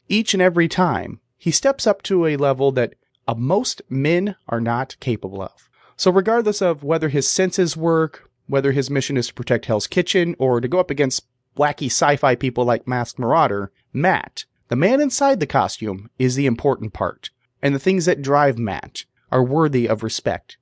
each 0.09 0.33
and 0.33 0.41
every 0.41 0.67
time, 0.67 1.19
he 1.37 1.51
steps 1.51 1.87
up 1.87 2.01
to 2.03 2.25
a 2.25 2.37
level 2.37 2.71
that 2.73 2.95
most 3.35 3.81
men 3.89 4.35
are 4.47 4.61
not 4.61 4.97
capable 4.99 5.41
of. 5.41 5.69
So, 5.95 6.11
regardless 6.11 6.61
of 6.61 6.83
whether 6.83 7.09
his 7.09 7.27
senses 7.27 7.75
work, 7.75 8.29
whether 8.47 8.71
his 8.71 8.89
mission 8.89 9.17
is 9.17 9.27
to 9.27 9.33
protect 9.33 9.65
Hell's 9.65 9.87
Kitchen, 9.87 10.35
or 10.39 10.61
to 10.61 10.67
go 10.67 10.79
up 10.79 10.89
against 10.89 11.25
wacky 11.57 11.87
sci 11.87 12.15
fi 12.17 12.35
people 12.35 12.65
like 12.65 12.87
Masked 12.87 13.19
Marauder, 13.19 13.71
Matt, 13.93 14.45
the 14.67 14.75
man 14.75 15.01
inside 15.01 15.39
the 15.39 15.47
costume, 15.47 16.09
is 16.19 16.35
the 16.35 16.45
important 16.45 16.93
part. 16.93 17.29
And 17.61 17.73
the 17.73 17.79
things 17.79 18.05
that 18.05 18.21
drive 18.21 18.57
Matt 18.57 19.05
are 19.31 19.43
worthy 19.43 19.87
of 19.87 20.03
respect. 20.03 20.57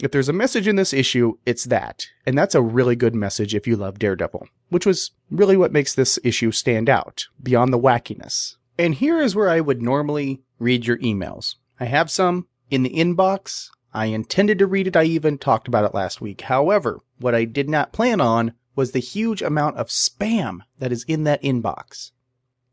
If 0.00 0.12
there's 0.12 0.28
a 0.28 0.32
message 0.32 0.68
in 0.68 0.76
this 0.76 0.92
issue, 0.92 1.38
it's 1.44 1.64
that. 1.64 2.06
And 2.24 2.38
that's 2.38 2.54
a 2.54 2.62
really 2.62 2.94
good 2.94 3.14
message 3.14 3.54
if 3.54 3.66
you 3.66 3.76
love 3.76 3.98
Daredevil, 3.98 4.46
which 4.68 4.86
was 4.86 5.10
really 5.30 5.56
what 5.56 5.72
makes 5.72 5.94
this 5.94 6.18
issue 6.22 6.52
stand 6.52 6.88
out, 6.88 7.26
beyond 7.42 7.72
the 7.72 7.78
wackiness. 7.78 8.56
And 8.78 8.94
here 8.94 9.20
is 9.20 9.34
where 9.34 9.48
I 9.48 9.60
would 9.60 9.82
normally 9.82 10.40
read 10.60 10.86
your 10.86 10.98
emails. 10.98 11.56
I 11.80 11.86
have 11.86 12.10
some 12.10 12.46
in 12.70 12.84
the 12.84 12.94
inbox. 12.94 13.70
I 13.92 14.06
intended 14.06 14.58
to 14.60 14.66
read 14.66 14.86
it. 14.86 14.96
I 14.96 15.04
even 15.04 15.36
talked 15.36 15.66
about 15.66 15.84
it 15.84 15.94
last 15.94 16.20
week. 16.20 16.42
However, 16.42 17.00
what 17.18 17.34
I 17.34 17.44
did 17.44 17.68
not 17.68 17.92
plan 17.92 18.20
on 18.20 18.52
was 18.76 18.92
the 18.92 19.00
huge 19.00 19.42
amount 19.42 19.76
of 19.76 19.88
spam 19.88 20.60
that 20.78 20.92
is 20.92 21.04
in 21.08 21.24
that 21.24 21.42
inbox. 21.42 22.12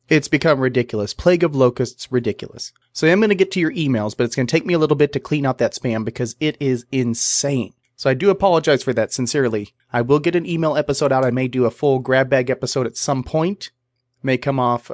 It's 0.08 0.28
become 0.28 0.60
ridiculous. 0.60 1.14
Plague 1.14 1.44
of 1.44 1.56
Locusts, 1.56 2.12
ridiculous. 2.12 2.72
So 2.94 3.08
I'm 3.08 3.20
going 3.20 3.30
to 3.30 3.36
get 3.36 3.52
to 3.52 3.60
your 3.60 3.74
emails, 3.74 4.16
but 4.16 4.24
it's 4.26 4.36
going 4.36 4.46
to 4.46 4.52
take 4.52 4.66
me 4.66 4.76
a 4.76 4.80
little 4.80 4.96
bit 4.96 5.12
to 5.14 5.20
clean 5.20 5.46
out 5.46 5.58
that 5.58 5.74
spam 5.74 6.06
because 6.06 6.36
it 6.40 6.58
is 6.60 6.86
insane. 6.92 7.74
So 7.96 8.10
I 8.10 8.14
do 8.14 8.30
apologize 8.30 8.84
for 8.84 8.94
that 8.94 9.12
sincerely. 9.12 9.74
I 9.92 10.02
will 10.02 10.20
get 10.20 10.36
an 10.36 10.46
email 10.46 10.76
episode 10.78 11.12
out. 11.12 11.26
I 11.26 11.32
may 11.32 11.48
do 11.48 11.66
a 11.66 11.72
full 11.72 12.00
grab 12.00 12.30
bag 12.30 12.50
episode 12.50 12.86
at 12.86 12.98
some 12.98 13.24
point. 13.24 13.72
May 14.22 14.38
come 14.38 14.60
off, 14.60 14.92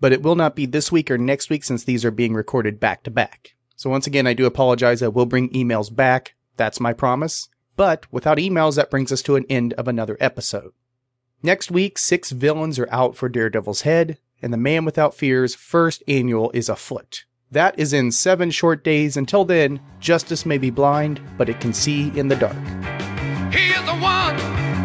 but 0.00 0.12
it 0.12 0.22
will 0.22 0.36
not 0.36 0.56
be 0.56 0.66
this 0.66 0.90
week 0.90 1.10
or 1.10 1.18
next 1.18 1.50
week 1.50 1.64
since 1.64 1.84
these 1.84 2.04
are 2.04 2.10
being 2.10 2.34
recorded 2.34 2.80
back 2.80 3.02
to 3.04 3.10
back. 3.10 3.54
So 3.76 3.90
once 3.90 4.06
again, 4.06 4.26
I 4.26 4.32
do 4.32 4.46
apologize. 4.46 5.02
I 5.02 5.08
will 5.08 5.26
bring 5.26 5.50
emails 5.50 5.94
back. 5.94 6.34
That's 6.56 6.80
my 6.80 6.92
promise. 6.92 7.48
But 7.76 8.06
without 8.12 8.38
emails, 8.38 8.76
that 8.76 8.90
brings 8.90 9.12
us 9.12 9.22
to 9.22 9.36
an 9.36 9.44
end 9.48 9.74
of 9.74 9.86
another 9.86 10.16
episode. 10.18 10.72
Next 11.42 11.70
week, 11.70 11.98
six 11.98 12.32
villains 12.32 12.80
are 12.80 12.88
out 12.90 13.14
for 13.14 13.28
Daredevil's 13.28 13.82
head, 13.82 14.18
and 14.42 14.52
the 14.52 14.56
Man 14.56 14.84
Without 14.84 15.14
Fear's 15.14 15.54
first 15.54 16.02
annual 16.08 16.50
is 16.52 16.68
afoot. 16.68 17.26
That 17.52 17.78
is 17.78 17.92
in 17.92 18.10
seven 18.10 18.50
short 18.50 18.82
days. 18.82 19.16
Until 19.16 19.44
then, 19.44 19.80
justice 20.00 20.44
may 20.44 20.58
be 20.58 20.70
blind, 20.70 21.20
but 21.38 21.48
it 21.48 21.60
can 21.60 21.72
see 21.72 22.08
in 22.18 22.26
the 22.26 22.34
dark. 22.34 22.56
He 23.52 23.68
is 23.68 23.84
the 23.86 23.96
one 24.00 24.36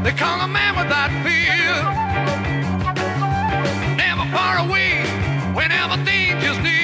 they 0.04 0.12
call 0.12 0.42
a 0.42 0.48
man 0.48 0.78
without 0.78 1.10
fear. 1.26 1.74
Never 3.98 4.30
far 4.32 4.60
away 4.60 5.02
whenever 5.56 6.06
danger's 6.06 6.60
near. 6.60 6.83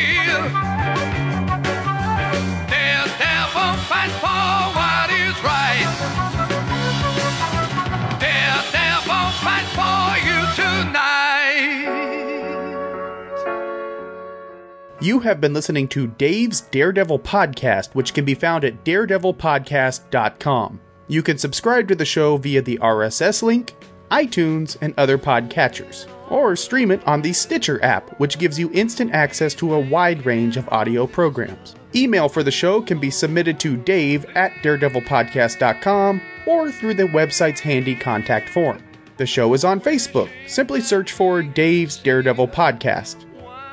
You 15.02 15.20
have 15.20 15.39
been 15.39 15.54
listening 15.54 15.88
to 15.89 16.08
Dave's 16.08 16.60
Daredevil 16.60 17.20
Podcast, 17.20 17.95
which 17.95 18.14
can 18.14 18.26
be 18.26 18.34
found 18.34 18.66
at 18.66 18.84
daredevilpodcast.com. 18.84 20.82
You 21.08 21.24
can 21.24 21.38
subscribe 21.38 21.88
to 21.88 21.95
the 21.95 22.04
show 22.04 22.36
via 22.36 22.62
the 22.62 22.78
RSS 22.80 23.41
link, 23.41 23.74
iTunes, 24.12 24.76
and 24.82 24.93
other 24.97 25.18
podcatchers, 25.18 26.06
or 26.30 26.54
stream 26.58 26.91
it 26.91 27.02
on 27.08 27.22
the 27.22 27.32
Stitcher 27.32 27.82
app, 27.82 28.10
which 28.20 28.38
gives 28.39 28.60
you 28.60 28.70
instant 28.74 29.14
access 29.14 29.54
to 29.56 29.74
a 29.74 29.80
wide 29.80 30.26
range 30.26 30.58
of 30.58 30.68
audio 30.68 31.08
programs. 31.08 31.76
Email 31.95 32.28
for 32.28 32.43
the 32.43 32.52
show 32.52 32.82
can 32.82 33.00
be 33.00 33.10
submitted 33.10 33.58
to 33.62 33.78
dave 33.78 34.26
at 34.36 34.52
daredevilpodcast.com 34.64 36.22
or 36.45 36.72
through 36.74 36.95
the 36.95 37.04
website's 37.04 37.62
handy 37.62 37.95
contact 37.95 38.50
form. 38.50 38.84
The 39.16 39.26
show 39.26 39.54
is 39.54 39.64
on 39.64 39.80
Facebook. 39.80 40.30
Simply 40.45 40.82
search 40.82 41.14
for 41.14 41.41
Dave's 41.41 41.95
Daredevil 41.95 42.50
Podcast. 42.50 43.26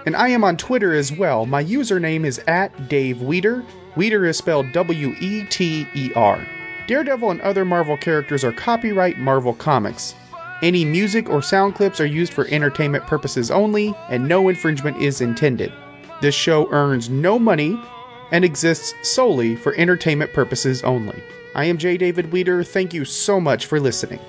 And 0.07 0.17
I 0.17 0.29
am 0.29 0.45
on 0.45 0.57
Twitter 0.57 0.95
as 0.95 1.13
well. 1.13 1.47
My 1.47 1.63
username 1.63 2.25
is 2.25 2.41
at 2.47 2.89
Dave 2.89 3.21
Weter. 3.21 3.65
Weter 3.97 4.25
is 4.25 4.39
spelled 4.39 4.73
W 4.73 5.15
E 5.21 5.45
T 5.51 5.87
E 5.95 6.13
R. 6.15 6.47
Daredevil 6.87 7.33
and 7.33 7.41
other 7.41 7.65
Marvel 7.65 7.97
characters 7.97 8.45
are 8.45 8.53
copyright 8.53 9.19
Marvel 9.19 9.55
Comics. 9.55 10.15
Any 10.63 10.85
music 10.85 11.29
or 11.29 11.43
sound 11.43 11.75
clips 11.75 12.01
are 12.01 12.07
used 12.07 12.33
for 12.33 12.47
entertainment 12.47 13.05
purposes 13.07 13.51
only, 13.51 13.95
and 14.09 14.27
no 14.27 14.49
infringement 14.49 14.97
is 15.03 15.21
intended. 15.21 15.73
This 16.23 16.35
show 16.35 16.71
earns 16.71 17.11
no 17.11 17.39
money 17.39 17.79
and 18.31 18.45
exists 18.45 18.95
solely 19.03 19.57
for 19.57 19.75
entertainment 19.75 20.33
purposes 20.33 20.83
only. 20.83 21.23
I 21.55 21.65
am 21.65 21.79
J. 21.79 21.97
David 21.97 22.33
Weter. 22.33 22.63
Thank 22.63 22.95
you 22.95 23.05
so 23.05 23.41
much 23.41 23.67
for 23.67 23.81
listening. 23.81 24.21